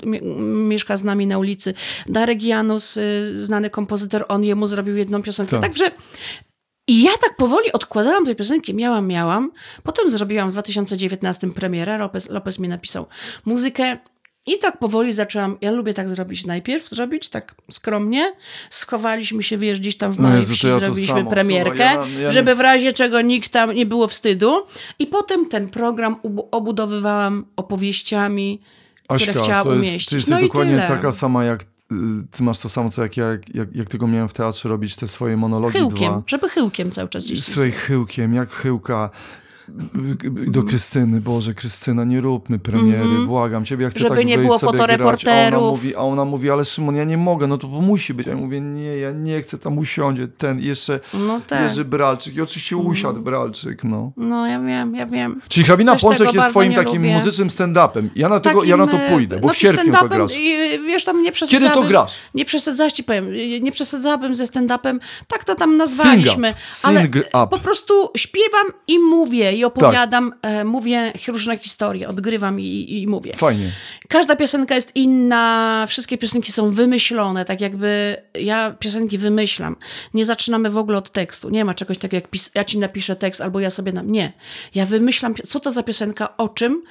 mieszka 0.68 0.97
z 0.97 1.05
nami 1.05 1.26
na 1.26 1.34
ulicy, 1.39 1.74
Darek 2.07 2.43
Janus, 2.43 2.97
y, 2.97 3.30
znany 3.45 3.70
kompozytor, 3.70 4.24
on 4.28 4.45
jemu 4.45 4.66
zrobił 4.66 4.97
jedną 4.97 5.22
piosenkę. 5.22 5.61
Tak. 5.61 5.62
Także 5.62 5.91
i 6.89 7.03
ja 7.03 7.12
tak 7.20 7.37
powoli 7.37 7.72
odkładałam 7.72 8.26
te 8.26 8.35
piosenki, 8.35 8.74
miałam, 8.74 9.07
miałam. 9.07 9.51
Potem 9.82 10.11
zrobiłam 10.11 10.49
w 10.49 10.53
2019 10.53 11.51
premierę, 11.51 11.99
Lopez, 11.99 12.30
Lopez 12.30 12.59
mi 12.59 12.68
napisał 12.68 13.07
muzykę. 13.45 13.99
I 14.47 14.59
tak 14.59 14.78
powoli 14.78 15.12
zaczęłam, 15.12 15.59
ja 15.61 15.70
lubię 15.70 15.95
tak 15.95 16.09
zrobić 16.09 16.47
najpierw, 16.47 16.89
zrobić 16.89 17.28
tak 17.28 17.55
skromnie. 17.70 18.32
Schowaliśmy 18.70 19.43
się, 19.43 19.59
wiesz, 19.59 19.80
gdzieś 19.80 19.97
tam 19.97 20.12
w 20.12 20.20
no 20.20 20.28
mojej 20.28 20.41
Jezu, 20.41 20.55
wsi, 20.55 20.66
ja 20.66 20.78
zrobiliśmy 20.78 21.14
samo, 21.14 21.30
premierkę, 21.30 21.85
ja, 21.85 22.07
ja 22.20 22.32
żeby 22.32 22.51
nie... 22.51 22.55
w 22.55 22.61
razie 22.61 22.93
czego 22.93 23.20
nikt 23.20 23.53
tam 23.53 23.72
nie 23.72 23.87
było 23.87 24.09
wstydu. 24.09 24.66
I 24.99 25.07
potem 25.07 25.49
ten 25.49 25.68
program 25.68 26.16
obudowywałam 26.51 27.47
opowieściami, 27.57 28.61
Aśka, 29.09 29.31
które 29.31 29.45
chciałam 29.45 29.65
to 29.65 29.75
jest, 29.75 29.81
umieścić. 29.81 30.09
Ty 30.09 30.17
jesteś 30.17 30.35
no 30.35 30.41
dokładnie 30.41 30.79
taka 30.89 31.13
sama 31.13 31.45
jak 31.45 31.65
Y, 31.93 32.27
ty 32.31 32.43
masz 32.43 32.59
to 32.59 32.69
samo, 32.69 32.91
co 32.91 33.03
jak 33.03 33.17
ja, 33.17 33.27
jak, 33.27 33.55
jak, 33.55 33.75
jak 33.77 33.89
tego 33.89 34.07
miałem 34.07 34.29
w 34.29 34.33
teatrze 34.33 34.69
robić, 34.69 34.97
te 34.97 35.09
swoje 35.09 35.37
monologi 35.37 35.79
Chyłkiem, 35.79 36.13
dwa. 36.13 36.23
żeby 36.27 36.49
chyłkiem 36.49 36.91
cały 36.91 37.09
czas 37.09 37.25
gdzieś. 37.25 37.45
Słuchaj, 37.45 37.73
chyłkiem, 37.73 38.35
jak 38.35 38.51
chyłka 38.51 39.11
do 40.47 40.62
Krystyny, 40.62 41.21
Boże, 41.21 41.55
Krystyna, 41.55 42.05
nie 42.05 42.21
róbmy 42.21 42.59
premiery, 42.59 43.03
mm 43.03 43.17
-hmm. 43.17 43.27
błagam 43.27 43.65
Ciebie, 43.65 43.85
ja 43.85 43.91
chcę 43.91 44.01
Żeby 44.01 44.17
tak 44.17 44.27
nie 44.27 44.39
było 44.39 44.59
fotoreporterów. 44.59 45.53
A 45.53 45.59
ona, 45.59 45.71
mówi, 45.71 45.97
a 45.97 46.01
ona 46.01 46.25
mówi, 46.25 46.51
ale 46.51 46.65
Szymon, 46.65 46.97
ja 46.97 47.05
nie 47.05 47.19
mogę, 47.19 47.47
no 47.47 47.59
to 47.59 47.69
musi 47.69 48.15
być. 48.15 48.27
Ja 48.27 48.37
mówię, 48.37 48.61
nie, 48.61 48.97
ja 48.97 49.12
nie 49.12 49.43
chcę, 49.43 49.59
tam 49.59 49.79
usiądzie 49.79 50.29
ten, 50.29 50.61
jeszcze 50.61 51.01
no 51.15 51.41
tak. 51.47 51.62
Jerzy 51.62 51.85
Bralczyk 51.85 52.37
i 52.37 52.41
oczywiście 52.41 52.77
mm. 52.77 52.87
usiadł 52.87 53.21
Bralczyk, 53.21 53.85
no. 53.85 54.12
No, 54.17 54.47
ja 54.47 54.61
wiem, 54.61 54.95
ja 54.95 55.07
wiem. 55.07 55.41
Czyli 55.49 55.67
Hrabina 55.67 55.97
Pączek 55.97 56.35
jest 56.35 56.49
Twoim 56.49 56.75
takim 56.75 57.03
lubię. 57.03 57.15
muzycznym 57.15 57.49
stand-upem. 57.49 58.09
Ja 58.17 58.29
na, 58.29 58.41
tego, 58.41 58.65
ja 58.65 58.77
na 58.77 58.87
to 58.87 58.99
pójdę, 59.11 59.39
bo 59.41 59.47
no, 59.47 59.53
w 59.53 59.57
sierpniu 59.57 59.93
to 59.93 60.09
grasz. 60.09 60.33
Wiesz, 60.87 61.05
tam 61.05 61.23
nie. 61.23 61.33
Kiedy 61.33 61.71
to 61.71 61.83
grasz? 61.83 62.12
Nie 62.35 62.45
przesadzałeś, 62.45 62.93
Ci 62.93 63.05
powiem, 63.05 63.33
nie 63.61 63.73
przesadzałabym 63.73 64.35
ze 64.35 64.45
stand-upem, 64.45 64.99
tak 65.29 65.45
to 65.45 65.55
tam 65.55 65.77
nazwaliśmy. 65.77 66.55
Sing 66.71 66.85
up. 66.85 66.89
ale 66.89 67.01
Sing 67.01 67.17
up. 67.17 67.47
po 67.51 67.59
prostu 67.59 68.11
śpiewam 68.17 68.67
i 68.89 68.99
mówię 68.99 69.54
i 69.55 69.65
opowiadam. 69.65 70.31
Tak 70.31 70.39
opowiadam, 70.41 70.61
e, 70.61 70.65
mówię 70.65 71.13
różne 71.29 71.59
historie, 71.59 72.09
odgrywam 72.09 72.61
i, 72.61 72.87
i 73.03 73.07
mówię. 73.07 73.33
Fajnie. 73.37 73.71
Każda 74.09 74.37
piosenka 74.37 74.75
jest 74.75 74.97
inna, 74.97 75.85
wszystkie 75.89 76.19
piosenki 76.19 76.53
są 76.53 76.71
wymyślone, 76.71 77.45
tak 77.45 77.61
jakby 77.61 78.17
ja 78.35 78.71
piosenki 78.79 79.19
wymyślam. 79.19 79.77
Nie 80.15 80.25
zaczynamy 80.25 80.71
w 80.71 80.77
ogóle 80.77 80.99
od 80.99 81.11
tekstu. 81.11 81.51
Nie 81.51 81.65
ma 81.65 81.75
czegoś 81.75 81.99
takiego 81.99 82.17
jak 82.17 82.31
pis- 82.31 82.51
ja 82.55 82.65
ci 82.65 82.79
napiszę 82.79 83.17
tekst 83.17 83.41
albo 83.41 83.61
ja 83.61 83.71
sobie 83.71 83.93
nam. 83.93 84.13
Nie. 84.13 84.33
Ja 84.75 84.87
wymyślam, 84.87 85.35
co 85.47 85.61
to 85.61 85.73
za 85.73 85.83
piosenka, 85.83 86.37
o 86.37 86.49
czym 86.49 86.83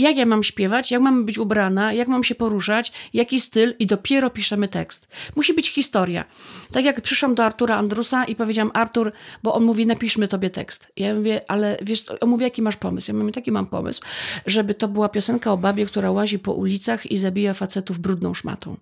jak 0.00 0.16
ja 0.16 0.26
mam 0.26 0.42
śpiewać, 0.42 0.90
jak 0.90 1.00
mam 1.00 1.24
być 1.24 1.38
ubrana, 1.38 1.92
jak 1.92 2.08
mam 2.08 2.24
się 2.24 2.34
poruszać, 2.34 2.92
jaki 3.12 3.40
styl 3.40 3.74
i 3.78 3.86
dopiero 3.86 4.30
piszemy 4.30 4.68
tekst. 4.68 5.08
Musi 5.36 5.54
być 5.54 5.70
historia. 5.70 6.24
Tak 6.72 6.84
jak 6.84 7.00
przyszłam 7.00 7.34
do 7.34 7.44
Artura 7.44 7.76
Andrusa 7.76 8.24
i 8.24 8.36
powiedziałam, 8.36 8.70
Artur, 8.74 9.12
bo 9.42 9.54
on 9.54 9.64
mówi, 9.64 9.86
napiszmy 9.86 10.28
tobie 10.28 10.50
tekst. 10.50 10.92
Ja 10.96 11.14
mówię, 11.14 11.40
ale 11.48 11.78
wiesz, 11.82 12.04
on 12.20 12.30
mówi, 12.30 12.44
jaki 12.44 12.62
masz 12.62 12.76
pomysł? 12.76 13.12
Ja 13.12 13.18
mówię, 13.18 13.32
taki 13.32 13.52
mam 13.52 13.66
pomysł, 13.66 14.02
żeby 14.46 14.74
to 14.74 14.88
była 14.88 15.08
piosenka 15.08 15.52
o 15.52 15.56
babie, 15.56 15.86
która 15.86 16.10
łazi 16.10 16.38
po 16.38 16.52
ulicach 16.52 17.10
i 17.10 17.18
zabija 17.18 17.54
facetów 17.54 17.98
brudną 17.98 18.34
szmatą. 18.34 18.76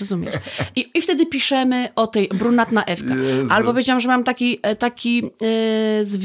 Rozumiesz? 0.00 0.34
I, 0.76 0.90
I 0.94 1.00
wtedy 1.00 1.26
piszemy 1.26 1.88
o 1.96 2.06
tej 2.06 2.28
brunatna 2.28 2.84
Ewka. 2.84 3.14
Jezu. 3.14 3.52
Albo 3.52 3.70
powiedziałam, 3.70 4.00
że 4.00 4.08
mam 4.08 4.24
taki, 4.24 4.58
e, 4.62 4.76
taki 4.76 5.22
e, 5.24 6.04
z, 6.04 6.18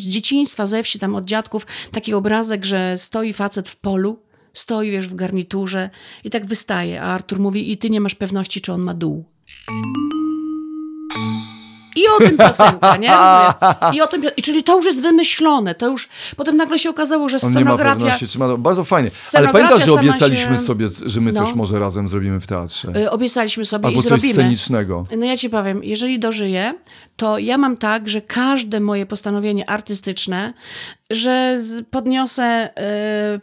dzieciństwa, 0.00 0.66
ze 0.66 0.82
wsi, 0.82 0.98
tam 0.98 1.14
od 1.14 1.24
dziadków, 1.24 1.66
taki 1.92 2.14
obrazek, 2.14 2.64
że 2.64 2.98
stoi 2.98 3.32
facet 3.32 3.68
w 3.68 3.76
polu, 3.76 4.18
stoi, 4.52 4.90
wiesz, 4.90 5.08
w 5.08 5.14
garniturze 5.14 5.90
i 6.24 6.30
tak 6.30 6.46
wystaje, 6.46 7.02
a 7.02 7.04
Artur 7.04 7.38
mówi 7.38 7.72
i 7.72 7.78
ty 7.78 7.90
nie 7.90 8.00
masz 8.00 8.14
pewności, 8.14 8.60
czy 8.60 8.72
on 8.72 8.80
ma 8.80 8.94
dół. 8.94 9.24
I 11.96 12.08
o 12.08 12.18
tym 12.18 12.36
piosenka, 12.36 12.96
nie? 12.96 13.12
I 13.96 14.00
o 14.00 14.06
tym, 14.06 14.22
I 14.36 14.42
czyli 14.42 14.62
to 14.62 14.76
już 14.76 14.86
jest 14.86 15.02
wymyślone, 15.02 15.74
to 15.74 15.86
już, 15.88 16.08
potem 16.36 16.56
nagle 16.56 16.78
się 16.78 16.90
okazało, 16.90 17.28
że 17.28 17.38
scenografia... 17.38 17.92
On 17.92 17.98
nie 17.98 18.04
ma 18.04 18.10
pewności, 18.10 18.38
ma, 18.38 18.56
bardzo 18.56 18.84
fajnie. 18.84 19.08
Ale 19.34 19.48
pamiętasz, 19.48 19.86
że 19.86 19.92
obiecaliśmy 19.92 20.56
się... 20.56 20.62
sobie, 20.62 20.88
że 21.06 21.20
my 21.20 21.32
no. 21.32 21.44
coś 21.44 21.54
może 21.54 21.78
razem 21.78 22.08
zrobimy 22.08 22.40
w 22.40 22.46
teatrze? 22.46 22.92
Yy, 22.94 23.10
obiecaliśmy 23.10 23.64
sobie 23.64 23.86
Albo 23.86 24.00
i 24.00 24.02
coś 24.02 24.08
zrobimy. 24.08 24.34
scenicznego. 24.34 25.04
No 25.16 25.26
ja 25.26 25.36
ci 25.36 25.50
powiem, 25.50 25.84
jeżeli 25.84 26.18
dożyję, 26.18 26.74
to 27.16 27.38
ja 27.38 27.58
mam 27.58 27.76
tak, 27.76 28.08
że 28.08 28.20
każde 28.20 28.80
moje 28.80 29.06
postanowienie 29.06 29.70
artystyczne, 29.70 30.54
że 31.10 31.58
podniosę 31.90 32.70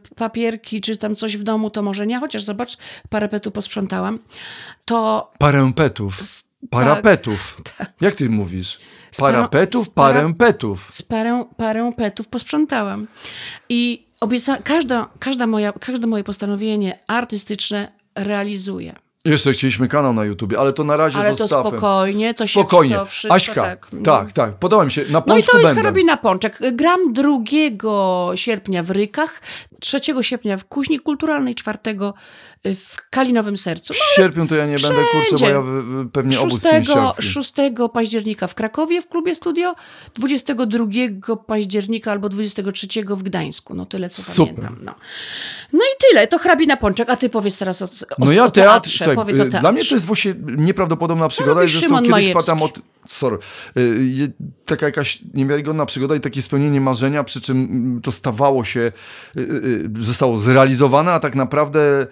y, 0.04 0.16
papierki 0.16 0.82
czy 0.82 0.98
tam 0.98 1.16
coś 1.16 1.38
w 1.38 1.44
domu, 1.44 1.70
to 1.70 1.82
może 1.82 2.08
nie, 2.08 2.20
chociaż 2.20 2.44
zobacz, 2.44 2.78
parapetu 3.10 3.52
posprzątałam, 3.52 4.20
to... 4.86 5.32
Parapetów. 5.38 6.20
Parapetów. 6.70 7.58
Tak, 7.64 7.78
tak. 7.78 7.92
Jak 8.02 8.16
ty 8.16 8.30
mówisz? 8.30 8.80
Parapetów, 9.18 9.90
parempetów. 9.90 10.88
Z 10.92 11.02
parę, 11.02 11.46
parę 11.58 11.90
petów 11.98 12.28
posprzątałam. 12.28 13.08
I 13.70 14.08
obieca, 14.22 14.58
każda, 14.58 15.10
każda 15.20 15.48
moja, 15.48 15.74
każde 15.74 16.08
moje 16.08 16.24
postanowienie 16.24 17.00
artystyczne 17.08 17.92
realizuję. 18.16 18.96
Jeszcze 19.26 19.54
chcieliśmy 19.54 19.88
kanał 19.88 20.14
na 20.14 20.26
YouTube, 20.26 20.54
ale 20.60 20.74
to 20.74 20.84
na 20.84 20.98
razie 20.98 21.20
Ale 21.20 21.30
to 21.30 21.36
zostawmy. 21.36 21.70
spokojnie, 21.70 22.34
to 22.34 22.48
Spokojnie. 22.48 22.94
się 22.94 23.00
to 23.00 23.06
wszystko 23.06 23.36
Aśka, 23.36 23.62
tak... 23.62 23.88
tak, 24.04 24.32
tak, 24.32 24.54
podoba 24.60 24.86
mi 24.86 24.92
się. 24.92 25.06
Na 25.10 25.24
No 25.28 25.38
i 25.38 25.44
to 25.44 25.58
jest 25.58 25.64
będę. 25.70 25.82
karabina 25.82 26.18
Pączek. 26.18 26.60
Gram 26.74 27.14
2 27.14 27.30
sierpnia 28.36 28.84
w 28.84 28.92
Rykach, 28.92 29.42
3 29.80 30.00
sierpnia 30.22 30.58
w 30.58 30.66
Kuźni 30.66 31.00
Kulturalnej, 31.00 31.56
4 31.56 31.80
w 32.66 33.10
Kalinowym 33.10 33.58
Sercu. 33.58 33.94
W 33.94 33.98
sierpniu 34.16 34.48
to 34.48 34.56
ja 34.56 34.66
nie 34.66 34.80
będę, 34.80 34.88
kurczę, 34.88 35.18
bo 35.32 35.38
wszędzie. 35.38 35.46
ja 35.46 35.64
pewnie 36.14 36.40
obóz 36.40 36.62
6, 36.62 36.74
pięściarski. 36.74 37.24
6 37.24 37.54
października 37.94 38.48
w 38.48 38.56
Krakowie 38.56 39.02
w 39.02 39.08
klubie 39.08 39.36
studio, 39.36 39.76
22 40.16 40.86
października 41.48 42.12
albo 42.12 42.30
23 42.30 42.88
w 43.10 43.24
Gdańsku. 43.24 43.74
No 43.74 43.86
tyle, 43.86 44.10
co 44.10 44.22
Super. 44.22 44.56
pamiętam. 44.56 44.78
No. 44.84 44.96
no 45.74 45.80
i 45.80 46.10
tyle, 46.10 46.28
to 46.28 46.38
hrabina 46.38 46.78
Pączek. 46.78 47.10
A 47.10 47.16
ty 47.18 47.30
powiedz 47.30 47.58
teraz 47.58 47.82
o, 47.82 47.86
o, 47.86 48.26
No 48.26 48.32
ja 48.32 48.46
o 48.46 48.52
teatr, 48.52 48.72
teatrze. 48.72 48.98
słuchaj, 48.98 49.16
powiedz 49.16 49.36
o 49.40 49.42
y, 49.42 49.44
teatrze. 49.44 49.60
dla 49.60 49.72
mnie 49.72 49.86
to 49.86 49.96
jest 49.96 50.06
właśnie 50.06 50.36
nieprawdopodobna 50.58 51.30
przygoda. 51.30 51.54
robi 51.54 51.66
i 51.66 51.70
zresztą 51.70 51.88
Szymon 51.88 52.00
kiedyś 52.04 52.12
Majewski? 52.12 52.34
patam 52.46 52.64
od... 52.64 52.80
Sorry. 53.06 53.38
Y, 53.78 54.32
Taka 54.66 54.86
jakaś 54.86 55.24
niewiarygodna 55.34 55.86
przygoda 55.86 56.16
i 56.16 56.20
takie 56.20 56.42
spełnienie 56.42 56.82
marzenia, 56.82 57.24
przy 57.24 57.42
czym 57.42 57.58
mm, 57.58 58.02
to 58.02 58.12
stawało 58.12 58.64
się, 58.64 58.92
y, 59.38 59.42
y, 59.42 59.90
zostało 60.00 60.38
zrealizowane, 60.38 61.12
a 61.12 61.20
tak 61.20 61.36
naprawdę 61.36 62.08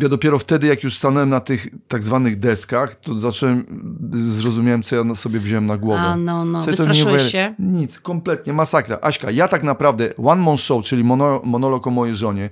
ja 0.00 0.08
dopiero 0.08 0.38
wtedy, 0.38 0.66
jak 0.66 0.82
już 0.82 0.96
stanąłem 0.96 1.28
na 1.28 1.40
tych 1.40 1.68
tak 1.88 2.02
zwanych 2.02 2.38
deskach, 2.38 2.94
to 2.94 3.18
zacząłem, 3.18 3.64
zrozumiałem, 4.12 4.82
co 4.82 4.96
ja 4.96 5.14
sobie 5.14 5.40
wziąłem 5.40 5.66
na 5.66 5.76
głowę. 5.76 6.00
A 6.00 6.16
no, 6.16 6.44
no, 6.44 6.60
wystraszyłeś 6.60 7.24
nie 7.24 7.30
się? 7.30 7.54
Nic, 7.58 8.00
kompletnie, 8.00 8.52
masakra. 8.52 8.98
Aśka, 9.02 9.30
ja 9.30 9.48
tak 9.48 9.62
naprawdę 9.62 10.16
One 10.16 10.42
Man 10.42 10.56
Show, 10.56 10.84
czyli 10.84 11.04
mono, 11.04 11.40
monolog 11.44 11.86
o 11.86 11.90
mojej 11.90 12.16
żonie, 12.16 12.50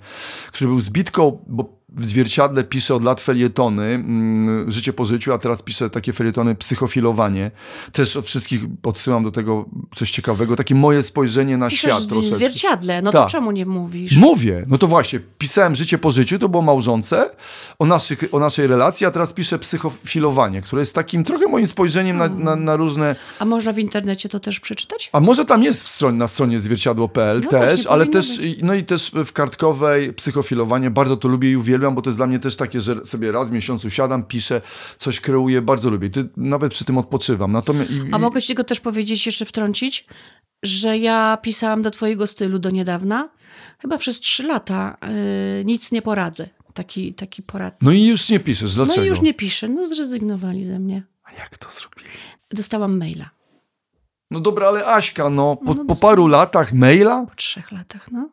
który 0.53 0.69
był 0.69 0.81
zbitką, 0.81 1.45
bo 1.47 1.84
w 1.97 2.05
zwierciadle 2.05 2.65
piszę 2.65 2.95
od 2.95 3.05
lat 3.05 3.21
felietony, 3.21 3.85
mm, 3.85 4.73
życie 4.73 4.93
po 4.93 5.05
życiu, 5.05 5.33
a 5.33 5.39
teraz 5.39 5.63
piszę 5.63 5.91
takie 5.91 6.13
felietony 6.13 6.55
psychofilowanie. 6.55 7.51
Też 7.93 8.17
od 8.17 8.27
wszystkich 8.27 8.61
odsyłam 8.83 9.25
do 9.25 9.31
tego 9.31 9.65
coś 9.97 10.11
ciekawego, 10.11 10.57
takie 10.57 10.75
moje 10.75 11.03
spojrzenie 11.03 11.57
na 11.57 11.69
Piszesz 11.69 11.81
świat 11.91 12.03
w 12.05 12.09
troszeczkę. 12.09 12.37
zwierciadle, 12.37 13.03
no 13.03 13.13
Tak. 13.13 13.23
to 13.25 13.31
czemu 13.31 13.51
nie 13.51 13.67
mówisz? 13.67 14.17
Mówię, 14.17 14.65
no 14.69 14.79
to 14.79 14.87
właśnie, 14.87 15.21
pisałem 15.39 15.75
Życie 15.75 15.99
po 15.99 16.11
życiu, 16.11 16.39
to 16.39 16.49
było 16.49 16.63
małżonce, 16.63 17.31
o, 17.79 17.87
naszych, 17.87 18.25
o 18.33 18.39
naszej 18.39 18.67
relacji, 18.67 19.07
a 19.07 19.11
teraz 19.11 19.33
piszę 19.33 19.59
psychofilowanie, 19.59 20.63
które 20.63 20.83
jest 20.83 20.95
takim 20.95 21.25
trochę 21.25 21.47
moim 21.49 21.67
spojrzeniem 21.67 22.17
na, 22.17 22.29
na, 22.29 22.57
na 22.57 22.77
różne 22.77 23.17
A 23.39 23.45
można 23.45 23.73
w 23.73 23.79
internecie 23.79 24.29
to 24.29 24.41
też 24.41 24.61
przeczytać? 24.61 25.11
a 25.13 25.21
może 25.21 25.45
tam 25.45 25.63
jest 25.63 25.83
w 25.83 25.89
stronie, 25.89 26.19
na 26.19 26.29
stronie 26.29 26.61
zwierciadło.pl 26.61 27.41
No 27.45 27.51
też, 27.51 27.87
ale 27.87 28.07
też, 28.07 28.41
no 28.63 28.75
i 28.75 28.85
też 28.85 29.13
w 29.27 29.33
kartkowej 29.33 30.13
psychofilowanie, 30.13 30.91
bardzo 30.91 31.17
to 31.17 31.29
lubię 31.29 31.51
i 31.53 31.57
uwielbiam, 31.57 31.84
bo 31.93 32.03
to 32.03 32.11
jest 32.11 32.19
dla 32.19 32.27
mnie 32.27 32.39
też 32.39 32.57
takie, 32.57 32.81
że 32.81 33.07
sobie 33.07 33.33
raz 33.33 33.49
w 33.49 33.53
miesiącu 33.53 33.91
siadam, 33.91 34.25
piszę, 34.25 34.61
coś 34.99 35.21
kreuję, 35.21 35.63
bardzo 35.63 35.91
lubię. 35.91 36.11
Ty, 36.11 36.29
nawet 36.37 36.73
przy 36.73 36.85
tym 36.85 36.99
odpoczywam. 36.99 37.53
Natomiast, 37.53 37.91
i, 37.91 38.01
A 38.13 38.19
mogę 38.19 38.43
ci 38.43 38.49
tego 38.49 38.65
też 38.65 38.81
powiedzieć, 38.81 39.27
jeszcze 39.27 39.45
wtrącić, 39.45 40.07
że 40.63 40.99
ja 40.99 41.39
pisałam 41.43 41.83
do 41.83 41.91
twojego 41.91 42.27
stylu 42.27 42.59
do 42.59 42.71
niedawna, 42.71 43.29
chyba 43.79 43.99
przez 43.99 44.21
trzy 44.21 44.43
lata, 44.43 44.97
yy, 45.59 45.65
nic 45.65 45.93
nie 45.93 46.03
poradzę. 46.03 46.49
Taki, 46.75 47.15
taki 47.15 47.43
porad. 47.43 47.83
No 47.83 47.93
i 47.93 48.05
już 48.05 48.31
nie 48.31 48.41
piszesz, 48.41 48.75
dlaczego? 48.75 48.97
No 48.97 49.05
i 49.05 49.09
już 49.09 49.21
nie 49.21 49.35
piszę, 49.35 49.69
no 49.69 49.89
zrezygnowali 49.89 50.65
ze 50.65 50.79
mnie. 50.79 51.03
A 51.25 51.33
jak 51.33 51.59
to 51.59 51.71
zrobili? 51.71 52.09
Dostałam 52.51 52.99
maila 52.99 53.31
No 54.31 54.41
dobra, 54.41 54.69
ale 54.69 54.87
Aśka, 54.87 55.31
no, 55.31 55.57
po, 55.57 55.75
No, 55.75 55.85
po 55.85 55.97
paru 55.97 56.27
latach 56.27 56.73
maila? 56.73 57.27
po 57.27 57.35
trzech 57.35 57.73
latach, 57.73 58.11
no. 58.13 58.29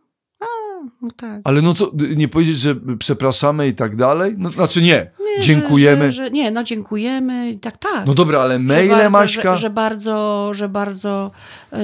No 1.01 1.09
tak. 1.15 1.41
Ale 1.43 1.61
no 1.61 1.73
to 1.73 1.91
nie 2.15 2.27
powiedzieć, 2.27 2.57
że 2.57 2.75
przepraszamy 2.99 3.67
i 3.67 3.73
tak 3.73 3.95
dalej? 3.95 4.35
No, 4.37 4.49
znaczy 4.49 4.81
nie, 4.81 5.11
Nie, 5.37 5.43
dziękujemy. 5.43 6.05
Że, 6.05 6.11
że, 6.11 6.23
że, 6.23 6.31
nie, 6.31 6.51
no 6.51 6.63
dziękujemy, 6.63 7.51
i 7.51 7.59
tak, 7.59 7.77
tak. 7.77 8.05
No 8.05 8.13
dobra, 8.13 8.39
ale 8.39 8.53
Że 8.53 8.59
maile, 8.59 8.89
bardzo, 8.89 9.09
Maśka? 9.09 9.55
Że, 9.55 9.61
że 9.61 9.69
bardzo, 9.69 10.49
że 10.53 10.69
bardzo 10.69 11.31
yy, 11.71 11.79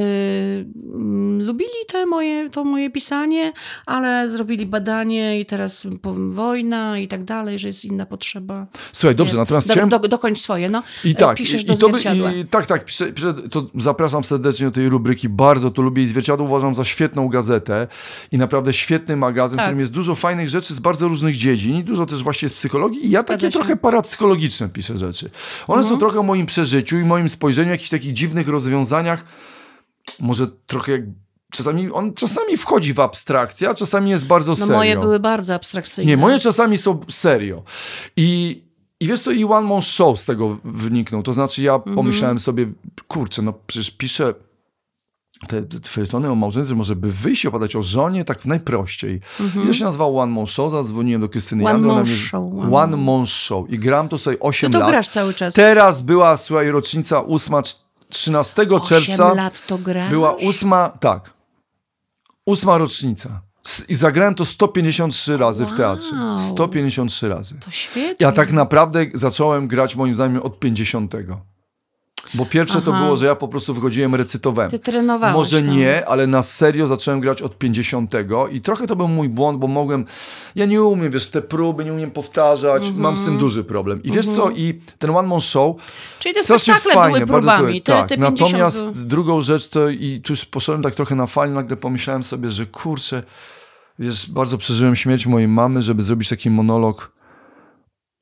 lubili 1.46 1.70
te 1.88 2.06
moje, 2.06 2.50
to 2.50 2.64
moje 2.64 2.90
pisanie, 2.90 3.54
ale 3.86 4.30
zrobili 4.30 4.66
badanie 4.66 5.40
i 5.40 5.46
teraz 5.46 5.88
wojna 6.30 7.00
i 7.00 7.08
tak 7.08 7.24
dalej, 7.24 7.60
że 7.60 7.68
jest 7.68 7.86
inna 7.86 8.06
potrzeba. 8.06 8.68
Słuchaj, 8.92 9.16
dobrze, 9.16 9.32
jest. 9.32 9.40
natomiast 9.40 9.72
chciałem... 9.72 9.90
do, 9.90 10.00
dokończ 10.00 10.40
swoje, 10.40 10.70
no. 10.70 10.84
I 11.04 11.16
tak, 11.16 11.38
Piszesz 11.38 11.64
i, 11.64 11.66
do 11.66 11.74
i 11.74 11.92
by- 11.92 12.40
i, 12.40 12.46
tak, 12.46 12.66
tak, 12.66 12.86
piszę, 12.86 13.14
piszę, 13.14 13.34
to 13.34 13.70
zapraszam 13.76 14.24
serdecznie 14.24 14.66
do 14.66 14.72
tej 14.72 14.90
rubryki, 14.90 15.30
bardzo 15.30 15.72
to 15.72 15.82
lubię 15.82 16.04
i 16.04 16.08
Zwierciadło 16.08 16.46
uważam 16.46 16.76
za 16.76 16.86
świetną 16.86 17.30
gazetę 17.30 17.88
i 18.32 18.38
naprawdę 18.38 18.74
świetny 18.88 19.16
magazyn, 19.18 19.58
Tak. 19.58 19.66
w 19.66 19.68
którym 19.68 19.80
jest 19.80 19.92
dużo 19.92 20.16
fajnych 20.16 20.50
rzeczy 20.50 20.74
z 20.74 20.80
bardzo 20.80 21.08
różnych 21.08 21.36
dziedzin 21.36 21.76
i 21.78 21.84
dużo 21.84 22.06
też 22.06 22.24
właśnie 22.24 22.50
z 22.50 22.54
psychologii 22.54 23.06
i 23.06 23.10
ja 23.10 23.24
takie. 23.24 23.34
Mhm. 23.48 23.52
trochę 23.52 23.76
parapsychologiczne 23.76 24.70
piszę 24.70 24.98
rzeczy. 24.98 25.30
One 25.68 25.84
są 25.84 25.98
trochę 25.98 26.20
o 26.20 26.24
moim 26.24 26.46
przeżyciu 26.46 26.98
i 26.98 27.04
moim 27.06 27.30
spojrzeniu, 27.30 27.72
jakichś 27.72 27.90
takich 27.90 28.14
dziwnych 28.14 28.48
rozwiązaniach, 28.48 29.26
może 30.20 30.48
trochę 30.68 30.92
jak 30.92 31.02
Czasami 31.52 31.92
on 31.92 32.14
czasami 32.14 32.58
wchodzi 32.58 32.94
w 32.94 33.00
abstrakcję, 33.00 33.70
a 33.70 33.74
czasami 33.74 34.10
jest 34.10 34.26
bardzo 34.26 34.52
No 34.52 34.56
serio. 34.56 34.74
moje 34.76 34.98
były 35.00 35.20
bardzo 35.20 35.54
abstrakcyjne. 35.56 36.10
Nie, 36.10 36.18
moje 36.18 36.40
czasami 36.40 36.78
są 36.78 37.00
serio. 37.10 37.64
I, 38.18 38.62
i 39.00 39.08
wiesz 39.08 39.22
co, 39.22 39.32
i 39.32 39.44
One 39.44 39.68
Man 39.68 39.82
Show 39.82 40.20
z 40.20 40.26
tego 40.26 40.58
wyniknął. 40.64 41.24
To 41.24 41.34
znaczy 41.34 41.62
ja 41.64 41.74
Mhm. 41.76 41.96
pomyślałem 41.96 42.40
sobie, 42.40 42.68
kurczę, 43.08 43.42
no 43.42 43.54
przecież 43.68 43.92
piszę 43.92 44.34
te, 45.48 45.62
te 45.62 45.90
felietony 45.90 46.32
o 46.32 46.36
małżeństwie, 46.36 46.76
może 46.76 46.96
by 46.96 47.12
wyjść 47.12 47.44
i 47.44 47.48
opowiadać 47.48 47.76
o 47.76 47.84
żonie, 47.84 48.26
tak 48.26 48.46
najprościej. 48.46 49.22
I 49.64 49.68
to 49.68 49.74
się 49.74 49.84
nazywało 49.86 50.22
One 50.22 50.32
Man 50.34 50.46
Show, 50.48 50.72
zadzwoniłem 50.72 51.22
do 51.22 51.30
Krystyny 51.30 51.64
Mhm. 51.64 51.76
One 51.86 51.88
Jandy, 51.88 52.02
ona 52.02 52.10
Man 52.10 52.20
Show, 52.28 52.54
One, 52.74 52.78
One 52.78 52.98
Man 53.18 53.26
Show. 53.26 53.70
I 53.70 53.80
gram 53.80 54.10
to 54.10 54.18
sobie 54.18 54.40
8 54.40 54.72
Ty 54.72 54.74
to 54.74 54.80
lat. 54.80 54.90
grasz 54.90 55.10
cały 55.10 55.34
czas. 55.34 55.54
Teraz 55.54 56.02
była, 56.02 56.38
słuchaj, 56.38 56.72
rocznica 56.72 57.26
8, 57.26 57.56
13 58.10 58.66
czerwca. 58.86 59.14
Osiem 59.26 59.38
lat 59.38 59.66
to 59.68 59.78
grasz? 59.78 60.10
Była 60.10 60.34
ósma, 60.34 60.90
tak. 61.00 61.34
Ósma 62.46 62.78
rocznica. 62.78 63.42
S- 63.66 63.86
I 63.90 63.96
zagrałem 63.96 64.36
to 64.36 64.46
153 64.46 65.38
razy 65.38 65.66
w 65.66 65.74
teatrze. 65.74 66.16
Wow. 66.16 66.38
153 66.38 67.28
razy. 67.30 67.56
To 67.60 67.72
świetnie. 67.72 68.16
Ja 68.20 68.32
tak 68.32 68.52
naprawdę 68.52 69.06
zacząłem 69.14 69.68
grać 69.68 69.96
moim 69.96 70.16
zdaniem 70.16 70.42
od 70.42 70.60
50. 70.60 71.14
Bo 72.34 72.46
pierwsze 72.46 72.82
to 72.82 72.92
Aha. 72.94 73.04
było, 73.06 73.18
że 73.18 73.26
ja 73.26 73.36
po 73.36 73.48
prostu 73.48 73.74
wychodziłem, 73.74 74.16
recytowałem. 74.16 74.72
Ty 74.72 74.80
trenowałeś. 74.80 75.36
Może 75.36 75.62
no. 75.62 75.74
nie, 75.74 76.06
ale 76.10 76.28
na 76.28 76.44
serio 76.44 76.88
zacząłem 76.88 77.20
grać 77.20 77.42
od 77.42 77.58
50 77.58 78.14
i 78.52 78.62
trochę 78.62 78.88
to 78.88 78.96
był 78.96 79.08
mój 79.08 79.30
błąd, 79.30 79.60
bo 79.60 79.68
mogłem, 79.68 80.06
ja 80.56 80.66
nie 80.66 80.84
umiem, 80.84 81.12
wiesz, 81.12 81.30
te 81.30 81.42
próby 81.42 81.86
nie 81.86 81.94
umiem 81.94 82.12
powtarzać, 82.12 82.84
Mhm. 82.84 83.02
mam 83.02 83.18
z 83.18 83.26
tym 83.26 83.38
duży 83.38 83.64
problem. 83.64 84.04
I 84.04 84.12
wiesz 84.12 84.28
co, 84.28 84.50
i 84.50 84.82
ten 85.00 85.10
One 85.10 85.28
Man 85.28 85.42
Show, 85.42 85.76
Czyli 86.20 86.36
te 86.36 86.44
strasznie 86.44 86.74
fajnie, 86.74 87.26
były 87.26 87.40
próbami. 87.42 87.82
to, 87.82 87.92
Te, 87.92 87.98
tak, 88.00 88.10
te 88.10 88.16
50 88.18 88.42
natomiast 88.42 88.82
były- 88.84 89.06
drugą 89.06 89.42
rzecz 89.42 89.68
to, 89.70 89.90
i 89.90 90.22
tu 90.24 90.34
już 90.34 90.46
poszedłem 90.46 90.82
tak 90.84 90.96
trochę 90.96 91.16
na 91.16 91.28
fali, 91.28 91.52
nagle 91.52 91.78
pomyślałem 91.78 92.24
sobie, 92.24 92.52
że 92.52 92.66
kurczę, 92.66 93.24
wiesz, 94.00 94.30
bardzo 94.32 94.58
przeżyłem 94.58 94.96
śmierć 94.96 95.28
mojej 95.28 95.48
mamy, 95.48 95.82
żeby 95.82 96.04
zrobić 96.04 96.30
taki 96.30 96.50
monolog, 96.50 97.12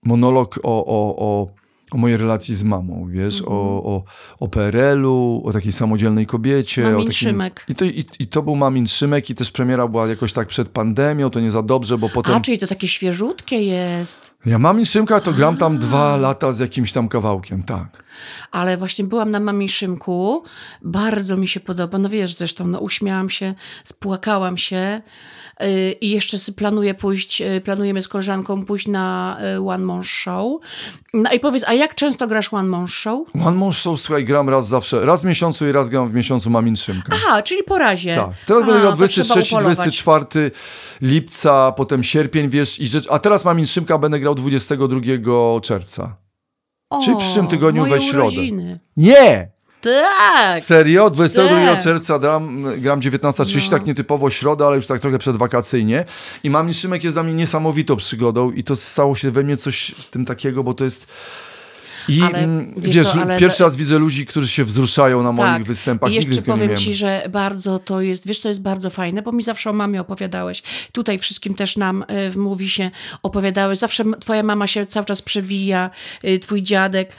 monolog 0.03 0.59
o, 0.63 0.85
o, 0.85 1.15
o, 1.17 1.47
o 1.95 1.97
mojej 1.97 2.17
relacji 2.17 2.55
z 2.55 2.63
mamą, 2.63 3.07
wiesz, 3.09 3.39
Mhm. 3.39 3.57
o, 3.57 3.83
o, 3.83 4.03
o 4.39 4.47
PRL-u, 4.47 5.41
o 5.45 5.53
takiej 5.53 5.71
samodzielnej 5.71 6.25
kobiecie. 6.25 6.81
Mamin 6.83 6.95
o 6.95 6.99
takim... 6.99 7.13
Szymek. 7.13 7.65
I 7.69 7.75
to, 7.75 7.85
i, 7.85 8.05
I 8.19 8.27
to 8.27 8.41
był 8.43 8.55
Mamin 8.55 8.87
Szymek 8.87 9.29
i 9.29 9.35
też 9.35 9.51
premiera 9.51 9.87
była 9.87 10.07
jakoś 10.07 10.33
tak 10.33 10.47
przed 10.47 10.69
pandemią, 10.69 11.29
to 11.29 11.39
nie 11.39 11.51
za 11.51 11.61
dobrze, 11.61 11.97
bo 11.97 12.09
potem... 12.09 12.35
A, 12.35 12.39
czyli 12.41 12.57
to 12.57 12.67
takie 12.67 12.87
świeżutkie 12.87 13.63
jest. 13.63 14.31
Ja 14.45 14.59
Mamin 14.59 14.85
Szymka 14.85 15.19
to 15.19 15.33
gram 15.33 15.57
tam 15.57 15.77
dwa 15.79 16.17
lata 16.17 16.53
z 16.53 16.59
jakimś 16.59 16.91
tam 16.91 17.07
kawałkiem, 17.09 17.63
tak. 17.63 18.03
Ale 18.51 18.77
właśnie 18.77 19.05
byłam 19.05 19.31
na 19.31 19.39
Mami 19.39 19.69
Szymku, 19.69 20.43
bardzo 20.81 21.37
mi 21.37 21.47
się 21.47 21.59
podoba, 21.59 21.97
no 21.97 22.09
wiesz 22.09 22.35
zresztą, 22.37 22.67
no 22.67 22.79
uśmiałam 22.79 23.29
się, 23.29 23.55
spłakałam 23.83 24.57
się 24.57 25.01
i 26.01 26.09
jeszcze 26.09 26.37
planuję 26.55 26.93
pójść, 26.93 27.39
yy, 27.39 27.61
planujemy 27.61 28.01
z 28.01 28.07
koleżanką 28.07 28.65
pójść 28.65 28.87
na 28.87 29.37
yy, 29.41 29.69
One 29.69 29.85
Man 29.85 30.03
Show. 30.03 30.61
No 31.13 31.31
i 31.31 31.39
powiedz, 31.39 31.63
a 31.67 31.73
jak 31.73 31.95
często 31.95 32.27
grasz 32.27 32.53
One 32.53 32.69
Man 32.69 32.87
Show? 32.87 33.27
One 33.45 33.57
Man 33.57 33.73
Show, 33.73 34.01
słuchaj, 34.01 34.25
gram 34.25 34.49
raz 34.49 34.67
zawsze, 34.67 35.05
raz 35.05 35.21
w 35.21 35.25
miesiącu 35.25 35.67
i 35.67 35.71
raz 35.71 35.89
gram 35.89 36.09
w 36.09 36.13
miesiącu 36.13 36.49
Mamin 36.49 36.75
Szymka. 36.75 37.15
Aha, 37.15 37.41
czyli 37.41 37.63
po 37.63 37.77
razie. 37.77 38.15
Tak. 38.15 38.29
Teraz 38.45 38.65
będę 38.65 38.79
grał 38.79 38.91
to 38.91 38.97
23, 38.97 39.41
trzeba 39.41 39.61
upolować. 39.61 39.75
24 39.75 40.51
lipca, 41.01 41.71
potem 41.71 42.03
sierpień, 42.03 42.49
wiesz, 42.49 42.79
i 42.79 42.87
rzecz. 42.87 43.07
A 43.09 43.19
teraz 43.19 43.45
Mamin 43.45 43.65
Szymka 43.65 43.97
będę 43.97 44.19
grał 44.19 44.35
22 44.35 44.99
czerwca. 45.61 46.17
O, 46.89 47.01
czyli 47.01 47.15
w 47.15 47.19
przyszłym 47.19 47.47
tygodniu 47.47 47.85
we 47.85 48.01
środę. 48.01 48.27
urodziny. 48.27 48.79
Nie! 48.97 49.54
Tak! 49.93 50.59
Serio? 50.59 51.09
22 51.09 51.65
Tak. 51.65 51.83
czerwca 51.83 52.19
gram, 52.19 52.65
gram 52.81 52.99
19.30, 52.99 53.65
No. 53.71 53.77
tak 53.77 53.85
nietypowo 53.87 54.29
środa, 54.29 54.67
ale 54.67 54.75
już 54.75 54.87
tak 54.87 54.99
trochę 54.99 55.17
przedwakacyjnie. 55.17 56.05
I 56.43 56.49
Mamin 56.49 56.73
Szymek 56.73 57.03
jest 57.03 57.15
dla 57.15 57.23
mnie 57.23 57.33
niesamowitą 57.33 57.95
przygodą 57.95 58.51
i 58.51 58.63
to 58.63 58.75
stało 58.75 59.15
się 59.15 59.31
we 59.31 59.43
mnie 59.43 59.57
coś 59.57 59.91
w 59.97 60.09
tym 60.09 60.25
takiego, 60.25 60.63
bo 60.63 60.73
to 60.73 60.83
jest... 60.83 61.07
I 62.07 62.21
Ale 62.21 62.37
mm, 62.39 62.73
wiesz 62.77 62.95
wiesz, 62.95 63.07
co, 63.07 63.21
ale- 63.21 63.39
pierwszy 63.39 63.63
raz 63.63 63.75
widzę 63.77 63.99
ludzi, 63.99 64.25
którzy 64.25 64.47
się 64.47 64.65
wzruszają 64.65 65.23
na 65.23 65.31
moich 65.31 65.51
Tak. 65.53 65.63
występach. 65.63 66.11
I 66.11 66.15
jeszcze 66.15 66.31
nie 66.35 66.41
powiem 66.41 66.59
miałem. 66.67 66.77
ci, 66.77 66.93
że 66.93 67.27
bardzo 67.29 67.79
to 67.79 68.01
jest, 68.01 68.27
wiesz 68.27 68.39
co 68.39 68.47
jest 68.49 68.61
bardzo 68.61 68.89
fajne, 68.89 69.21
bo 69.21 69.31
mi 69.31 69.43
zawsze 69.43 69.69
o 69.69 69.73
mamie 69.73 70.01
opowiadałeś. 70.01 70.63
Tutaj 70.91 71.19
wszystkim 71.19 71.53
też 71.53 71.77
nam 71.77 72.05
y, 72.27 72.31
w 72.31 72.37
mówi 72.37 72.69
się 72.69 72.91
opowiadałeś. 73.23 73.79
Zawsze 73.79 74.03
twoja 74.19 74.43
mama 74.43 74.67
się 74.67 74.85
cały 74.85 75.05
czas 75.05 75.21
przewija, 75.21 75.89
y, 76.25 76.39
twój 76.39 76.63
dziadek. 76.63 77.11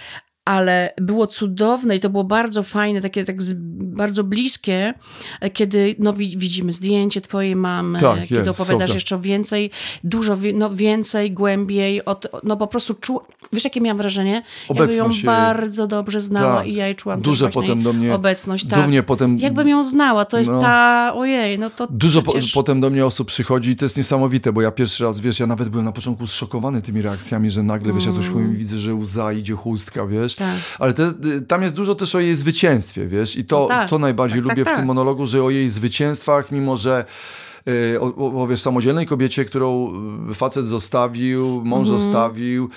Ale 0.47 0.94
było 1.01 1.26
cudowne 1.26 1.97
i 1.97 2.01
to 2.01 2.11
było 2.11 2.24
bardzo 2.24 2.62
fajne, 2.62 3.01
takie 3.01 3.24
tak 3.24 3.42
z, 3.42 3.53
bardzo 3.97 4.24
bliskie, 4.24 4.94
e, 5.40 5.51
kiedy 5.51 5.94
no, 5.99 6.12
wi- 6.12 6.36
widzimy 6.38 6.72
zdjęcie 6.72 7.20
twojej 7.20 7.57
mamy, 7.57 7.99
Tak, 8.01 8.20
kiedy 8.20 8.34
jest, 8.34 8.49
opowiadasz 8.61 8.88
tak. 8.90 8.94
jeszcze 8.94 9.20
więcej, 9.20 9.70
dużo 10.05 10.36
no, 10.55 10.70
więcej, 10.70 11.32
głębiej, 11.32 12.05
od, 12.05 12.26
no 12.42 12.57
po 12.57 12.66
prostu 12.66 12.94
czu, 12.94 13.20
wiesz 13.53 13.64
jakie 13.64 13.80
miałam 13.80 13.99
wrażenie? 13.99 14.42
Jakby 14.68 14.82
ją 14.94 15.05
Obecność 15.05 15.16
jej. 15.18 15.26
bardzo 15.26 15.86
dobrze 15.86 16.20
znała 16.20 16.57
Tak. 16.59 16.66
i 16.66 16.74
ja 16.74 16.86
jej 16.86 16.97
czułam 16.97 17.22
właśnie 17.22 17.49
potem 17.49 17.82
do 17.82 17.92
mnie- 17.92 18.14
obecność. 18.14 18.66
Tak. 18.66 18.80
Dumnie 18.82 19.03
potem 19.03 19.38
Jakbym 19.38 19.68
ją 19.68 19.84
znała, 19.84 20.24
to 20.24 20.38
jest 20.38 20.51
No. 20.51 20.61
ta, 20.62 21.12
ojej, 21.14 21.59
no 21.59 21.70
to 21.70 21.86
Dużo 21.90 22.22
po, 22.22 22.32
przecież... 22.32 22.53
potem 22.53 22.80
do 22.80 22.90
mnie 22.90 23.07
osób 23.07 23.28
przychodzi 23.28 23.70
i 23.70 23.76
to 23.76 23.84
jest 23.84 23.97
niesamowite, 23.97 24.53
bo 24.53 24.62
ja 24.62 24.70
pierwszy 24.70 25.05
raz, 25.05 25.20
wiesz, 25.20 25.40
ja 25.40 25.47
nawet 25.47 25.68
byłem 25.68 25.84
na 25.84 25.92
początku 25.92 26.26
zszokowany 26.26 26.82
tymi 26.82 27.03
reakcjami, 27.03 27.51
że 27.51 27.62
nagle, 27.62 27.92
wiesz, 27.92 28.07
ja 28.07 28.12
coś 28.12 28.28
powiem 28.28 28.55
i 28.55 28.57
widzę, 28.57 28.78
że 28.78 28.94
łza, 28.94 29.32
idzie 29.32 29.55
chustka, 29.55 30.07
wiesz. 30.07 30.36
Tak. 30.37 30.57
Ale 30.78 30.93
te, 30.93 31.12
y, 31.24 31.41
tam 31.43 31.62
jest 31.62 31.74
dużo 31.74 31.95
też 31.95 32.14
o 32.14 32.20
jej 32.20 32.37
zwycięstwie, 32.37 33.07
wiesz, 33.07 33.37
i 33.37 33.45
to, 33.45 33.59
No 33.61 33.66
tak, 33.68 33.91
to 33.91 33.99
najbardziej 33.99 34.39
tak, 34.39 34.49
tak, 34.49 34.57
lubię 34.57 34.64
w 34.64 34.68
tak. 34.68 34.76
tym 34.76 34.87
monologu, 34.87 35.26
że 35.26 35.43
o 35.45 35.51
jej 35.51 35.70
zwycięstwach, 35.70 36.53
mimo 36.53 36.76
że 36.76 37.05
y, 37.68 38.01
o, 38.01 38.43
o, 38.43 38.47
wiesz, 38.47 38.62
samodzielnej 38.62 39.07
kobiecie, 39.07 39.45
którą 39.45 39.93
y, 40.30 40.34
facet 40.34 40.66
zostawił, 40.66 41.62
mąż 41.64 41.89
Mhm. 41.89 42.01
zostawił 42.01 42.68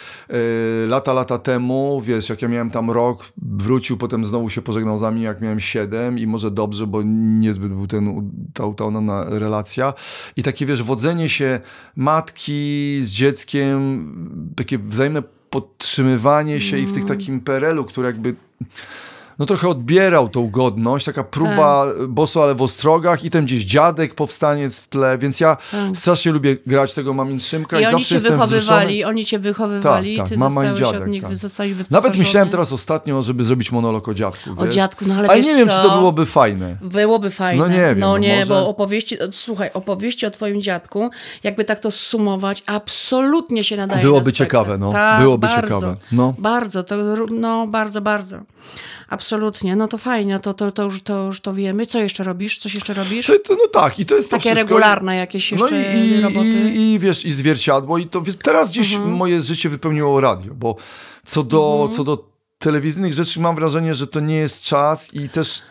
y, 0.84 0.88
lata, 0.88 1.14
lata 1.14 1.38
temu, 1.40 2.02
wiesz, 2.06 2.30
jak 2.30 2.42
ja 2.42 2.48
miałem 2.48 2.70
tam 2.72 2.92
rok, 2.92 3.26
wrócił, 3.38 3.98
potem 3.98 4.26
znowu 4.26 4.50
się 4.50 4.62
pożegnał 4.62 4.98
z 4.98 5.02
nami, 5.02 5.22
jak 5.22 5.42
miałem 5.42 5.60
siedem 5.60 6.20
i 6.20 6.28
może 6.28 6.52
dobrze, 6.52 6.88
bo 6.88 7.02
niezbyt 7.06 7.70
był 7.74 7.88
ten, 7.88 8.32
ta, 8.54 8.64
ta 8.78 8.86
ona 8.86 9.26
relacja 9.30 9.94
i 10.38 10.44
takie, 10.44 10.66
wiesz, 10.66 10.84
wodzenie 10.84 11.30
się 11.30 11.60
matki 11.96 13.00
z 13.04 13.12
dzieckiem, 13.12 14.54
takie 14.56 14.78
wzajemne 14.78 15.24
podtrzymywanie 15.50 16.60
się 16.60 16.78
i 16.78 16.86
w 16.86 16.94
tych 16.94 17.04
Mm. 17.04 17.08
takim 17.08 17.42
PRL-u, 17.42 17.84
który 17.84 18.08
jakby 18.08 18.36
no 19.40 19.46
trochę 19.46 19.68
odbierał 19.70 20.30
tą 20.30 20.50
godność, 20.50 21.06
taka 21.06 21.24
próba 21.24 21.86
Tak. 21.98 22.08
boso, 22.08 22.44
ale 22.44 22.56
w 22.56 22.62
ostrogach 22.62 23.24
i 23.24 23.30
ten 23.30 23.46
gdzieś 23.46 23.64
dziadek 23.64 24.16
powstaniec 24.16 24.80
w 24.80 24.88
tle, 24.88 25.18
więc 25.18 25.40
ja 25.40 25.58
Tak. 25.72 25.98
strasznie 25.98 26.32
lubię 26.32 26.58
grać 26.68 26.94
tego 26.94 27.14
mamin 27.14 27.40
Szymka 27.40 27.80
i, 27.80 27.84
I 27.84 27.86
oni 27.86 27.94
zawsze 27.94 28.10
cię 28.10 28.16
jestem 28.16 28.34
wychowywali, 28.34 28.62
wzruszony. 28.88 29.08
oni 29.08 29.26
cię 29.26 29.40
wychowywali, 29.40 30.16
Tak, 30.18 30.24
tak, 30.26 30.30
ty 30.30 30.38
mama 30.38 30.66
i 30.66 30.76
dziadek, 30.78 31.02
od 31.02 31.08
nich, 31.08 31.24
tak. 31.24 31.36
zostałeś. 31.36 31.72
Nawet 31.90 32.18
myślałem 32.18 32.50
teraz 32.50 32.74
ostatnio, 32.74 33.22
żeby 33.22 33.46
zrobić 33.46 33.72
monolog 33.72 34.08
o 34.08 34.14
dziadku, 34.14 34.50
O 34.58 34.66
wiesz? 34.66 34.76
dziadku, 34.76 35.06
no 35.08 35.14
ale 35.16 35.28
Ale 35.30 35.38
wiesz 35.38 35.46
nie 35.48 35.56
wiem, 35.56 35.68
co? 35.70 35.82
czy 35.82 35.88
to 35.88 35.98
byłoby 35.98 36.26
fajne. 36.26 36.78
Byłoby 36.82 37.30
fajne. 37.32 37.64
No 37.64 37.68
nie 37.70 37.78
wiem, 37.80 38.00
No 38.00 38.08
no 38.12 38.18
nie, 38.18 38.40
może- 38.40 38.50
bo 38.50 38.68
opowieści, 38.70 39.18
słuchaj, 39.32 39.70
opowieści 39.74 40.26
o 40.26 40.32
twoim 40.32 40.62
dziadku, 40.62 41.10
jakby 41.44 41.66
tak 41.66 41.80
to 41.80 41.92
sumować, 41.92 42.64
absolutnie 42.66 43.64
się 43.64 43.78
nadaje 43.78 44.02
Byłoby 44.02 44.26
na 44.26 44.32
ciekawe, 44.32 44.78
no. 44.78 44.92
Tak, 44.92 45.22
Byłoby 45.22 45.48
bardzo, 45.48 45.62
ciekawe, 45.62 45.96
no. 46.12 46.34
Bardzo, 46.38 46.84
to, 46.84 46.96
no 47.32 47.68
bardzo, 47.68 48.02
bardzo. 48.02 48.40
Absolutnie, 49.10 49.76
no 49.76 49.88
to 49.88 49.98
fajnie, 49.98 50.40
to, 50.40 50.54
to, 50.54 50.72
to, 50.72 50.84
już, 50.84 51.02
to 51.04 51.24
już 51.24 51.42
to 51.42 51.54
wiemy. 51.54 51.86
Co 51.86 52.00
jeszcze 52.00 52.24
robisz? 52.24 52.58
Coś 52.58 52.74
jeszcze 52.76 52.94
robisz? 52.94 53.26
To, 53.28 53.54
no 53.54 53.68
tak, 53.74 54.00
i 54.00 54.06
to 54.06 54.16
jest 54.16 54.30
to 54.32 54.38
Takie 54.38 54.54
regularne 54.54 55.16
jakieś 55.16 55.52
No 55.52 55.58
jeszcze 55.70 55.96
i, 55.98 56.10
i, 56.10 56.22
roboty? 56.22 56.48
Mhm. 56.48 56.74
i, 56.76 56.80
i 56.80 57.00
wiesz, 57.00 57.26
i 57.26 57.34
zwierciadło 57.34 57.98
i 57.98 58.08
to 58.08 58.24
teraz 58.44 58.70
gdzieś 58.70 58.98
moje 58.98 59.42
życie 59.42 59.70
wypełniło 59.70 60.22
radio, 60.22 60.54
bo 60.54 60.76
co 61.26 61.44
do, 61.44 61.74
Mhm. 61.82 61.98
co 61.98 62.04
do 62.04 62.30
telewizyjnych 62.60 63.14
rzeczy 63.14 63.40
mam 63.40 63.56
wrażenie, 63.56 63.96
że 63.96 64.08
to 64.08 64.20
nie 64.20 64.36
jest 64.36 64.64
czas 64.64 65.14
i 65.14 65.30
też, 65.30 65.62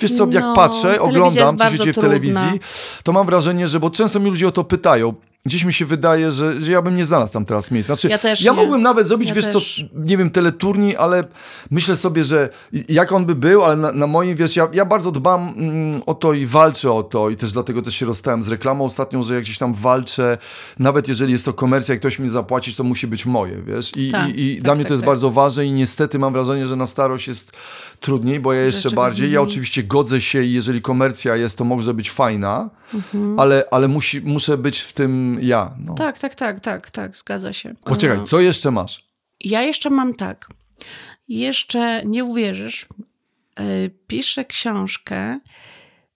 wiesz 0.00 0.12
co, 0.12 0.26
jak 0.30 0.42
No, 0.44 0.54
patrzę, 0.54 1.00
oglądam, 1.00 1.58
co 1.58 1.70
się 1.70 1.78
dzieje 1.78 1.92
w 1.92 1.94
trudna. 1.94 2.02
telewizji, 2.02 2.60
to 3.02 3.12
mam 3.12 3.26
wrażenie, 3.26 3.68
że, 3.68 3.80
bo 3.80 3.90
często 3.90 4.20
mi 4.20 4.30
ludzie 4.30 4.48
o 4.48 4.52
to 4.52 4.64
pytają, 4.64 5.14
Gdzieś 5.46 5.64
mi 5.64 5.72
się 5.72 5.86
wydaje, 5.86 6.32
że, 6.32 6.60
że 6.60 6.72
ja 6.72 6.82
bym 6.82 6.96
nie 6.96 7.06
znalazł 7.06 7.32
tam 7.32 7.44
teraz 7.44 7.70
miejsca. 7.70 7.94
Znaczy, 7.94 8.08
Ja 8.08 8.18
też 8.18 8.40
ja 8.42 8.52
nie. 8.52 8.56
mogłem 8.56 8.82
nawet 8.82 9.06
zrobić, 9.06 9.28
Ja 9.28 9.34
wiesz 9.34 9.44
też. 9.52 9.84
co, 9.92 9.98
nie 10.00 10.16
wiem, 10.16 10.30
teleturniej, 10.30 10.96
ale 10.96 11.24
myślę 11.70 11.96
sobie, 11.96 12.24
że 12.24 12.48
jak 12.88 13.12
on 13.12 13.26
by 13.26 13.34
był, 13.34 13.64
ale 13.64 13.76
na, 13.76 13.92
na 13.92 14.06
moim, 14.06 14.36
wiesz, 14.36 14.56
ja, 14.56 14.68
ja 14.72 14.84
bardzo 14.84 15.10
dbam 15.12 15.54
mm, 15.56 16.02
o 16.06 16.14
to 16.14 16.32
i 16.32 16.46
walczę 16.46 16.92
o 16.92 17.02
to 17.02 17.30
i 17.30 17.36
też 17.36 17.52
dlatego 17.52 17.82
też 17.82 17.94
się 17.96 18.06
rozstałem 18.06 18.42
z 18.42 18.48
reklamą 18.48 18.84
ostatnią, 18.84 19.22
że 19.22 19.34
jak 19.34 19.42
gdzieś 19.42 19.58
tam 19.58 19.74
walczę, 19.74 20.38
nawet 20.78 21.08
jeżeli 21.08 21.32
jest 21.32 21.44
to 21.44 21.52
komercja 21.52 21.94
i 21.94 21.98
ktoś 21.98 22.18
mi 22.18 22.28
zapłaci, 22.28 22.74
to 22.74 22.84
musi 22.84 23.06
być 23.06 23.26
moje, 23.26 23.62
wiesz. 23.62 23.92
I, 23.96 24.10
Tak, 24.12 24.28
i, 24.28 24.40
i 24.52 24.54
tak, 24.56 24.64
dla 24.64 24.74
mnie 24.74 24.84
tak, 24.84 24.88
to 24.88 24.94
jest 24.94 25.02
tak. 25.02 25.10
bardzo 25.10 25.30
ważne 25.30 25.66
i 25.66 25.72
niestety 25.72 26.18
mam 26.18 26.32
wrażenie, 26.32 26.66
że 26.66 26.76
na 26.76 26.86
starość 26.86 27.28
jest 27.28 27.52
trudniej, 28.00 28.40
bo 28.40 28.52
ja 28.52 28.62
jeszcze 28.62 28.90
bardziej, 28.90 29.32
ja 29.32 29.40
oczywiście 29.40 29.82
godzę 29.82 30.20
się 30.20 30.42
i 30.42 30.52
jeżeli 30.52 30.82
komercja 30.82 31.36
jest, 31.36 31.58
to 31.58 31.64
może 31.64 31.94
być 31.94 32.10
fajna, 32.10 32.70
ale, 33.36 33.64
ale 33.70 33.88
musi, 33.88 34.20
muszę 34.20 34.58
być 34.58 34.78
w 34.80 34.92
tym 34.92 35.33
ja. 35.42 35.74
No. 35.78 35.94
Tak, 35.94 36.18
tak, 36.18 36.34
tak, 36.34 36.60
tak, 36.60 36.90
tak, 36.90 37.16
zgadza 37.16 37.52
się. 37.52 37.74
Poczekaj, 37.84 38.24
co 38.24 38.40
jeszcze 38.40 38.70
masz? 38.70 39.08
Ja 39.40 39.62
jeszcze 39.62 39.90
mam 39.90 40.14
tak. 40.14 40.48
Jeszcze 41.28 42.04
nie 42.04 42.24
uwierzysz. 42.24 42.86
e, 43.56 43.64
Piszę 44.06 44.44
książkę 44.44 45.40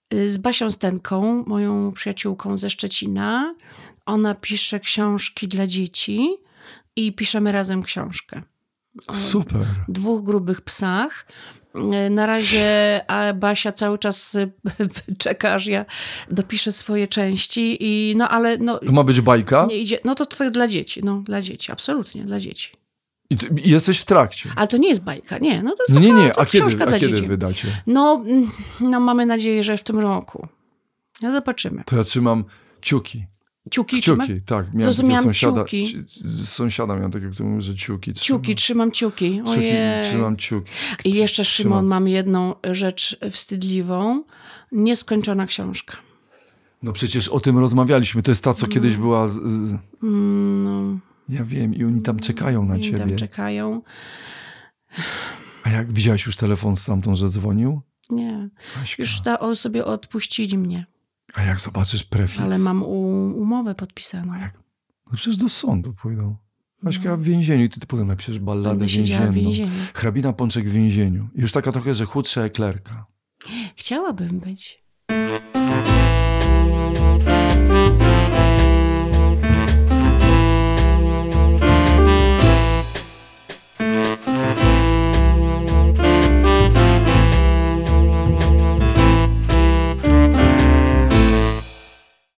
e, 0.09 0.27
z 0.27 0.37
Basią 0.37 0.71
Stenką, 0.71 1.43
moją 1.47 1.91
przyjaciółką 1.91 2.57
ze 2.57 2.69
Szczecina. 2.69 3.55
Ona 4.05 4.35
pisze 4.35 4.79
książki 4.79 5.47
dla 5.47 5.67
dzieci 5.67 6.29
i 6.95 7.13
piszemy 7.13 7.51
razem 7.51 7.83
książkę. 7.83 8.41
Super. 9.13 9.65
Dwóch 9.87 10.23
grubych 10.23 10.61
psach. 10.61 11.25
E, 11.75 12.09
Na 12.09 12.25
razie 12.25 13.01
a 13.07 13.33
Basia 13.33 13.71
cały 13.71 13.97
czas 13.99 14.35
e, 14.35 14.49
czeka, 15.17 15.53
aż 15.53 15.65
ja 15.67 15.85
dopiszę 16.31 16.71
swoje 16.71 17.07
części 17.07 17.77
i 17.79 18.15
no 18.17 18.29
ale 18.29 18.57
no 18.57 18.77
To 18.79 18.91
ma 18.91 19.03
być 19.03 19.21
bajka? 19.21 19.65
nie 19.69 19.77
idzie, 19.77 19.99
no 20.05 20.15
to, 20.15 20.25
to 20.25 20.51
dla 20.51 20.67
dzieci, 20.67 21.01
no 21.03 21.21
dla 21.25 21.41
dzieci, 21.41 21.71
absolutnie 21.71 22.23
dla 22.23 22.39
dzieci. 22.39 22.71
I, 23.29 23.37
ty, 23.37 23.47
I 23.63 23.69
jesteś 23.69 23.99
w 23.99 24.05
trakcie. 24.05 24.49
Ale 24.55 24.67
to 24.67 24.77
nie 24.77 24.89
jest 24.89 25.01
bajka, 25.03 25.37
nie, 25.37 25.63
no 25.63 25.75
to 25.75 25.83
jest 25.89 26.01
nie, 26.03 26.09
taka- 26.09 26.23
nie, 26.23 26.29
to 26.31 26.41
a 26.41 26.45
kiedy, 26.45 26.83
a 26.83 26.99
kiedy 26.99 27.15
dzieci. 27.15 27.27
wydacie? 27.27 27.67
No, 27.87 28.23
mm, 28.25 28.49
no 28.79 28.99
mamy 28.99 29.25
nadzieję, 29.25 29.63
że 29.63 29.77
w 29.77 29.83
tym 29.83 29.99
roku. 29.99 30.47
No 31.21 31.31
zobaczymy. 31.31 31.83
To 31.85 31.97
ja 31.97 32.03
trzymam 32.03 32.43
ciuki. 32.81 33.25
Ciuki, 33.71 34.01
trzyma? 34.01 34.27
Ciuki, 34.27 34.41
tak. 34.41 34.65
Miałem 34.73 34.81
Zrozumiałam 34.81 35.23
sąsiada. 35.25 35.61
ciuki. 35.65 35.95
sąsiada 36.43 36.95
miałem 36.95 37.11
takiego, 37.11 37.31
który 37.33 37.49
mówi, 37.49 37.61
że 37.61 37.75
ciuki 37.75 38.13
trzymam. 38.13 38.41
Ciuki, 38.41 38.55
trzymam 38.55 38.91
ciuki. 38.91 39.41
Ciuki, 39.45 39.59
Ojej. 39.59 40.05
trzymam 40.05 40.37
ciuki. 40.37 40.71
I 41.05 41.13
jeszcze, 41.13 41.43
Trzymam. 41.43 41.71
Szymon, 41.73 41.85
mam 41.85 42.07
jedną 42.07 42.55
rzecz 42.71 43.17
wstydliwą. 43.31 44.23
Nieskończona 44.71 45.45
książka. 45.47 45.97
No 46.83 46.93
przecież 46.93 47.27
o 47.27 47.39
tym 47.39 47.57
rozmawialiśmy. 47.59 48.23
To 48.23 48.31
jest 48.31 48.43
ta, 48.43 48.53
co 48.53 48.67
kiedyś 48.67 48.97
była. 48.97 49.27
Z, 49.27 49.33
z... 49.33 49.75
Mm, 50.03 50.63
No, 50.63 50.99
Ja 51.29 51.43
wiem, 51.45 51.75
i 51.75 51.83
oni 51.83 52.01
tam 52.01 52.19
czekają 52.19 52.65
na 52.65 52.73
oni 52.73 52.83
ciebie. 52.83 52.97
tam 52.99 53.15
czekają. 53.15 53.81
A 55.63 55.69
jak 55.69 55.93
widziałeś 55.93 56.25
już 56.25 56.35
telefon 56.35 56.75
stamtąd, 56.75 57.17
że 57.17 57.29
dzwonił? 57.29 57.81
Nie, 58.09 58.49
Aśka. 58.81 59.03
już 59.03 59.21
o, 59.39 59.55
sobie 59.55 59.85
odpuścili 59.85 60.57
mnie. 60.57 60.85
A 61.33 61.43
jak 61.43 61.59
zobaczysz 61.59 62.03
prefiks? 62.03 62.43
Ale 62.43 62.59
mam 62.59 62.83
umowę 62.83 63.75
podpisaną. 63.75 64.33
No 65.11 65.13
przecież 65.13 65.37
do 65.37 65.49
sądu 65.49 65.93
pójdą. 65.93 66.35
Aśka 66.85 67.17
w 67.17 67.21
więzieniu 67.21 67.63
i 67.63 67.69
ty, 67.69 67.79
ty 67.79 67.87
potem 67.87 68.07
napiszesz 68.07 68.39
balladę 68.39 68.89
siedziała 68.89 69.25
w 69.25 69.33
więzienną. 69.33 69.51
więzieniu. 69.51 69.85
Hrabina 69.93 70.33
Pączek 70.33 70.69
w 70.69 70.71
więzieniu. 70.71 71.29
Już 71.35 71.51
taka 71.51 71.71
trochę, 71.71 71.95
że 71.95 72.05
chudsza 72.05 72.41
eklerka. 72.41 73.05
Chciałabym 73.75 74.39
być. 74.39 74.83